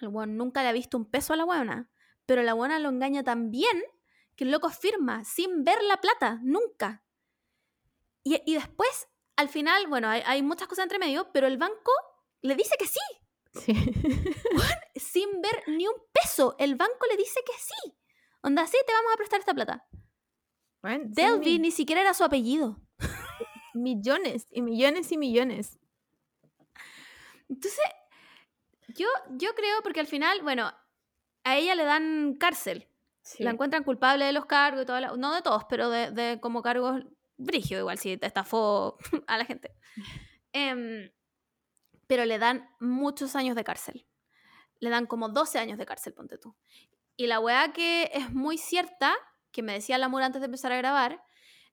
[0.00, 1.90] El weón nunca le ha visto un peso a la weona.
[2.26, 3.84] Pero la weona lo engaña tan bien
[4.34, 6.40] que el loco firma sin ver la plata.
[6.42, 7.04] Nunca.
[8.24, 11.92] Y, y después, al final, bueno, hay, hay muchas cosas entre medio, pero el banco
[12.40, 13.00] le dice que sí.
[13.54, 13.72] Sí.
[14.96, 16.56] Sin ver ni un peso.
[16.58, 17.94] El banco le dice que sí.
[18.42, 19.86] Onda, sí, te vamos a prestar esta plata.
[20.82, 22.78] Bueno, Delby ni siquiera era su apellido.
[23.74, 25.78] millones y millones y millones.
[27.48, 27.80] Entonces,
[28.88, 30.72] yo, yo creo, porque al final, bueno,
[31.44, 32.88] a ella le dan cárcel.
[33.38, 36.40] La encuentran culpable de los cargos y toda la- No de todos, pero de, de
[36.40, 37.02] como cargos
[37.38, 39.74] brigio, igual, si te estafó a la gente.
[40.52, 41.10] Em,
[42.14, 44.06] pero le dan muchos años de cárcel.
[44.78, 46.54] Le dan como 12 años de cárcel, ponte tú.
[47.16, 49.12] Y la weá que es muy cierta,
[49.50, 51.24] que me decía la Mura antes de empezar a grabar,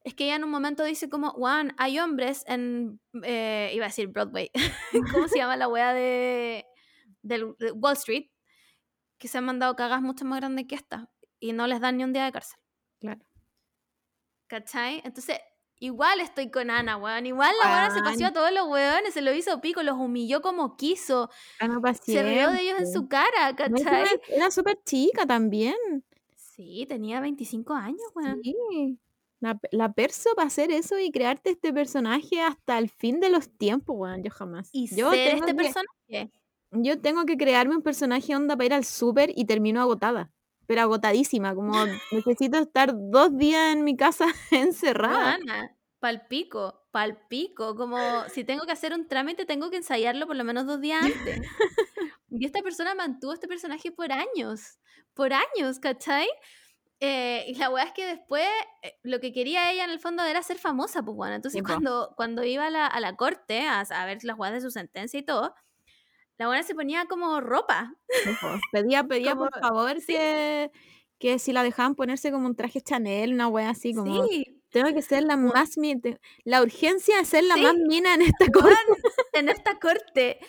[0.03, 3.89] es que ella en un momento dice como, Juan, hay hombres en, eh, iba a
[3.89, 4.49] decir Broadway,
[5.13, 6.65] ¿cómo se llama la wea de,
[7.22, 8.31] de Wall Street?
[9.19, 12.03] Que se han mandado cagas mucho más grandes que esta y no les dan ni
[12.03, 12.59] un día de cárcel.
[12.99, 13.22] Claro.
[14.47, 15.03] ¿Cachai?
[15.05, 15.38] Entonces,
[15.82, 17.26] igual estoy con Ana, weón.
[17.26, 20.41] Igual la weona se paseó a todos los weones, se lo hizo pico, los humilló
[20.41, 21.30] como quiso.
[21.60, 24.06] Gana Se rió de ellos en su cara, ¿cachai?
[24.30, 25.76] Era, súper chica también.
[26.36, 28.41] Sí, tenía 25 años, weón.
[28.44, 28.99] Sí.
[29.40, 33.49] La, la perso para hacer eso y crearte este personaje hasta el fin de los
[33.49, 34.24] tiempos, weón.
[34.24, 34.70] Yo jamás.
[34.72, 36.32] Y yo ser tengo este que- personaje.
[36.74, 40.32] Yo tengo que crearme un personaje onda para ir al súper y termino agotada.
[40.72, 45.35] Pero agotadísima, como necesito estar dos días en mi casa encerrada.
[45.35, 47.76] Weona, palpico, palpico.
[47.76, 47.98] Como
[48.30, 51.41] si tengo que hacer un trámite, tengo que ensayarlo por lo menos dos días antes.
[52.30, 54.80] Y esta persona mantuvo este personaje por años.
[55.14, 56.30] Por años, ¿cachai?
[57.02, 58.48] Eh, y la weá es que después
[58.81, 61.35] eh, lo que quería ella en el fondo era ser famosa, pues bueno.
[61.35, 64.53] Entonces Sí, cuando, cuando iba a la, a la corte a, a ver las weas
[64.53, 65.53] de su sentencia y todo,
[66.41, 67.93] la buena se ponía como ropa.
[68.72, 70.07] Pedía, pedía por favor sí.
[70.13, 70.72] que,
[71.19, 74.93] que si la dejaban ponerse como un traje Chanel, una wea así, como Sí, tengo
[74.93, 77.61] que ser la más mi- te- la urgencia de ser la Sí.
[77.61, 78.69] más mina en esta cosa.
[79.34, 80.39] en esta corte.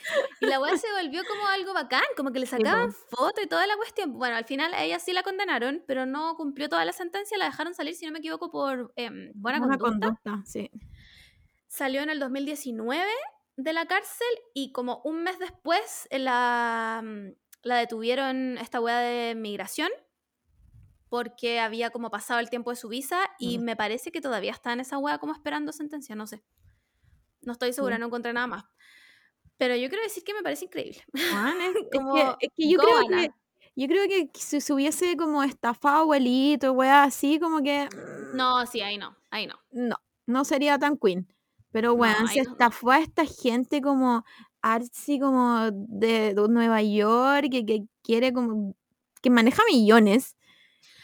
[0.40, 3.66] Y la weá se volvió como algo bacán, como que le sacaban fotos y toda
[3.66, 4.12] la cuestión.
[4.14, 7.74] Bueno, al final ella sí la condenaron, pero no cumplió toda la sentencia, la dejaron
[7.74, 10.08] salir, si no me equivoco, por em, buena Buena conducta.
[10.08, 10.70] conducta, sí.
[11.68, 13.10] Salió en el 2019
[13.56, 18.98] de la cárcel y como un mes después eh, la, mm, la detuvieron esta weá
[19.00, 19.90] de migración
[21.08, 24.72] porque había como pasado el tiempo de su visa y me parece que todavía está
[24.72, 26.42] en esa weá como esperando sentencia, no sé.
[27.42, 28.00] No estoy segura, Sí.
[28.00, 28.64] no encontré nada más.
[29.58, 31.04] Pero yo quiero decir que me parece increíble.
[31.12, 31.22] Es,
[31.76, 33.30] es Como, que, es que yo creo que
[33.74, 38.66] yo creo que si se hubiese como estafado abuelito, wea así, como que mm, No,
[38.66, 39.58] sí, ahí no, ahí no.
[39.70, 39.96] no,
[40.26, 41.26] no sería tan queen.
[41.72, 42.52] Pero No, ahí se no.
[42.52, 44.24] estafó a esta gente como
[44.62, 48.74] artsy como de, de Nueva York, que, que quiere como
[49.22, 50.36] que maneja millones.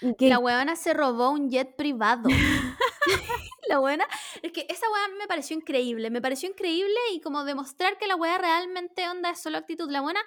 [0.00, 2.28] Y que La weona se robó un jet privado.
[3.68, 4.06] la buena
[4.42, 8.16] es que esa weá me pareció increíble, me pareció increíble y como demostrar que la
[8.16, 9.90] weá realmente onda es solo actitud.
[9.90, 10.20] La buena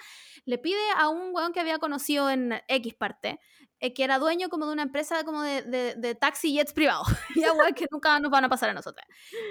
[0.46, 3.40] le pide a un weón que había conocido en X parte,
[3.82, 7.42] que era dueño como de una empresa como de, de, de taxi jets privados, y
[7.42, 9.06] weá que nunca nos van a pasar a nosotros.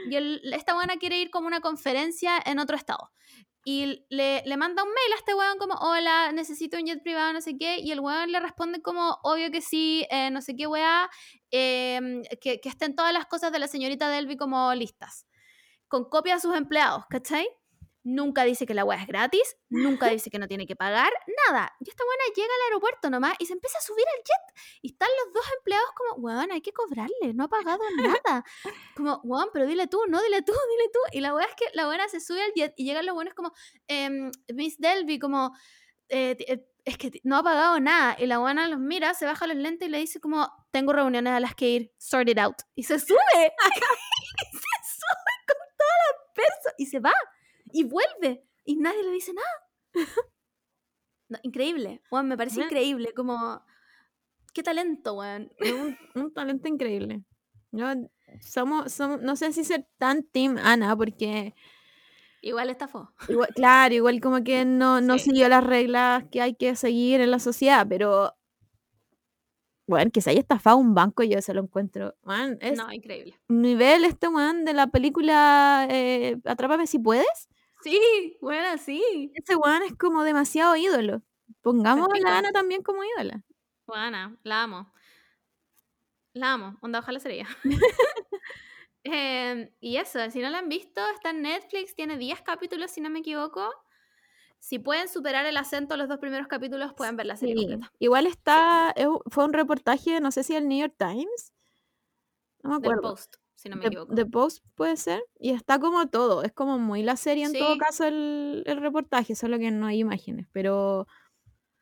[0.08, 3.10] Y el- esta buena quiere ir como una conferencia en otro estado.
[3.62, 7.32] Y le, le manda un mail a este weón como, hola, necesito un jet privado,
[7.34, 7.78] no sé qué.
[7.78, 11.10] Y el weón le responde como, obvio que sí, eh, no sé qué weá,
[11.50, 15.26] em, que, que estén todas las cosas de la señorita Delby como listas.
[15.88, 17.46] Con copia a sus empleados, ¿cachai?
[18.02, 21.12] Nunca dice que la weá es gratis, nunca dice que no tiene que pagar,
[21.46, 21.74] nada.
[21.80, 24.62] Y esta buena llega al aeropuerto nomás y se empieza a subir al jet.
[24.82, 27.80] Y están los dos empleados como, weón, hay que cobrarle, no ha pagado
[28.24, 28.44] nada.
[28.96, 31.00] Como, weón, pero dile tú, no, dile tú, dile tú.
[31.12, 33.34] Y la weá es que la buena se sube al jet y llegan los buenos
[33.34, 33.52] como,
[33.86, 35.54] em, Miss Delby, como,
[36.08, 38.16] eh, eh, es que no ha pagado nada.
[38.18, 41.32] Y la buena los mira, se baja los lentes y le dice como, tengo reuniones
[41.32, 42.56] a las que ir, sort it out.
[42.74, 43.18] Y se sube.
[43.34, 46.74] y se sube con todas las personas.
[46.78, 47.12] Y se va.
[47.72, 48.44] Y vuelve.
[48.64, 49.48] Y nadie le dice nada.
[51.28, 52.02] No, increíble.
[52.10, 52.70] Weón, me parece Bueno.
[52.70, 53.14] increíble.
[53.14, 53.62] Como,
[54.52, 55.52] qué talento, weón.
[55.60, 57.22] un, un talento increíble.
[57.70, 57.86] Yo
[58.40, 61.54] somos, somos, no sé si ser tan team Ana, porque
[62.42, 63.12] Igual estafó.
[63.28, 65.26] igual, claro, igual como que no, no Sí.
[65.26, 68.34] siguió las reglas que hay que seguir en la sociedad, pero
[69.86, 72.16] bueno, que se haya estafado un banco, yo se lo encuentro.
[72.22, 73.38] Man, es No, increíble.
[73.48, 77.48] nivel este weón de la película eh, Atrápame si puedes.
[77.82, 79.32] Sí, bueno, sí.
[79.34, 81.22] Ese weón es como demasiado ídolo.
[81.62, 83.42] Pongamos a la Ana también como ídola.
[83.86, 84.92] Juana, la amo.
[86.32, 86.78] La amo.
[86.82, 87.46] Onda, ojalá sería.
[89.02, 93.00] Em, y eso, si no la han visto, está en Netflix, tiene 10 capítulos, si
[93.00, 93.70] no me equivoco.
[94.58, 97.90] Si pueden superar el acento los dos primeros capítulos, pueden ver la serie Sí, completa.
[97.98, 101.54] Igual está, es un- fue un reportaje, no sé si del New York Times.
[102.62, 103.00] No me Del acuerdo.
[103.08, 104.14] Post, si no me The, equivoco.
[104.14, 105.22] The Post puede ser.
[105.38, 106.42] Y está como todo.
[106.42, 109.98] Es como muy la serie en todo caso el, el reportaje, solo que no hay
[110.00, 110.46] imágenes.
[110.52, 111.06] Pero,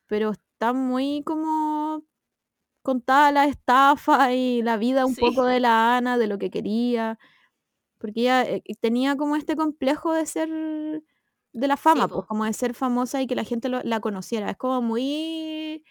[0.06, 2.04] pero está muy como
[2.82, 5.20] contada la estafa y la vida un Sí.
[5.20, 7.18] poco de la Ana, de lo que quería.
[7.98, 10.48] Porque ella eh, tenía como este complejo de ser
[11.52, 14.50] de la fama, pues, como de ser famosa y que la gente lo- la conociera.
[14.50, 15.84] Es como muy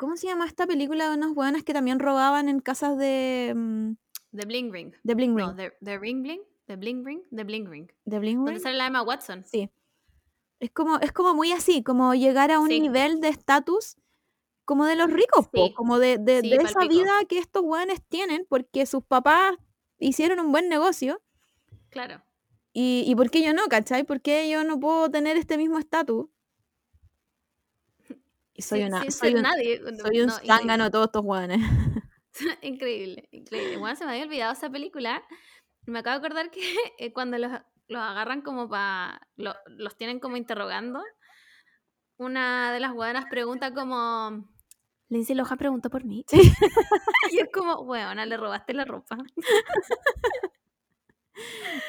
[0.00, 3.92] ¿Cómo se llama esta película de unas buenas que también robaban en casas de, mm,
[4.34, 4.94] The Bling Ring.
[5.02, 5.46] de Bling Ring?
[5.48, 6.40] No, The, The Ring Bling.
[6.66, 7.20] The Bling Ring.
[7.36, 7.88] The Bling Ring.
[8.06, 8.58] ¿De Bling Ring?
[8.60, 9.44] sale la Emma Watson.
[9.44, 9.68] Sí.
[10.58, 12.80] Es como, es como muy así, como llegar a un Sí.
[12.80, 13.98] nivel de estatus
[14.64, 17.02] como de los ricos, po, Sí, como de, de, sí, de esa palpico.
[17.02, 19.54] vida que estos weones tienen porque sus papás
[19.98, 21.20] hicieron un buen negocio.
[21.90, 22.22] Claro.
[22.72, 24.04] Y, y por qué yo no, ¿cachai?
[24.04, 26.26] ¿Por qué yo no puedo tener este mismo estatus?
[28.60, 29.80] Y soy una, sin soy ser un, nadie.
[30.02, 31.60] soy un No, todos estos weones.
[32.62, 33.78] increíble, increíble.
[33.78, 35.22] Bueno, se me había olvidado esa película.
[35.86, 36.60] Me acabo de acordar que
[36.98, 37.50] eh, cuando los,
[37.88, 39.26] los agarran como para.
[39.36, 41.02] los tienen como interrogando.
[42.18, 44.46] Una de las buenas pregunta como.
[45.08, 46.26] Lindsay Lohan preguntó por mí.
[46.28, 46.52] Sí.
[47.32, 49.16] y es como, weona, le robaste la ropa.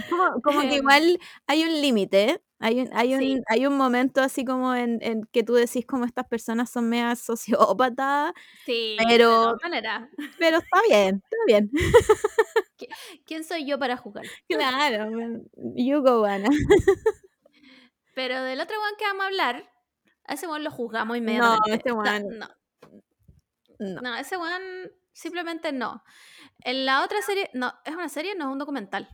[0.10, 2.41] Como, como que Em, igual hay un límite, ¿eh?
[2.61, 3.41] Hay un, hay, un, Sí.
[3.47, 7.19] hay un momento así como en, en que tú decís como estas personas son medias
[7.19, 8.33] sociópatas,
[8.65, 10.09] Sí, de pero, todas maneras.
[10.39, 11.71] pero está bien, está bien.
[13.25, 14.25] ¿Quién soy yo para jugar?
[14.47, 15.43] Claro, man,
[15.75, 16.49] you go, Ana.
[18.15, 19.71] Pero del otro one que vamos a hablar,
[20.25, 21.73] a ese one lo juzgamos No, inmediatamente.
[21.73, 22.47] este Da- weón, no,
[23.79, 24.01] no.
[24.01, 26.03] no, ese one simplemente no.
[26.63, 29.07] En la otra serie, no, es una serie, no es un documental.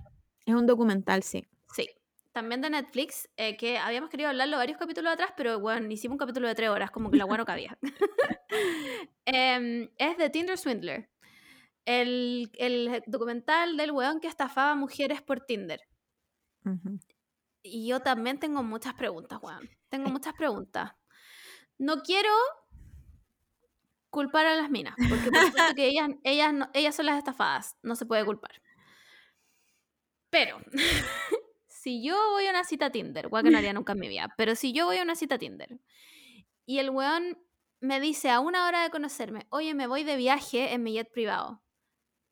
[0.45, 1.45] Es un documental, sí.
[1.75, 1.89] Sí.
[2.37, 6.19] También de Netflix, eh, que habíamos querido hablarlo varios capítulos atrás, pero bueno, hicimos un
[6.19, 7.75] capítulo de tres horas, como que la bueno cabía.
[9.25, 11.09] Em, es de Tinder Swindler.
[11.83, 15.81] El, el documental del weón que estafaba mujeres por Tinder.
[17.63, 19.67] Y yo también tengo muchas preguntas, weón.
[19.89, 20.91] Tengo muchas preguntas.
[21.79, 22.29] No quiero
[24.11, 27.75] culpar a las minas, porque por supuesto que ellas, ellas, no- ellas son las estafadas,
[27.81, 28.61] no se puede culpar.
[30.29, 30.59] Pero,
[31.87, 34.33] si yo voy a una cita Tinder, weón que no haría nunca en mi vida,
[34.35, 35.79] pero si yo voy a una cita Tinder
[36.65, 37.37] y el weón
[37.79, 41.09] me dice a una hora de conocerme, oye, me voy de viaje en mi jet
[41.09, 41.63] privado,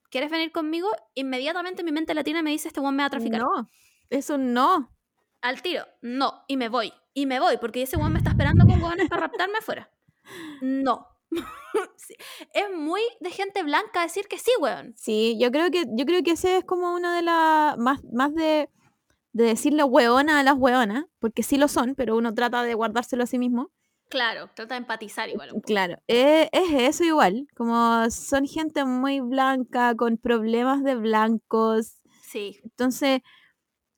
[0.10, 0.90] ¿quieres venir conmigo?
[1.14, 3.40] Inmediatamente mi mente latina me dice, este weón me va a traficar.
[3.40, 3.70] No,
[4.10, 4.94] eso no.
[5.42, 8.66] Al tiro, no, y me voy, y me voy, porque ese weón me está esperando
[8.66, 9.90] con hueones para raptarme afuera.
[10.60, 11.08] No.
[11.98, 12.14] Sí,
[12.54, 14.94] Es muy de gente blanca decir que sí, weón.
[14.98, 18.34] Sí, yo creo que, yo creo que ese es como una de las, más, más
[18.34, 18.70] de,
[19.36, 23.24] de decirle hueona a las hueonas, porque sí lo son, pero uno trata de guardárselo
[23.24, 23.72] a sí mismo.
[24.10, 25.66] Claro, trata de empatizar igual un poco.
[25.66, 32.60] Claro, eh, es eso igual, como son gente muy blanca, con problemas de blancos, Sí,
[32.64, 33.22] entonces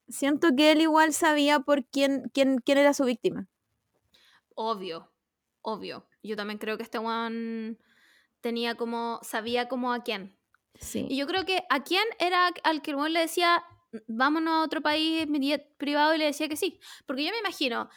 [0.09, 3.47] siento que él igual sabía por quién, quién, quién era su víctima.
[4.55, 5.11] obvio,
[5.61, 6.07] obvio.
[6.23, 7.77] Yo también creo que este weón
[8.41, 10.37] tenía como, sabía como a quién.
[10.75, 13.63] Y Sí, yo creo que a quién era al que el le decía,
[14.07, 15.27] vámonos a otro país,
[15.77, 16.79] privado, y le decía que sí.
[17.05, 17.89] Porque yo me imagino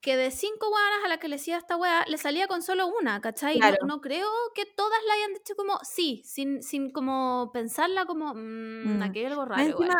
[0.00, 2.88] que de cinco weonas a las que le decía esta wea, le salía con solo
[2.88, 3.56] una, ¿cachai?
[3.56, 3.86] No- Claro.
[3.86, 8.98] No, creo que todas la hayan dicho como sí, sin, sin como pensarla como, mmm,
[8.98, 9.02] Mm.
[9.02, 9.94] aquí hay algo raro encima,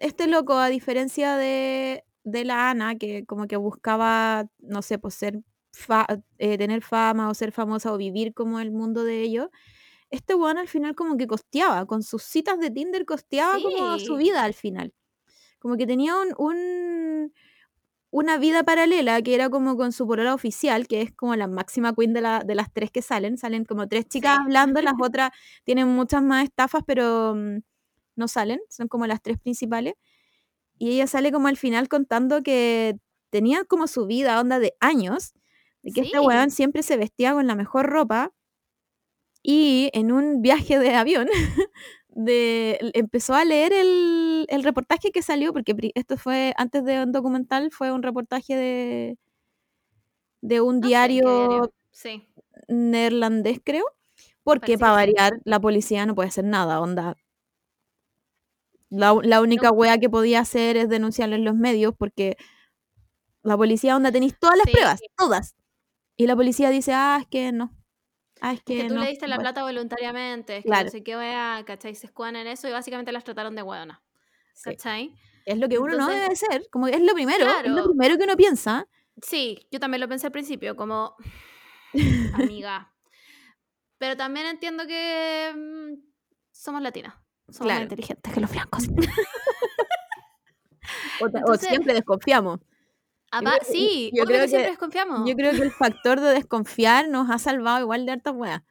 [0.00, 5.14] este loco, a diferencia de, de la Ana, que como que buscaba, no sé, pues
[5.14, 5.40] ser
[5.72, 6.06] fa-
[6.38, 9.48] eh, tener fama o ser famosa o vivir como el mundo de ellos,
[10.10, 14.16] este weón al final como que costeaba, con sus citas de Tinder costeaba como su
[14.16, 14.92] vida al final.
[15.58, 17.32] Como que tenía un, un-
[18.10, 21.94] una vida paralela que era como con su polola oficial, que es como la máxima
[21.94, 23.36] queen de, la, de las tres que salen.
[23.36, 24.42] Salen como tres chicas Sí.
[24.44, 25.30] hablando, las otras
[25.64, 27.58] tienen muchas más estafas, pero mm,
[28.16, 29.94] no salen, son como las tres principales.
[30.78, 32.96] Y ella sale como al final contando que
[33.30, 35.34] tenía como su vida, onda de años,
[35.82, 38.32] de que este weón siempre se vestía con la mejor ropa
[39.42, 41.28] y en un viaje de avión
[42.08, 47.12] de, empezó a leer el, el reportaje que salió, porque esto fue antes de un
[47.12, 49.18] documental, fue un reportaje de,
[50.42, 52.28] de un No ¿qué diario Sí.
[52.68, 53.84] neerlandés, creo,
[54.44, 54.94] porque Parece para sí.
[54.94, 57.16] variar la policía no puede hacer nada, onda.
[58.90, 59.72] La, la única No.
[59.72, 62.36] wea que podía hacer es denunciarlo en los medios porque
[63.44, 64.70] la policía, onda, tenéis todas las Sí.
[64.70, 65.54] pruebas, todas.
[66.16, 67.77] Y la policía dice, ah, es que no.
[68.40, 69.02] Ah, es que, que tú no.
[69.02, 69.50] le diste la bueno".
[69.50, 70.84] plata voluntariamente, es que Claro.
[70.86, 71.94] no sé qué wea, ¿cachai?
[71.94, 74.02] Se escudan en eso y básicamente las trataron de hueona,
[74.54, 74.70] Sí.
[74.70, 75.14] ¿cachai?
[75.44, 77.88] Es lo que uno no Entonces- debe ser, como es lo primero, es lo Claro.
[77.90, 78.86] primero que uno piensa.
[79.22, 81.16] Sí, yo también lo pensé al principio, como
[82.52, 82.92] amiga.
[83.98, 85.94] Pero también entiendo que mm,
[86.52, 87.14] somos latinas.
[87.48, 87.74] Somos Claro.
[87.80, 88.84] más inteligentes que los blancos.
[91.20, 92.60] O, ta- o Entonces- siempre desconfiamos.
[93.30, 95.28] Que- sí, yo creo que, siempre desconfiamos.
[95.28, 98.62] Yo creo que el factor de desconfiar nos ha salvado igual de hartas weas.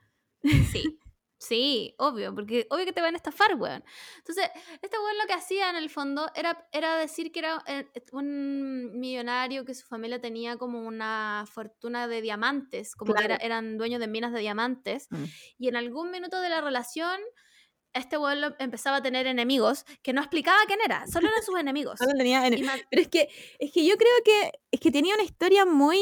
[0.71, 0.99] Sí,
[1.39, 3.83] sí, obvio, porque obvio que te van a estafar, weón.
[4.17, 4.49] Entonces,
[4.81, 8.99] este weón lo que hacía en el fondo era, era decir que era eh, un
[8.99, 13.99] millonario, que su familia tenía como una fortuna de diamantes, como que era- eran dueños
[13.99, 15.23] de minas de diamantes, Mm.
[15.59, 17.19] y en algún minuto de la relación,
[17.97, 21.59] este weón lo- empezaba a tener enemigos que no explicaba quién era, solo eran sus
[21.59, 21.99] enemigos.
[21.99, 23.29] Solo tenía en- Y ma- Pero es que,
[23.59, 25.97] es que yo creo que es que tenía una historia muy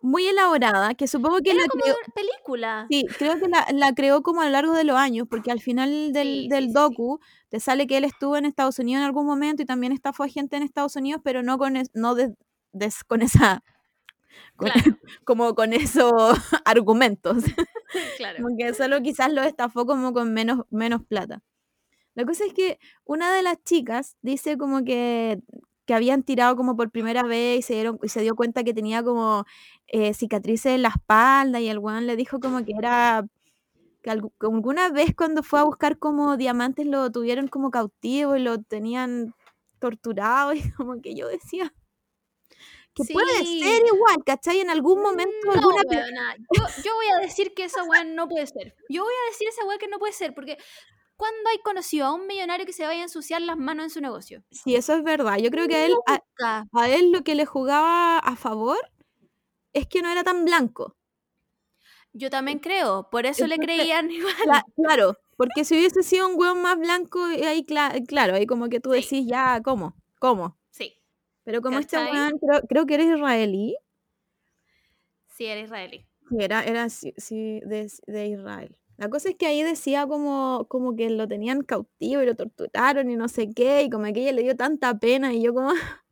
[0.00, 2.86] muy elaborada, que supongo que Era la como creó, una película.
[2.90, 5.60] sí, creo que la, la creó como a lo largo de los años, porque al
[5.62, 6.74] final del, Sí, del sí, sí, sí.
[6.74, 10.24] docu te sale que él estuvo en Estados Unidos en algún momento y también estafó
[10.24, 13.62] a gente en Estados Unidos, pero no con, es- no des- con esa,
[14.56, 16.12] con- Claro, como con esos
[16.64, 17.44] argumentos.
[18.18, 18.42] claro.
[18.42, 21.42] Como que solo quizás lo estafó como con menos, menos plata.
[22.14, 25.40] La cosa es que una de las chicas dice como que,
[25.86, 28.74] que habían tirado como por primera vez y se, dieron, y se dio cuenta que
[28.74, 29.44] tenía como
[29.88, 33.26] eh, cicatrices en la espalda y el weón le dijo como que era
[34.02, 38.36] que algu- que alguna vez cuando fue a buscar como diamantes lo tuvieron como cautivo
[38.36, 39.34] y lo tenían
[39.80, 41.72] torturado y como que yo decía
[42.94, 43.82] que puede ser Sí.
[43.92, 44.60] igual, ¿cachai?
[44.60, 48.28] En algún momento No, alguna weona, Yo, yo voy a decir que esa weá no
[48.28, 48.74] puede ser.
[48.88, 50.58] Yo voy a decir esa weá que no puede ser, porque
[51.16, 54.00] ¿cuándo hay conocido a un millonario que se vaya a ensuciar las manos en su
[54.00, 54.42] negocio?
[54.50, 55.38] Sí, eso es verdad.
[55.38, 55.94] Yo creo que a él,
[56.72, 58.78] a, él lo que le jugaba a favor
[59.72, 60.96] es que no era tan blanco.
[62.12, 64.34] Yo también creo, por eso le creían igual.
[64.44, 68.46] Cla- claro, porque si hubiese sido un hueón más blanco, eh, ahí cla- claro, ahí
[68.46, 69.00] como que tú Sí.
[69.00, 69.96] decís, ya, ¿cómo?
[70.20, 70.56] ¿Cómo?
[71.44, 71.96] Pero como este
[72.40, 73.76] creo, creo que era israelí,
[75.28, 76.06] sí, era israelí.
[76.28, 78.76] sí, era, era sí, sí, de, de Israel.
[78.96, 83.10] La cosa es que ahí decía como, como que lo tenían cautivo y lo torturaron
[83.10, 85.70] y no sé qué, y como que ella le dio tanta pena y yo como,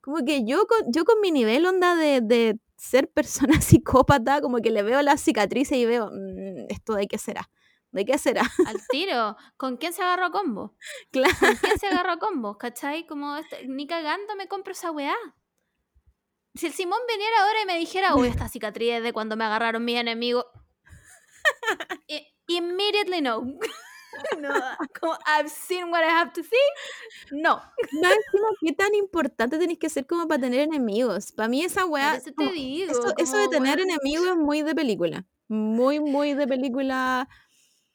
[0.00, 4.58] como que yo con, yo con mi nivel onda de, de ser persona psicópata, como
[4.58, 7.50] que le veo las cicatrices y veo, "Mm, esto de qué será,
[7.92, 8.42] de qué será.
[8.66, 9.36] Al tiro.
[9.56, 10.74] ¿Con quién se agarró a combo?
[11.10, 11.34] Claro.
[11.40, 12.58] ¿Con quién se agarró a combo?
[12.58, 13.06] ¿Cachai?
[13.06, 15.16] Como este- ni cagando me compro esa weá.
[16.54, 19.44] Si el Simón viniera ahora y me dijera, uy, esta cicatriz es de cuando me
[19.44, 20.44] agarraron mis enemigos.
[22.08, 23.42] I- immediately no.
[24.40, 24.50] no.
[25.00, 27.30] Como, I've seen what I have to see.
[27.30, 27.62] No.
[27.92, 31.30] Encima, ¿qué tan importante tenés que ser como para tener enemigos?
[31.32, 32.90] Para mí esa weá, eso te como- digo.
[32.92, 35.26] eso, eso de como, tener weón, enemigos es muy de película.
[35.48, 37.28] Muy, muy de película.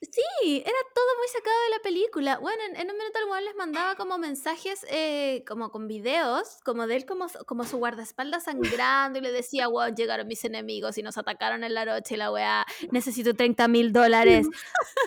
[0.02, 2.38] Sí, era todo muy sacado de la película.
[2.38, 6.60] Bueno, en, en un minuto el weón les mandaba como mensajes, eh, como con videos,
[6.64, 10.98] como de él como, como su guardaespaldas sangrando y le decía, weón, llegaron mis enemigos
[10.98, 14.48] y nos atacaron en la noche y la weá, necesito 30 mil dólares.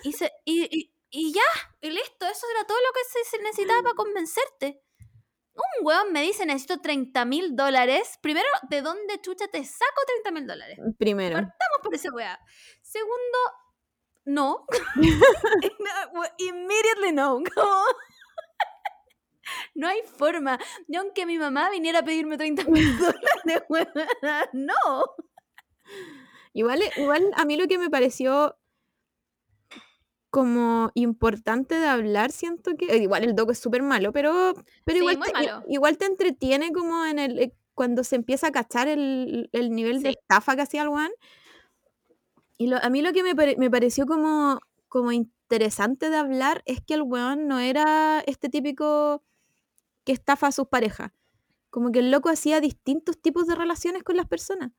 [0.02, 1.40] Y, se- y, y- y ya,
[1.80, 4.82] y listo, eso era todo lo que se, necesitaba para convencerte.
[5.54, 8.18] Un weón me dice, necesito 30 mil dólares.
[8.20, 10.78] Primero, ¿de dónde chucha te saco 30 mil dólares?
[10.98, 11.36] Primero.
[11.36, 12.38] Partamos por esa weá.
[12.82, 13.38] Segundo,
[14.28, 14.64] no.
[16.38, 17.42] Immediately no.
[17.54, 17.84] Como-
[19.74, 20.58] No hay forma.
[20.88, 24.74] Ni aunque mi mamá viniera a pedirme 30 mil dólares, no.
[26.52, 28.56] Igual, igual a mí lo que me pareció
[30.30, 32.86] como importante de hablar, siento que.
[32.86, 34.52] eh, Igual el doco es súper malo, pero,
[34.84, 35.62] pero Sí, igual, te, malo.
[35.68, 37.38] igual te entretiene como en el.
[37.38, 41.12] eh, cuando se empieza a cachar el, el nivel de estafa que hacía el weón.
[42.58, 46.62] Y lo- a mí lo que me, pare- me pareció como, como interesante de hablar
[46.66, 49.22] es que el weón no era este típico
[50.04, 51.12] que estafa a sus parejas.
[51.70, 54.72] Como que el loco hacía distintos tipos de relaciones con las personas.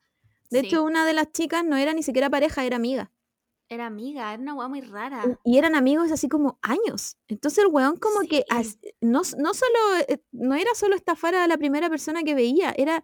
[0.49, 0.67] De Sí.
[0.67, 3.11] hecho, una de las chicas no era ni siquiera pareja, era amiga.
[3.71, 5.23] Era amiga, era una weá muy rara.
[5.43, 7.17] Y- eran amigos así como años.
[7.27, 8.77] Entonces el weón como que Sí.
[8.99, 13.03] no, no solo, eh, no era solo estafar a la primera persona que veía, era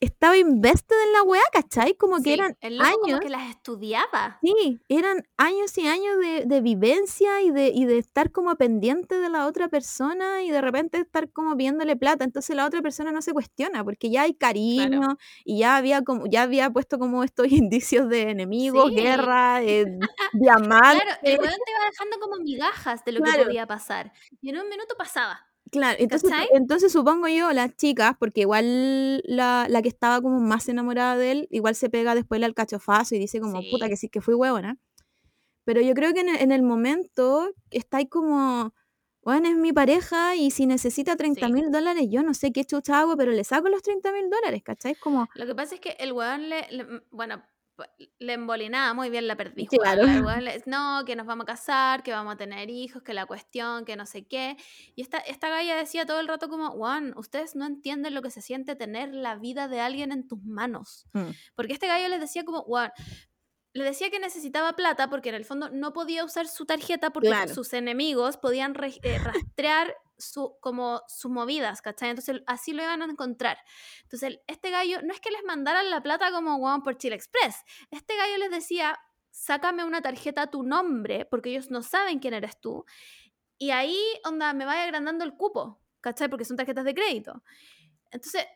[0.00, 1.94] estaba invested en la weá, ¿cachai?
[1.96, 3.20] Como que Sí, eran el loco como años.
[3.20, 4.38] que las estudiaba.
[4.42, 9.18] Sí, eran años y años de, de vivencia y de, y de estar como pendiente
[9.18, 12.24] de la otra persona y de repente estar como viéndole plata.
[12.24, 16.26] Entonces la otra persona no se cuestiona porque ya hay cariño y ya había como,
[16.26, 18.94] ya había puesto como estos indicios de enemigos, Sí.
[18.96, 19.84] guerra, eh,
[20.32, 21.02] diamantes.
[21.02, 23.44] Claro, el weón te iba dejando como migajas de lo que Claro.
[23.44, 24.12] podía pasar.
[24.40, 25.46] Y en un minuto pasaba.
[25.70, 26.48] Claro, entonces, ¿Cachai?
[26.54, 31.30] entonces supongo yo, las chicas, porque igual la, la que estaba como más enamorada de
[31.32, 33.90] él, igual se pega después al cachofazo y dice como, puta, Sí.
[33.90, 34.78] que sí, que fui huevona.
[35.64, 38.74] Pero yo creo que en el, en el momento está ahí como,
[39.22, 41.52] bueno, es mi pareja y si necesita 30 Sí.
[41.52, 44.62] mil dólares, yo no sé qué chucha hago, pero le saco los 30 mil dólares,
[44.64, 44.94] ¿cachai?
[44.96, 47.42] Como, Lo que pasa es que el weón le, le- mm, bueno,
[48.18, 49.68] le embolinaba muy bien la perdiz.
[49.68, 50.02] Claro.
[50.66, 53.96] No, que nos vamos a casar, que vamos a tener hijos, que la cuestión, que
[53.96, 54.56] no sé qué.
[54.94, 58.30] Y esta, esta galla decía todo el rato como, Juan, ustedes no entienden lo que
[58.30, 61.06] se siente tener la vida de alguien en tus manos.
[61.12, 62.90] mm, Porque este gallo les decía como, Juan,
[63.72, 67.28] le decía que necesitaba plata porque en el fondo no podía usar su tarjeta porque
[67.28, 67.54] Claro.
[67.54, 72.10] sus enemigos podían eh, rastrear su, como sus movidas, ¿cachai?
[72.10, 73.58] Entonces así lo iban a encontrar.
[74.02, 77.64] Entonces este gallo, no es que les mandaran la plata como Juan por Chile Express,
[77.90, 78.98] este gallo les decía,
[79.30, 82.84] sácame una tarjeta a tu nombre porque ellos no saben quién eres tú
[83.58, 86.28] y ahí, onda, me vaya agrandando el cupo, ¿cachai?
[86.28, 87.42] Porque son tarjetas de crédito.
[88.10, 88.46] Entonces,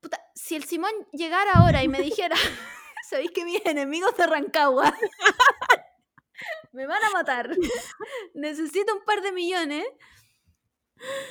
[0.00, 2.36] Puta, si el Simón llegara ahora y me dijera,
[3.08, 4.96] ¿sabéis que mis enemigos de Rancagua
[6.72, 7.50] me van a matar?
[8.34, 9.84] Necesito un par de millones.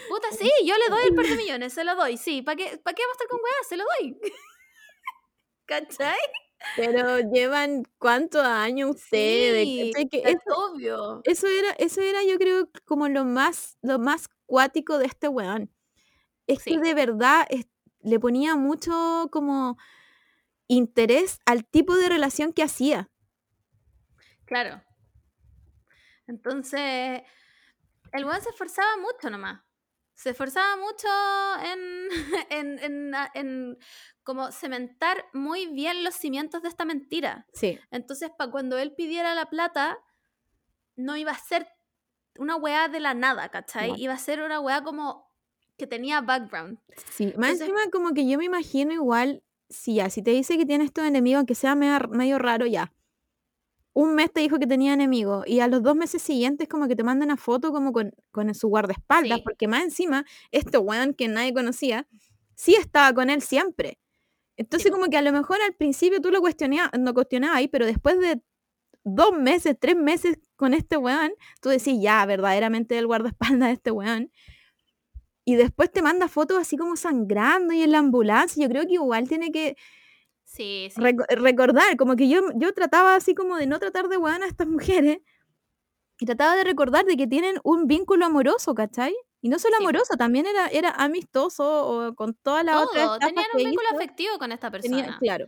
[0.09, 2.41] Puta, sí, yo le doy el par de millones, se lo doy, sí.
[2.41, 3.53] ¿Para qué, ¿pa qué vamos a estar con weá?
[3.67, 4.19] Se lo doy.
[5.65, 6.17] ¿Cachai?
[6.75, 9.63] Pero llevan cuántos años ustedes.
[9.65, 9.91] Sí.
[10.09, 11.21] Que es eso, obvio.
[11.23, 15.71] eso era, eso era, yo creo, como lo más, lo más cuático de este weón.
[16.47, 16.77] Es que Sí.
[16.79, 17.67] de verdad es-
[18.01, 19.77] le ponía mucho como
[20.67, 23.09] interés al tipo de relación que hacía.
[24.45, 24.81] Claro.
[26.27, 27.21] Entonces,
[28.13, 29.61] el weón se esforzaba mucho nomás.
[30.13, 31.07] Se esforzaba mucho
[31.63, 32.07] en,
[32.49, 33.77] en, en, a- en
[34.23, 37.47] como cementar muy bien los cimientos de esta mentira.
[37.53, 37.79] Sí.
[37.91, 39.97] Entonces, para cuando él pidiera la plata,
[40.95, 41.67] no iba a ser
[42.37, 43.91] una weá de la nada, ¿cachai?
[43.91, 43.97] No.
[43.97, 45.29] Iba a ser una weá como
[45.77, 46.79] que tenía background.
[47.11, 50.57] Sí, más Entonces- encima como que yo me imagino igual, si ya, si te dice
[50.57, 52.91] que tienes tu enemigo, aunque sea medio, medio raro ya.
[54.01, 56.95] Un mes te dijo que tenía enemigo y a los dos meses siguientes como que
[56.95, 59.43] te manda una foto como con, con su guardaespaldas, Sí.
[59.43, 62.07] porque más encima, este weón que nadie conocía,
[62.55, 63.99] sí estaba con él siempre.
[64.55, 67.85] Entonces como que a lo mejor al principio tú lo cuestionabas, no cuestionabas ahí, pero
[67.85, 68.41] después de
[69.03, 71.31] dos meses, tres meses con este weón,
[71.61, 74.31] tú decís, ya, verdaderamente el guardaespaldas de este weón.
[75.45, 78.63] Y después te manda fotos así como sangrando y en la ambulancia.
[78.63, 79.75] Yo creo que igual tiene que
[80.51, 80.99] Sí, sí.
[80.99, 84.47] reco- recordar, como que yo, yo trataba así como de no tratar de weón a
[84.47, 84.67] estas
[85.05, 85.19] mujeres.
[86.19, 89.15] Y trataba de recordar de que tienen un vínculo amoroso, ¿cachai?
[89.41, 93.13] Y no solo Sí, amoroso, también era, era amistoso o con las otras Todo.
[93.13, 93.95] estafas Tenían un vínculo hizo.
[93.95, 95.17] afectivo con esta Tenía- persona.
[95.19, 95.45] claro.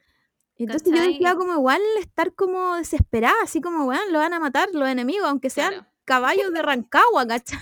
[0.56, 1.36] Entonces yo decía ¿Cachai?
[1.38, 5.50] como igual estar como desesperada, así como, weón, lo van a matar los enemigos, aunque
[5.50, 5.88] sean Claro.
[6.06, 7.60] caballos de Rancagua, ¿cachai?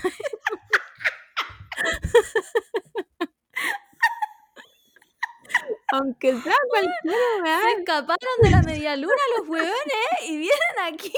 [5.92, 11.12] aunque sea cualquiera, Se escaparon de la media luna los huevones y vienen aquí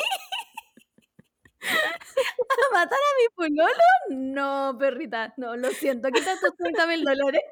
[2.51, 3.87] a matar a mi pololo.
[4.11, 7.43] No, perrita, no, lo siento, quítate tus 30 mil dólares.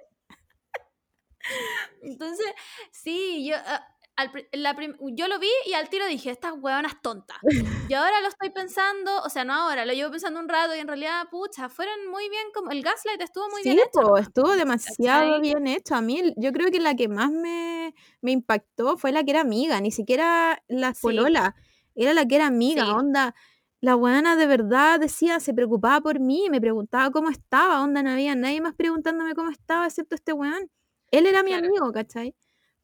[2.02, 2.46] Entonces,
[2.92, 3.86] sí, yo, ah,
[4.20, 4.76] al la
[5.14, 7.38] yo lo vi y al tiro dije, estas huevonas tontas.
[7.88, 10.78] Y ahora lo estoy pensando, o sea, no ahora, lo llevo pensando un rato y
[10.78, 13.90] en realidad, pucha, fueron muy bien, como el gaslight estuvo muy Sí, bien hecho.
[13.92, 14.22] po, nomás.
[14.22, 15.40] estuvo demasiado ¿Cachai?
[15.40, 15.94] bien hecho.
[15.94, 19.40] A mí, yo creo que la que más me, me impactó fue la que era
[19.42, 21.00] amiga, ni siquiera la Sí.
[21.00, 21.54] polola,
[21.94, 22.94] era la que era amiga, Sí.
[22.94, 23.34] onda.
[23.82, 28.10] La buena de verdad decía, se preocupaba por mí, me preguntaba cómo estaba, onda, no
[28.10, 30.70] había nadie más preguntándome cómo estaba excepto este weón.
[31.10, 31.66] Él era mi Claro.
[31.66, 32.34] amigo, ¿cachai?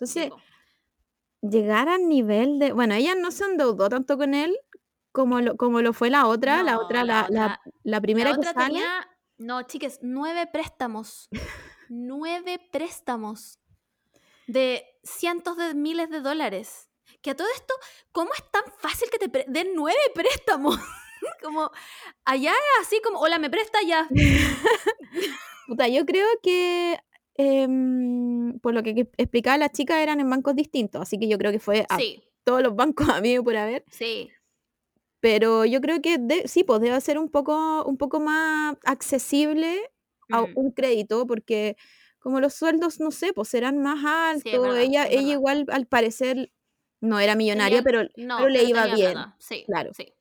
[0.05, 0.33] Sí, Entonces.
[1.43, 4.57] Llegar al nivel de, bueno, ella no se endeudó tanto con él
[5.13, 8.41] como lo, como lo fue la otra, la otra, la la, la- primera La que
[8.41, 8.67] otra sale.
[8.75, 9.09] tenía,
[9.39, 11.29] no, chiques, nueve préstamos.
[11.89, 13.59] nueve préstamos
[14.47, 16.89] de cientos de miles de dólares.
[17.23, 17.73] Que a todo esto,
[18.13, 20.79] ¿cómo es tan fácil que te den nueve préstamos?
[21.43, 21.71] como,
[22.25, 24.09] allá es así como, hola, me presta ya.
[25.67, 26.99] Puta, yo creo que
[27.37, 31.53] em, por lo que explicaba la chica eran en bancos distintos, así que yo creo
[31.53, 34.31] que fue a Sí, todos los bancos habido y por haber, sí,
[35.21, 39.81] pero yo creo que de- sí, pues debe ser un poco, un poco más accesible
[40.31, 41.77] a mm, un crédito, porque
[42.19, 44.05] como los sueldos, no sé, pues serán más sí,
[44.51, 46.53] altos, verdad, ella, ella igual al parecer
[47.01, 49.17] no era millonaria, Tenía- pero, no, pero le pero iba bien.
[49.39, 49.91] Sí, claro.
[49.97, 50.13] sí.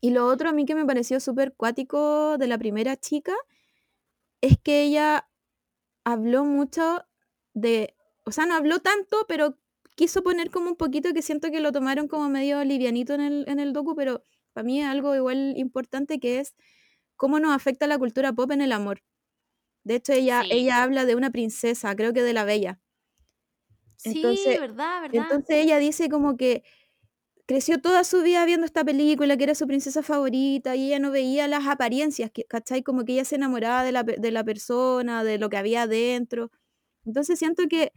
[0.00, 3.34] Y lo otro a mí que me pareció súper cuático de la primera chica
[4.40, 5.28] es que ella
[6.10, 7.04] habló mucho
[7.54, 9.56] de, o sea, no habló tanto, pero
[9.96, 13.44] quiso poner como un poquito que siento que lo tomaron como medio livianito en el,
[13.48, 14.22] en el docu, pero
[14.52, 16.54] para mí es algo igual importante que es
[17.16, 19.02] cómo nos afecta la cultura pop en el amor.
[19.84, 20.48] De hecho, ella, Sí.
[20.52, 22.80] ella habla de una princesa, creo que de la Bella.
[23.96, 25.22] Sí, Entonces- verdad, verdad.
[25.22, 26.62] Entonces ella dice como que
[27.50, 31.10] creció toda su vida viendo esta película, que era su princesa favorita, y ella no
[31.10, 32.84] veía las apariencias, que- ¿cachai?
[32.84, 36.52] Como que ella se enamoraba de la, de la persona, de lo que había adentro.
[37.04, 37.90] Entonces siento que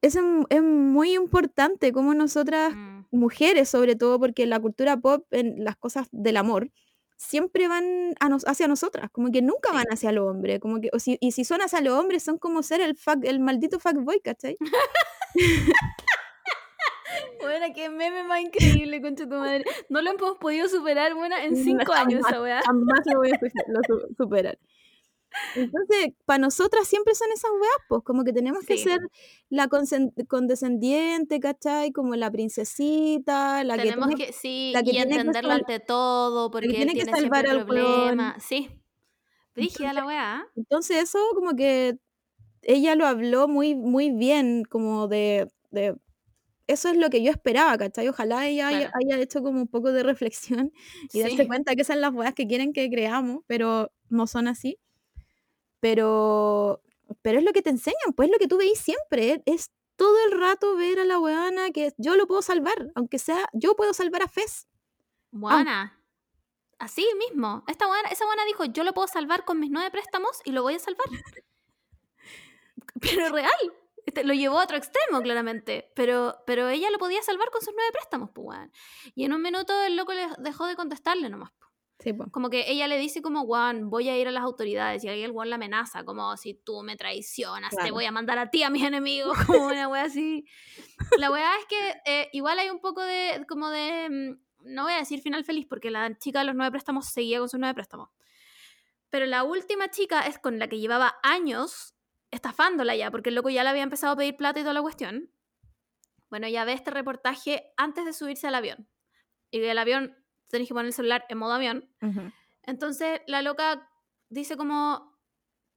[0.00, 0.16] es,
[0.48, 5.76] es muy importante, como nosotras, Mm, mujeres sobre todo, porque la cultura pop, en las
[5.76, 6.70] cosas del amor,
[7.18, 10.88] siempre van a nos- hacia nosotras, como que nunca van hacia el hombre, como que,
[10.94, 13.78] o si, y si son hacia los hombres, son como ser el, fuck- el maldito
[13.80, 14.56] fuckboy, ¿cachai?
[17.40, 19.64] Bueno, qué meme más increíble, concha tu madre.
[19.88, 22.60] No lo hemos podido superar, buena, en cinco años esa weá.
[22.64, 23.38] Jamás lo voy a
[23.68, 24.58] lo su- superar.
[25.54, 28.84] Entonces, para nosotras siempre son esas weas, pues, como que tenemos que Sí.
[28.84, 29.00] ser
[29.50, 29.68] la
[30.28, 31.92] condescendiente, ¿cachai?
[31.92, 35.60] Como la princesita, la Tenemos que tiene que, sí, la que y que entenderlo sal-
[35.60, 37.66] ante todo, porque tiene que tiene salvar al weón.
[37.66, 38.42] problemas.
[38.42, 38.70] Sí.
[39.54, 40.44] Brígida la.
[40.46, 40.50] ¿eh?
[40.56, 41.98] Entonces eso como que
[42.62, 45.96] ella lo habló muy, muy bien, como de, de-
[46.68, 48.08] Eso es lo que yo esperaba, ¿cachai?
[48.08, 48.92] Ojalá ella haya, Claro.
[49.00, 50.72] haya hecho como un poco de reflexión
[51.12, 54.48] y darse cuenta que esas son las weas que quieren que creamos, pero no son
[54.48, 54.78] así.
[55.80, 56.82] Pero,
[57.22, 59.32] pero es lo que te enseñan, pues es lo que tú veis siempre.
[59.32, 63.18] Es, es todo el rato ver a la weana que yo lo puedo salvar, aunque
[63.18, 64.66] sea, yo puedo salvar a Fez.
[65.30, 65.92] Buena.
[66.78, 67.64] Así mismo.
[67.68, 70.62] Esta buena, esa buena dijo, yo lo puedo salvar con mis nueve préstamos y lo
[70.62, 71.06] voy a salvar.
[73.00, 73.72] Pero real.
[74.06, 75.90] Este, lo llevó a otro extremo, claramente.
[75.94, 78.72] Pero, pero ella lo podía salvar con sus nueve préstamos, pues, weón.
[79.16, 81.50] Y en un minuto el loco le dejó de contestarle nomás.
[81.50, 81.66] po.
[81.98, 82.30] Sí, po.
[82.30, 85.02] Como que ella le dice como, Juan, voy a ir a las autoridades.
[85.02, 88.38] Y ahí el Juan la amenaza, como, si tú me traicionas, te voy a mandar
[88.38, 89.36] a ti a mis enemigos.
[89.46, 90.44] Como una wea así.
[91.18, 94.92] La wea es que eh, igual hay un poco de, como de, mm, no voy
[94.92, 97.74] a decir final feliz, porque la chica de los nueve préstamos seguía con sus nueve
[97.74, 98.10] préstamos.
[99.10, 101.95] Pero la última chica es con la que llevaba años
[102.36, 104.82] estafándola ya, porque el loco ya le había empezado a pedir plata y toda la
[104.82, 105.30] cuestión.
[106.30, 108.88] Bueno, ya ve este reportaje antes de subirse al avión.
[109.50, 110.16] Y el avión,
[110.48, 111.90] tenés que poner el celular en modo avión.
[112.62, 113.88] Entonces la loca
[114.28, 115.18] dice como,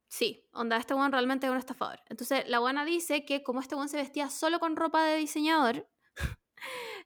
[0.08, 2.00] sí, onda, este weón realmente es un estafador.
[2.08, 5.88] Entonces la buena dice que como este weón se vestía solo con ropa de diseñador,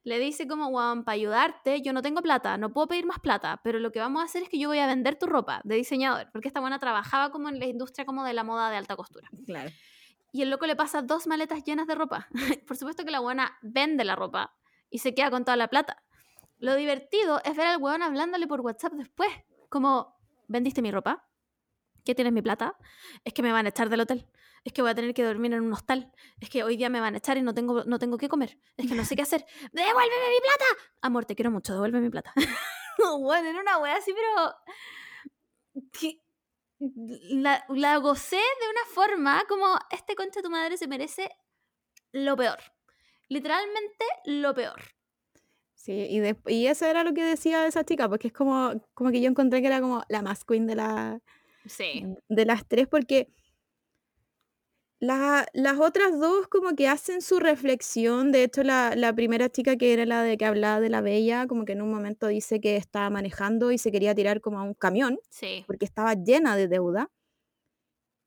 [0.03, 3.61] le dice como, weón, para ayudarte, yo no tengo plata, no puedo pedir más plata,
[3.63, 5.75] pero lo que vamos a hacer es que yo voy a vender tu ropa de
[5.75, 8.95] diseñador, porque esta buena trabajaba como en la industria como de la moda de alta
[8.95, 9.29] costura.
[9.45, 9.71] Claro.
[10.31, 12.27] Y el loco le pasa dos maletas llenas de ropa.
[12.67, 14.55] Por supuesto que la buena vende la ropa
[14.89, 16.03] y se queda con toda la plata.
[16.57, 19.29] Lo divertido es ver al weón hablándole por WhatsApp después.
[19.69, 20.15] Como,
[20.47, 21.27] ¿vendiste mi ropa?
[22.05, 22.77] ¿Qué tienes mi plata?
[23.23, 24.27] Es que me van a echar del hotel.
[24.63, 26.11] Es que voy a tener que dormir en un hostal.
[26.39, 28.57] Es que hoy día me van a echar y no tengo, no tengo qué comer.
[28.77, 29.45] Es que no sé qué hacer.
[29.73, 30.65] ¡Devuélveme mi plata!
[31.01, 32.33] Amor, te quiero mucho, devuelve mi plata.
[33.19, 34.55] bueno, era una wea así, pero...
[35.99, 36.19] que-
[36.79, 41.29] La, la gocé de una forma como este concha de tu madre se merece
[42.11, 42.59] lo peor.
[43.29, 44.81] Literalmente lo peor.
[45.75, 49.11] Sí, y, de- y eso era lo que decía esa chica, porque es como, como
[49.11, 51.19] que yo encontré que era como la más queen de, la,
[51.65, 52.05] Sí.
[52.29, 53.27] de las tres, porque
[55.03, 59.75] la- las otras dos como que hacen su reflexión, de hecho la, la primera chica
[59.75, 62.61] que era la de que hablaba de la bella, como que en un momento dice
[62.61, 65.63] que estaba manejando y se quería tirar como a un camión, Sí.
[65.67, 67.09] porque estaba llena de deuda,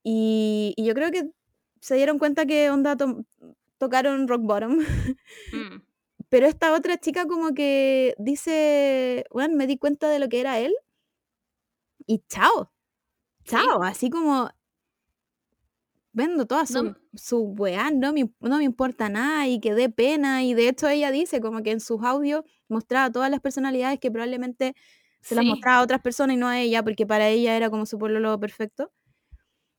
[0.03, 1.29] y, y yo creo que
[1.81, 3.25] se dieron cuenta que onda to-
[3.77, 4.77] tocaron rock bottom,
[5.53, 5.81] Mm.
[6.29, 10.59] pero esta otra chica como que dice, bueno, me di cuenta de lo que era
[10.59, 10.73] él,
[12.05, 12.71] y chao,
[13.43, 13.51] Sí.
[13.55, 14.49] chao, así como
[16.17, 19.89] vendo toda su, No- su weá, no me, no me importa nada y que dé
[19.89, 20.43] pena.
[20.43, 24.09] Y de hecho ella dice como que en sus audios mostraba todas las personalidades que
[24.09, 24.73] probablemente
[25.21, 25.49] se las Sí.
[25.49, 28.39] mostraba a otras personas y no a ella, porque para ella era como su pololo
[28.39, 28.91] perfecto.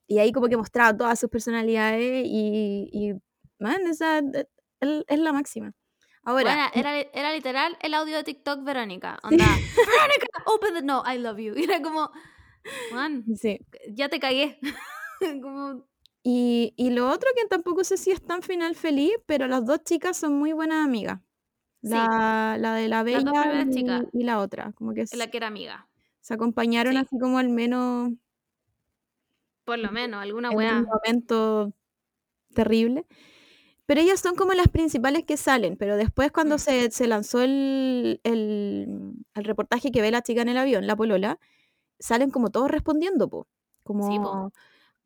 [0.07, 3.13] Y ahí como que mostraba todas sus personalidades y, y
[3.59, 5.73] man, esa es, es la máxima.
[6.23, 9.19] Ahora, Bueno, era, era literal el audio de TikTok Verónica.
[9.25, 9.45] Onda,
[9.77, 11.55] Verónica, open the no, I love you.
[11.59, 12.11] Y era como,
[12.93, 13.59] man, sí.
[13.91, 14.59] ya te cagué.
[15.43, 15.88] como,
[16.31, 19.83] Y, y lo otro que tampoco sé si es tan final feliz, pero las dos
[19.83, 21.21] chicas son muy buenas amigas.
[21.83, 21.89] Sí.
[21.91, 23.65] La, la de la bella
[24.13, 25.89] y, y la otra, como que la que era amiga.
[26.21, 26.99] se acompañaron Sí.
[26.99, 28.11] así como al menos
[29.65, 30.79] Por lo menos, alguna en weá.
[30.81, 31.73] un momento
[32.55, 33.07] terrible.
[33.87, 36.59] Pero ellas son como las principales que salen, pero después cuando Mm.
[36.59, 40.97] se, se lanzó el, el, el reportaje que ve la chica en el avión, la
[40.97, 41.39] polola,
[41.99, 43.49] salen como todos respondiendo, po.
[43.85, 44.53] Como, Sí, po.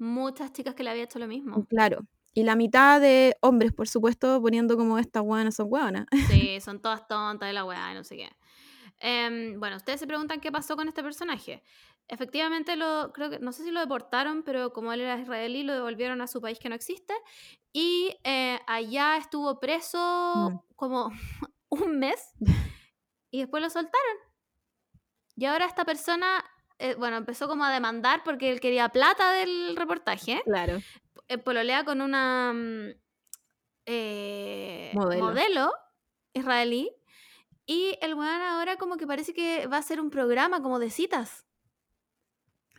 [0.02, 1.64] Muchas chicas que le había hecho lo mismo.
[1.66, 2.00] claro.
[2.34, 6.06] Y la mitad de hombres, por supuesto, poniendo como estas hueonas son hueonas.
[6.28, 8.30] Sí, son todas tontas de la y no sé qué.
[8.98, 11.62] Em, bueno, ustedes se preguntan qué pasó con este personaje.
[12.08, 15.74] Efectivamente, lo, creo que, no sé si lo deportaron, pero como él era israelí, lo
[15.74, 17.14] devolvieron a su país que no existe.
[17.72, 20.58] Y eh, allá estuvo preso Mm.
[20.74, 21.10] como
[21.68, 22.32] un mes
[23.30, 24.16] y después lo soltaron.
[25.36, 26.44] Y ahora esta persona,
[26.82, 30.42] eh, bueno, empezó como a demandar porque él quería plata del reportaje.
[30.44, 30.80] Claro.
[31.28, 32.88] Eh, pololea con una mm,
[33.86, 35.24] eh, Modelo.
[35.24, 35.72] modelo
[36.34, 36.90] israelí.
[37.66, 40.90] Y el weón ahora como que parece que va a hacer un programa como de
[40.90, 41.46] citas.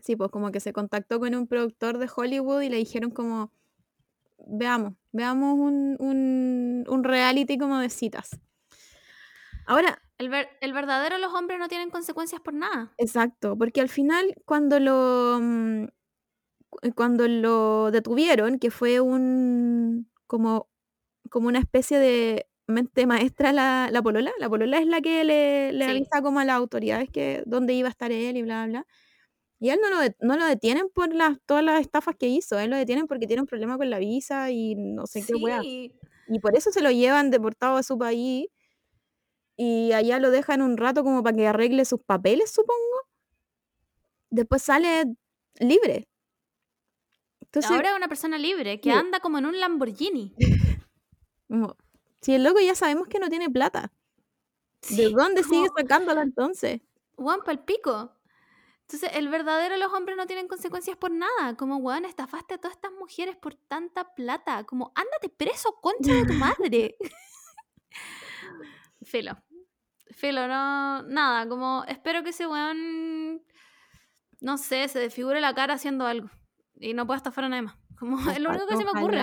[0.02, 3.54] Sí, pues como que se contactó con un productor de Hollywood y le dijeron como,
[4.38, 8.38] veamos, veamos un, un, un reality como de citas.
[9.66, 12.94] Ahora, El, ver- el verdadero los hombres no tienen consecuencias por nada.
[12.98, 15.86] exacto, porque al final cuando lo, mm,
[16.70, 20.70] cu- cuando lo detuvieron, que fue un, como,
[21.30, 25.74] como una especie de mente maestra la, la polola, la polola es la que le,
[25.74, 25.92] le Sí.
[25.92, 28.86] avisa como a las autoridades que dónde iba a estar él y bla, bla.
[29.60, 32.60] Y él no lo, de- no lo detienen por las, todas las estafas que hizo,
[32.60, 35.34] él lo detienen porque tiene un problema con la visa y no sé qué.
[35.62, 35.94] Sí.
[36.28, 38.48] Y por eso se lo llevan deportado a su país
[39.58, 42.80] y allá lo dejan un rato como para que arregle sus papeles, supongo.
[44.30, 45.06] Después sale
[45.60, 46.08] libre.
[47.42, 48.96] Entonces, Ahora es una persona libre que Sí.
[48.96, 50.34] anda como en un Lamborghini.
[52.22, 53.92] si el loco ya sabemos que no tiene plata,
[54.90, 56.82] ¿de dónde sigue sacándola entonces?
[57.16, 58.12] Juan pico.
[58.82, 61.56] Entonces, el verdadero los hombres no tienen consecuencias por nada.
[61.56, 64.66] Como, weón, estafaste a todas estas mujeres por tanta plata.
[64.66, 66.98] Como, ándate preso, concha de tu madre.
[69.04, 69.38] Filo.
[70.12, 71.04] Filo, no.
[71.04, 73.42] Nada, como, espero que ese weón.
[74.42, 76.30] No sé, se desfigure la cara haciendo algo.
[76.76, 77.78] Y no pueda estafar a nadie más.
[77.98, 79.22] Como, es lo único que se me ocurre.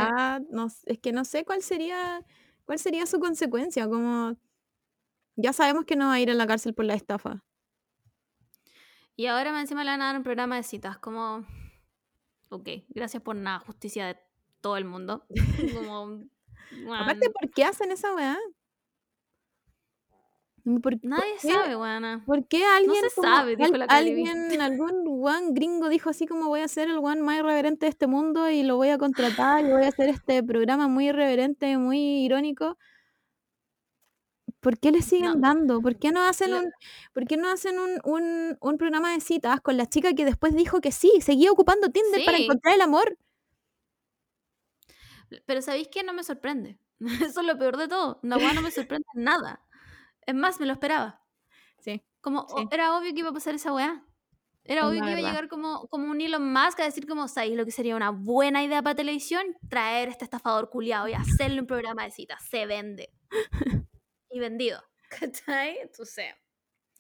[0.51, 2.25] No es que no sé cuál sería,
[2.65, 4.37] cuál sería su consecuencia, como
[5.37, 7.45] ya sabemos que no va a ir a la cárcel por la estafa.
[9.17, 10.99] Y ahora más encima le van a dar un programa de citas.
[10.99, 11.45] Como,
[12.49, 14.19] ok, gracias por nada, justicia de
[14.61, 15.27] todo el mundo.
[15.75, 16.25] Como,
[16.95, 18.39] Aparte, weón, ¿por qué hacen esa weá?
[20.81, 22.23] ¿Por, por nadie sabe, weona.
[22.27, 24.29] ¿Por qué alguien, se como sabe, dijo al- la Cardi B.
[24.31, 27.91] alguien, algún one gringo dijo así como voy a ser el one más irreverente de
[27.91, 31.77] este mundo y lo voy a contratar y voy a hacer este programa muy irreverente,
[31.79, 32.77] muy irónico?
[34.61, 35.41] ¿Por qué le siguen No.
[35.41, 35.81] dando?
[35.81, 36.71] ¿Por qué no hacen, un,
[37.15, 40.55] ¿por qué no hacen un, un, un programa de citas con la chica que después
[40.55, 43.17] dijo que sí, seguía ocupando Tinder para encontrar el amor?
[45.47, 46.03] Pero ¿sabéis qué?
[46.03, 46.79] No me sorprende.
[47.23, 48.19] Eso es lo peor de todo.
[48.23, 49.61] La weá no me sorprende en nada.
[50.31, 51.23] Es más, me lo esperaba.
[51.81, 52.03] Sí.
[52.21, 52.69] Como Sí.
[52.71, 54.05] era obvio que iba a pasar esa weá.
[54.65, 57.07] Era Es obvio la que iba a llegar como, como un Elon Musk a decir
[57.07, 59.43] como, ¿sabéis lo que sería una buena idea para televisión?
[59.69, 62.43] Traer este estafador culiado y hacerle un programa de citas.
[62.49, 63.11] Se vende.
[64.31, 64.83] Y vendido.
[65.09, 65.79] ¿Cachai?
[65.79, 66.27] Entonces,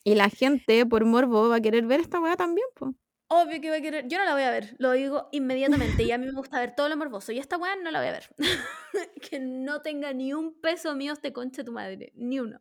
[0.02, 2.93] Y la gente, por morbo, va a querer ver esta weá también, pues.
[3.28, 4.09] obvio que va a querer.
[4.09, 6.02] Yo no la voy a ver, lo digo inmediatamente.
[6.02, 7.31] Y a mí me gusta ver todo lo morboso.
[7.31, 8.35] Y esta weá no la voy a ver.
[9.31, 12.11] que no tenga ni un peso mío este concha de tu madre.
[12.16, 12.59] Ni uno.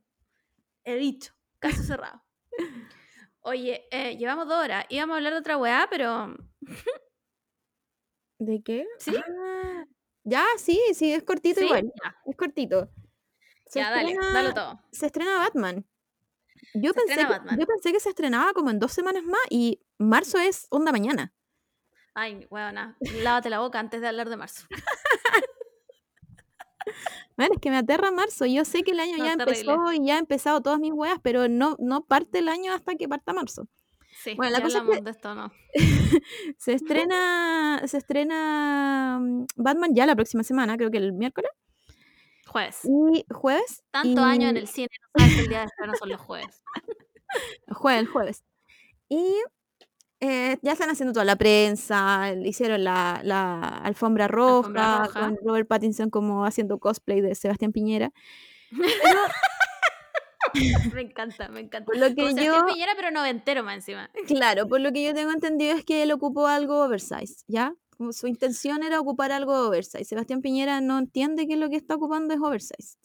[0.89, 1.33] He dicho.
[1.59, 2.23] Caso cerrado.
[3.41, 4.85] Oye, eh, llevamos dos horas.
[4.89, 6.35] Íbamos a hablar de otra weá, pero.
[8.39, 8.85] ¿De qué?
[8.99, 9.15] ¿Sí?
[9.17, 9.85] Ah,
[10.23, 11.65] ya, sí, sí, es cortito ¿Sí?
[11.65, 11.91] igual.
[12.03, 12.89] Ya, Es cortito.
[13.65, 14.81] Se ya dale, estrena- dalo todo.
[14.91, 15.85] Se estrena Batman.
[16.73, 17.59] Yo Se pensé, que, Batman.
[17.59, 21.33] yo pensé que se estrenaba como en dos semanas más y marzo es onda mañana.
[22.13, 24.65] Ay, weona, lávate la boca antes de hablar de marzo.
[27.37, 28.45] Es que me aterra marzo.
[28.45, 31.19] Yo sé que el año No, ya empezó y ya he empezado todas mis weas,
[31.23, 33.67] pero no, no parte el año hasta que parta marzo.
[34.21, 35.51] Sí, Bueno, la cosa es que- de esto, ¿no?
[36.57, 41.51] Se estrena, se estrena mm, Batman ya la próxima semana, creo que el miércoles
[42.47, 42.79] Jueves.
[42.83, 43.83] y jueves.
[43.91, 46.19] Tanto y- año en el cine, no sabes que el día de estreno son los
[46.21, 46.61] jueves.
[47.69, 48.43] Jueves, jueves.
[49.07, 49.35] Y
[50.21, 55.19] eh, ya están haciendo toda la prensa, hicieron la, la alfombra roja, Alfombra roja.
[55.19, 58.11] con Robert Pattinson como haciendo cosplay de Sebastián Piñera.
[60.93, 61.85] Me encanta, me encanta.
[61.85, 64.09] Por lo Como que Sebastián yo, Piñera, pero noventero más encima.
[64.27, 67.75] claro, por lo que yo tengo entendido es que él ocupó algo oversize, ¿ya?
[67.97, 70.05] Como su intención era ocupar algo oversize.
[70.05, 72.97] Sebastián Piñera no entiende que lo que está ocupando es oversize.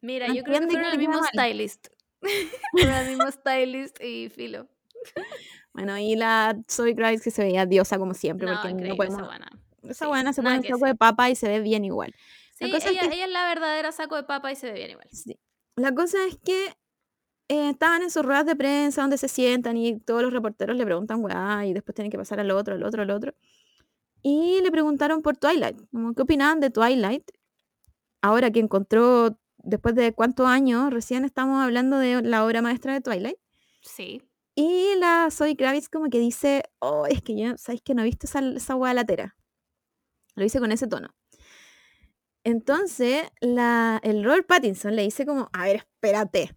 [0.00, 1.88] Mira, No yo creo que fueron que el mismo stylist.
[2.72, 4.66] fueron el mismo stylist y filo.
[5.76, 9.18] Bueno, y la Zoe Kravitz que se veía diosa como siempre, No, porque no podemos...
[9.18, 9.50] esa buena.
[9.82, 12.14] Esa sí, buena se pone un saco de papa y se ve bien igual.
[12.58, 14.78] Sí, cosa es ella, que- ella es la verdadera saco de papa y se ve
[14.78, 15.06] bien igual.
[15.12, 15.38] Sí.
[15.76, 16.68] La cosa es que
[17.48, 20.84] eh, estaban en sus ruedas de prensa donde se sientan y todos los reporteros le
[20.86, 23.34] preguntan, weá, y después tienen que pasar al otro, al otro, al otro.
[24.22, 27.30] Y le preguntaron por Twilight, como, ¿qué opinaban de Twilight?
[28.22, 33.02] Ahora que encontró, después de cuántos años, recién estamos hablando de la obra maestra de
[33.02, 33.36] Twilight.
[33.82, 34.22] Sí.
[34.58, 38.06] Y la Zoe Kravitz como que dice, oh, es que yo, ¿sabéis que no he
[38.06, 39.36] visto esa, esa weá latera?
[40.34, 41.14] Lo dice con ese tono.
[42.42, 46.56] Entonces, la, el Robert Pattinson le dice como, a ver, espérate.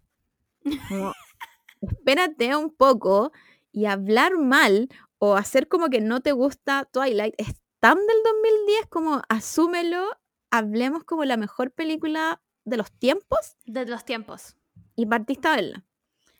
[0.88, 1.12] Como,
[1.82, 3.32] espérate un poco
[3.72, 7.48] y hablar mal o hacer como que no te gusta Twilight es
[7.80, 10.06] tan del 2010 como asúmelo,
[10.50, 14.56] hablemos como la mejor película de los tiempos De los tiempos.
[14.96, 15.84] y partiste a verla.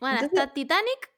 [0.00, 1.14] Bueno, Entonces- está Titanic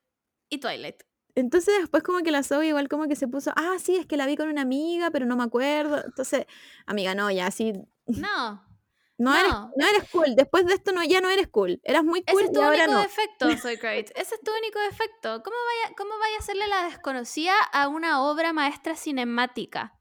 [0.53, 1.03] y Twilight.
[1.35, 4.19] Entonces después como que la Zoe igual como que se puso, ah, sí, es que
[4.19, 6.05] la vi con una amiga, pero no me acuerdo.
[6.05, 6.45] Entonces,
[6.87, 7.73] amiga, no, ya así,
[8.07, 8.63] No.
[9.19, 9.71] no, Eres, No.
[9.89, 10.35] eres cool.
[10.37, 11.81] Después de esto no, ya no eres cool.
[11.85, 13.01] Eras muy cool Ese es y tu ahora único no.
[13.01, 14.11] defecto, soy great.
[14.15, 15.43] Ese es tu único defecto.
[15.43, 19.99] ¿Cómo vaya, ¿Cómo vaya a hacerle la desconocida a una obra maestra cinemática?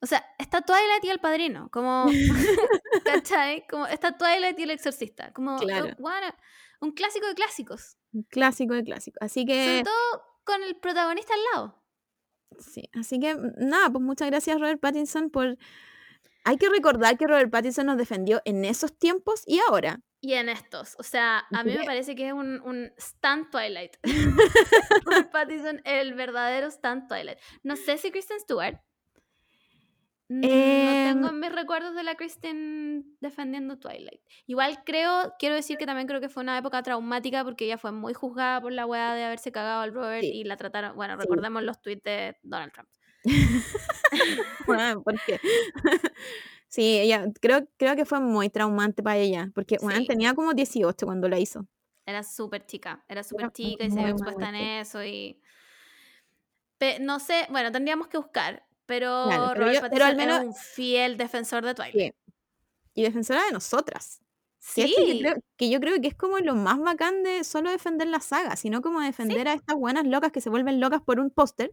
[0.00, 2.06] O sea, está Twilight y El Padrino, como,
[3.04, 3.66] ¿cachai?
[3.68, 5.96] Como está Twilight y El Exorcista, como Claro.
[6.80, 7.96] Un clásico de clásicos.
[8.12, 9.18] Un clásico de clásico.
[9.20, 11.84] Así Sobre que todo con el protagonista al lado.
[12.58, 15.58] Sí, así que mm, nada, pues muchas gracias Robert Pattinson por...
[16.44, 20.00] Hay que recordar que Robert Pattinson nos defendió en esos tiempos y ahora.
[20.20, 20.96] Y en estos.
[20.98, 23.96] O sea, a mí me parece que es un, un stand Twilight.
[25.04, 27.38] Robert Pattinson, el verdadero stand Twilight.
[27.62, 28.80] No sé si Kristen Stewart.
[30.30, 34.20] Mm, Em, no tengo mis recuerdos de la Kristen defendiendo Twilight.
[34.46, 37.92] Igual creo, quiero decir que también creo que fue una época traumática porque ella fue
[37.92, 40.30] muy juzgada por la weá de haberse cagado al Robert Sí.
[40.32, 40.94] y la trataron.
[40.96, 41.20] Bueno, Sí.
[41.22, 42.88] recordemos los tweets de Donald Trump.
[44.66, 45.40] Bueno, ¿por qué?
[46.70, 50.06] Sí, ella, creo, creo que fue muy traumante para ella, porque bueno, Sí.
[50.06, 51.66] tenía como 18 cuando la hizo.
[52.04, 55.40] Era súper chica, era súper chica y se vio expuesta en eso y...
[56.76, 60.40] Pe- no sé, bueno, tendríamos que buscar, pero, Claro, pero Robert yo- pero al Pattinson
[60.42, 62.14] menos- un fiel defensor de Twilight.
[62.14, 62.32] Sí.
[62.94, 64.20] Y defensora de nosotras.
[64.74, 67.70] Que Sí, yo creo- que yo creo que es como lo más bacán de solo
[67.70, 71.20] defender la saga, sino como defender a estas buenas locas que se vuelven locas por
[71.20, 71.72] un póster.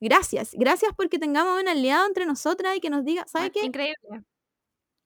[0.00, 3.66] Gracias, gracias porque tengamos un aliado entre nosotras y que nos diga, ¿sabe bueno, qué?
[3.66, 4.24] increíble.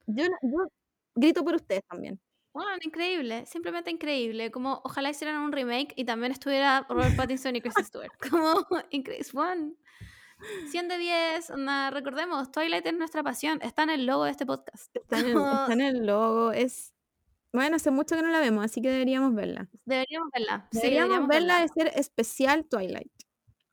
[0.06, 0.66] Yo, yo
[1.14, 2.19] grito por ustedes también.
[2.55, 4.51] Bueno, increíble, simplemente increíble.
[4.51, 8.12] Como ojalá hicieran un remake y también estuviera Robert Pattinson y Kristen Stewart.
[8.31, 9.24] Como increíble.
[10.70, 11.51] 100 de 10.
[11.51, 13.59] onda, recordemos, Twilight es nuestra pasión.
[13.62, 14.94] Está en el logo de este podcast.
[14.97, 16.93] Está en, el, Como- está en el logo, es...
[17.55, 19.69] Bueno, hace mucho que no la vemos, así que deberíamos verla.
[19.85, 20.69] Deberíamos verla.
[20.73, 21.73] Sí, Deberíamos, deberíamos verla verla.
[21.74, 23.12] de ser especial Twilight.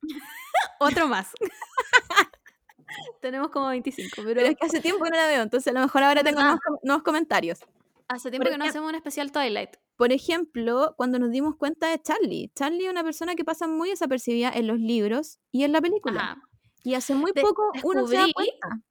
[0.80, 1.32] Otro más.
[3.22, 5.74] Tenemos como 25, pero, Pero es que hace tiempo que no la veo, entonces a
[5.80, 6.46] lo mejor ahora tengo verdad.
[6.52, 7.60] nuevos, com- nuevos comentarios.
[8.08, 9.72] hace tiempo que no hacemos un especial Twilight.
[9.96, 12.52] Por ejemplo, cuando nos dimos cuenta de Charlie.
[12.56, 16.22] Charlie es una persona que pasa muy desapercibida en los libros y en la película.
[16.22, 16.41] Ajá.
[16.84, 18.81] Y hace muy De- poco uno se da descubrí- cuenta.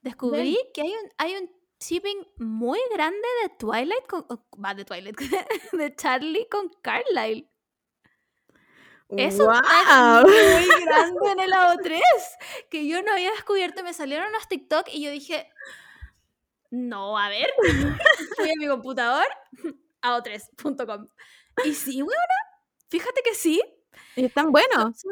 [0.00, 1.50] Descubrí que hay un, hay un
[1.80, 4.26] shipping muy grande de Twilight con.
[4.64, 5.16] Va, de Twilight.
[5.72, 7.48] de Charlie con Carlyle.
[9.08, 9.60] Eso ¡Guau!
[9.60, 12.00] está muy grande en el AO3
[12.70, 13.82] que yo no había descubierto.
[13.84, 15.50] Me salieron unos TikTok y yo dije,
[16.70, 17.50] no, a ver.
[18.36, 19.26] Fui a mi computador,
[20.00, 21.08] AO3.com.
[21.64, 22.16] Y sí, weona,
[22.88, 23.60] fíjate que sí.
[24.16, 25.02] Y están buenos.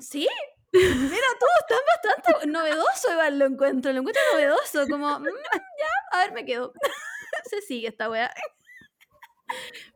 [0.00, 0.28] Sí,
[0.72, 6.18] mira tú, estás bastante novedoso, igual lo encuentro, lo encuentro novedoso, como, mm, ya, a
[6.18, 6.72] ver, me quedo.
[7.50, 8.32] Se sigue esta wea.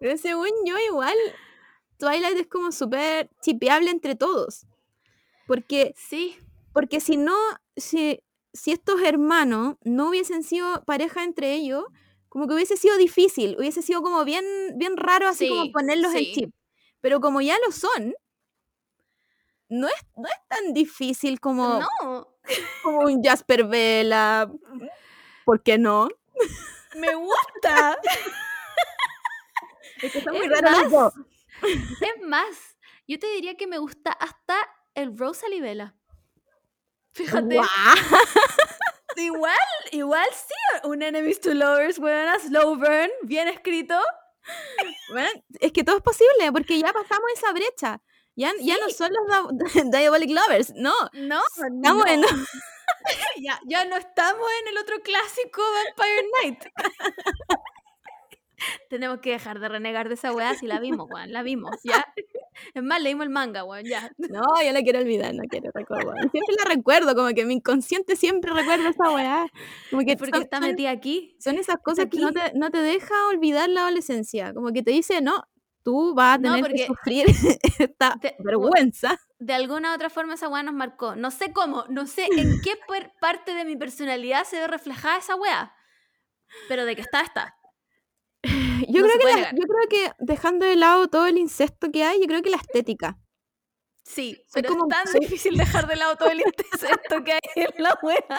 [0.00, 1.16] Pero según yo, igual,
[1.98, 4.66] Twilight es como súper chipeable entre todos.
[5.46, 6.36] Porque, Sí,
[6.72, 7.36] porque si no,
[7.76, 8.20] si,
[8.52, 11.84] si estos hermanos no hubiesen sido pareja entre ellos,
[12.28, 14.44] como que hubiese sido difícil, hubiese sido como bien,
[14.76, 16.54] bien raro así como Sí, ponerlos en chip.
[17.00, 18.14] Pero como ya lo son,
[19.74, 22.28] no es, no es tan difícil como, no,
[22.82, 24.50] como un Jasper Vela.
[25.44, 26.08] ¿Por qué no?
[26.96, 27.98] me gusta.
[30.00, 31.14] Es que son Es muy los dos.
[31.62, 32.76] Es más,
[33.06, 34.56] yo te diría que me gusta hasta
[34.94, 35.94] el Rosalie Vela.
[37.12, 37.66] Fíjate, ¡Guau!
[39.16, 39.54] igual,
[39.92, 43.98] igual sí, un Enemies to Lovers, buena, slow burn, bien escrito.
[45.10, 45.28] Bueno,
[45.60, 48.02] es que todo es posible porque ya pasamos esa brecha.
[48.36, 50.92] Ya, ya no son los Dia- Diabolic Lovers, no.
[51.12, 52.22] No, Estamos en-
[53.42, 56.64] ya, ya no estamos en el otro clásico Vampire Night.
[58.88, 61.32] Tenemos que dejar de renegar de esa weá si la vimos, weón.
[61.32, 62.06] La vimos, ya.
[62.72, 64.10] Es más, leímos el manga, weón, ya.
[64.18, 66.14] No, yo la quiero olvidar, no quiero recordar.
[66.30, 69.46] Siempre la recuerdo, como que mi inconsciente siempre recuerda esa weá.
[69.90, 71.36] Como que Porque son, está metida aquí.
[71.40, 74.54] son esas cosas que no te, no te deja olvidar la adolescencia.
[74.54, 75.44] Como que te dice, no,
[75.84, 77.26] tú vas a No, tener que porque sufrir
[77.78, 79.20] esta vergüenza.
[79.38, 81.14] De alguna u otra forma esa weá nos marcó.
[81.14, 82.72] No sé cómo, no sé en qué
[83.20, 85.72] parte de mi personalidad se ve reflejada esa weá.
[86.68, 87.54] Pero de que está, está.
[88.88, 92.04] Yo, No creo que la- yo creo que dejando de lado todo el incesto que
[92.04, 93.18] hay, yo creo que la estética.
[94.04, 97.32] Sí, Soy pero como- es tan soy- difícil dejar de lado todo el incesto que
[97.32, 98.38] hay en la weá.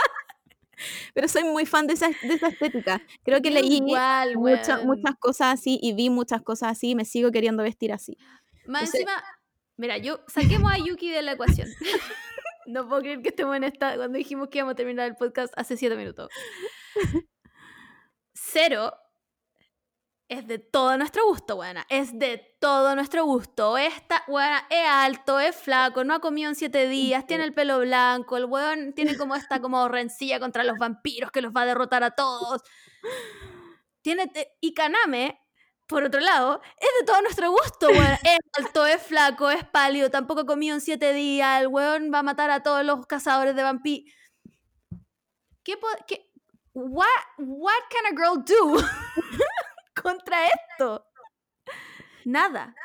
[1.14, 3.02] Pero soy muy fan de esa, de esa estética.
[3.23, 4.60] Creo que leí igual, weón.
[4.85, 8.18] muchas cosas así y vi muchas cosas así y me sigo queriendo vestir así.
[8.65, 9.23] Más Entonces- encima,
[9.77, 11.68] mira, yo saquemos a Yuki de la ecuación.
[12.68, 15.53] no puedo creer que estemos en esta cuando dijimos que íbamos a terminar el podcast
[15.56, 16.30] hace siete minutos.
[18.34, 18.93] Cero
[20.27, 21.85] es de todo nuestro gusto, buena.
[21.89, 23.77] Es de todo nuestro gusto.
[23.77, 27.80] Esta, buena, es alto, es flaco, no ha comido en siete días, tiene el pelo
[27.80, 31.65] blanco, el weón tiene como esta como rencilla contra los vampiros que los va a
[31.65, 32.64] derrotar a todos.
[34.02, 34.31] Tiene
[34.61, 35.39] y Kaname,
[35.88, 38.18] por otro lado, es de todo nuestro gusto, weón.
[38.23, 42.19] Es alto, es flaco, es pálido, tampoco ha comido en siete días, el weón va
[42.19, 44.11] a matar a todos los cazadores de vampiros.
[45.64, 45.76] ¿Qué,
[46.07, 46.31] qué
[46.73, 47.07] what,
[47.38, 48.84] what can a girl do
[50.01, 51.05] contra esto?
[52.26, 52.76] Nada.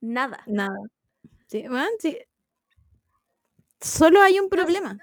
[0.00, 0.42] Nada.
[0.46, 0.78] Nada.
[1.48, 2.18] Sí, bueno, sí.
[3.80, 4.98] Solo hay un problema.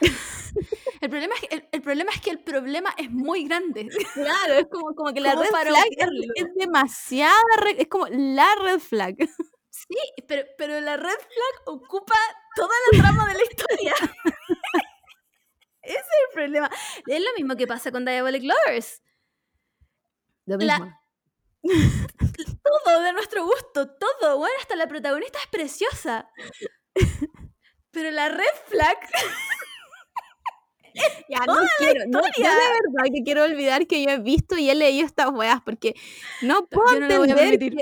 [1.00, 3.88] El problema, es que, el, el problema es que el problema es muy grande.
[4.14, 5.86] Claro, es como, como que la Como red flag
[6.34, 7.38] es, demasiada,
[7.76, 9.14] es como la red flag.
[9.70, 9.96] Sí,
[10.26, 12.16] pero, pero la red flag ocupa
[12.56, 13.94] toda la trama de la historia.
[15.82, 16.70] Ese es el problema.
[17.06, 19.02] Es lo mismo que pasa con Diabolic Lovers.
[20.48, 20.98] Lo La- mismo.
[22.62, 24.38] Todo de nuestro gusto, todo.
[24.38, 26.30] Bueno, hasta la protagonista es preciosa.
[27.90, 28.96] Pero la red flag
[31.28, 34.56] Ya, no la quiero, no, yo de verdad que quiero olvidar que yo he visto
[34.58, 35.94] y he leído estas weas porque
[36.42, 37.78] no puedo Yo no lo voy a entender permitir.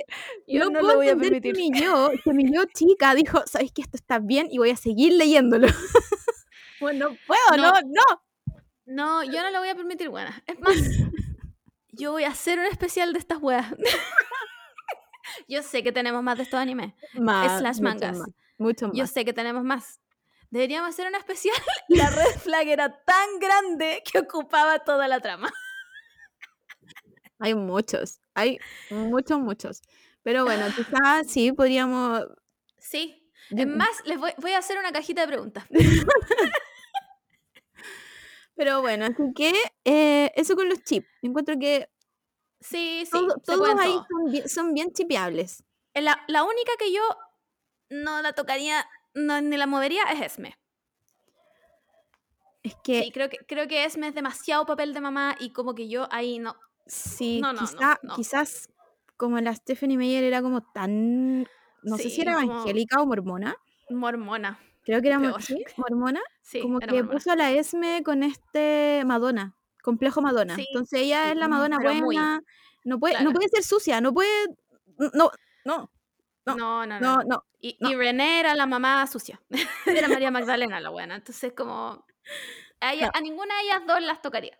[0.47, 1.73] que, Yo no, no puedo lo voy a entender que permitir.
[1.75, 4.77] mi yo, que mi yo chica dijo, sabes que esto está bien y voy a
[4.77, 5.69] seguir leyéndolo.
[6.79, 7.81] Bueno, no puedo, no, No.
[7.89, 8.23] no.
[8.85, 10.43] No, yo no lo voy a permitir, buena.
[10.47, 10.75] Es más,
[11.97, 13.67] yo voy a hacer un especial de estas weas.
[15.49, 16.95] yo sé que tenemos más de estos animes.
[17.15, 18.19] Más, slash mucho mangas.
[18.19, 18.29] más,
[18.59, 18.97] mucho más.
[18.97, 20.01] Yo sé que tenemos más.
[20.51, 21.57] Deberíamos hacer un especial.
[21.89, 25.53] La red flag era tan grande que ocupaba toda la trama.
[27.39, 28.59] Hay muchos, hay
[28.89, 29.83] muchos, muchos.
[30.23, 32.25] Pero bueno, quizás sí podríamos...
[32.79, 33.31] Sí.
[33.51, 35.65] Es más, les voy, voy a hacer una cajita de preguntas.
[38.57, 39.53] Pero bueno, así que
[39.85, 41.07] eh, eso con los chips.
[41.23, 41.89] Encuentro que
[42.61, 43.11] Sí, sí.
[43.13, 45.63] todo- todos ahí son bien, son bien chipeables.
[45.95, 47.03] La, la única que yo
[47.91, 48.85] no la tocaría
[49.15, 50.57] no, ni la movería es Esme.
[52.63, 55.75] Es que Sí, creo que, creo que Esme es demasiado papel de mamá y como
[55.75, 56.57] que yo ahí no.
[56.87, 58.17] Sí, No, no, no, quizá- no.
[58.17, 58.69] quizás
[59.17, 61.43] como la Stephanie Meyer era como tan,
[61.83, 63.57] no sé si era como- evangélica o mormona,
[63.91, 64.59] Mormona.
[64.87, 65.43] Creo que era mo- peor.
[65.43, 65.63] ¿sí?
[65.77, 67.11] mormona, Sí, como que mormona.
[67.13, 70.55] puso a la Esme con este Madonna, complejo Madonna.
[70.57, 72.43] Sí, Entonces ella es la Madonna pero muy, buena,
[72.85, 73.33] no puede, no claro.
[73.35, 74.31] puede ser sucia, no puede,
[74.99, 75.31] no, no,
[75.67, 75.91] no,
[76.47, 77.01] No, no, no.
[77.01, 77.23] no, no.
[77.25, 77.45] no.
[77.61, 77.91] Y, no.
[77.91, 79.41] y René era la mamá sucia.
[79.87, 81.17] era María Magdalena la buena.
[81.17, 82.07] Entonces, como.
[82.81, 83.13] A, ella- No.
[83.15, 84.57] a ninguna de ellas dos las tocaría.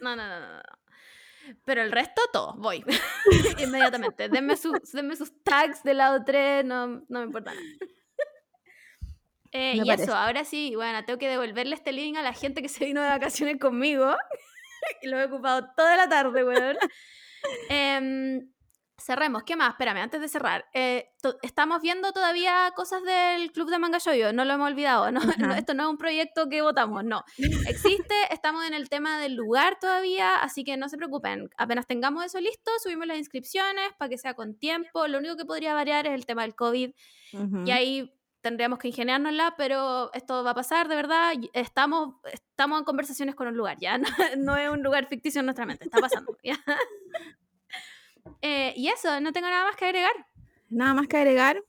[0.00, 0.40] No, no, no, no.
[0.50, 0.62] no, no.
[1.64, 2.82] Pero el resto, todos, voy.
[3.58, 4.28] Inmediatamente.
[4.28, 7.66] Denme, sus denme sus tags del lado 3, no, no me importa nada.
[9.52, 10.04] Eh, y parece.
[10.04, 13.02] eso, ahora sí, bueno, tengo que devolverle este living a la gente que se vino
[13.02, 14.14] de vacaciones conmigo.
[15.02, 16.76] lo he ocupado toda la tarde, weón.
[17.68, 18.50] Em,
[18.98, 19.70] cerremos, ¿qué más?
[19.70, 20.66] Espérame, antes de cerrar.
[20.74, 21.08] eh,
[21.42, 25.10] estamos viendo todavía cosas del Club de Manga Shoyo, no lo hemos olvidado.
[25.10, 25.20] ¿no?
[25.38, 27.24] No, esto no es un proyecto que votamos, no.
[27.66, 31.48] Existe, estamos en el tema del lugar todavía, así que no se preocupen.
[31.56, 35.08] Apenas tengamos eso listo, subimos las inscripciones para que sea con tiempo.
[35.08, 36.90] Lo único que podría variar es el tema del COVID
[37.32, 37.64] Ujú.
[37.64, 41.32] y ahí tendríamos que ingeniárnosla, pero esto va a pasar de verdad.
[41.52, 45.46] Estamos, estamos en conversaciones con un lugar, ya no, no es un lugar ficticio en
[45.46, 46.36] nuestra mente, está pasando.
[48.42, 50.12] Eh, y eso, no tengo nada más que agregar.
[50.68, 51.62] Nada más que agregar,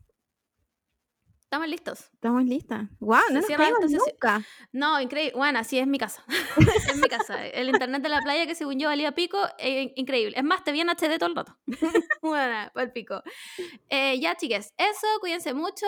[1.52, 1.99] Estamos listos.
[2.14, 2.88] estamos listas.
[3.02, 4.02] Wow, Se no nos esta sesión.
[4.07, 4.41] nunca.
[4.72, 5.34] No, increíble.
[5.36, 6.23] Bueno, así es mi casa.
[6.90, 7.45] es mi casa.
[7.45, 10.38] El internet de la playa que según yo valía pico, eh, increíble.
[10.38, 11.57] Es más, te vi en HD todo el rato.
[12.22, 13.22] bueno, el pico.
[13.90, 15.86] Eh, ya, chiques, eso, cuídense mucho.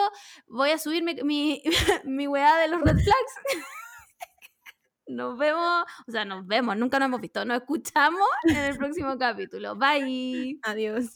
[0.48, 1.64] Voy a subir mi, mi,
[2.04, 3.64] mi weá de los red flags.
[5.08, 9.18] Nos vemos, o sea, nos vemos, nunca nos hemos visto, nos escuchamos en el próximo
[9.18, 9.78] capítulo.
[9.78, 10.60] Bye.
[10.64, 11.16] Adiós.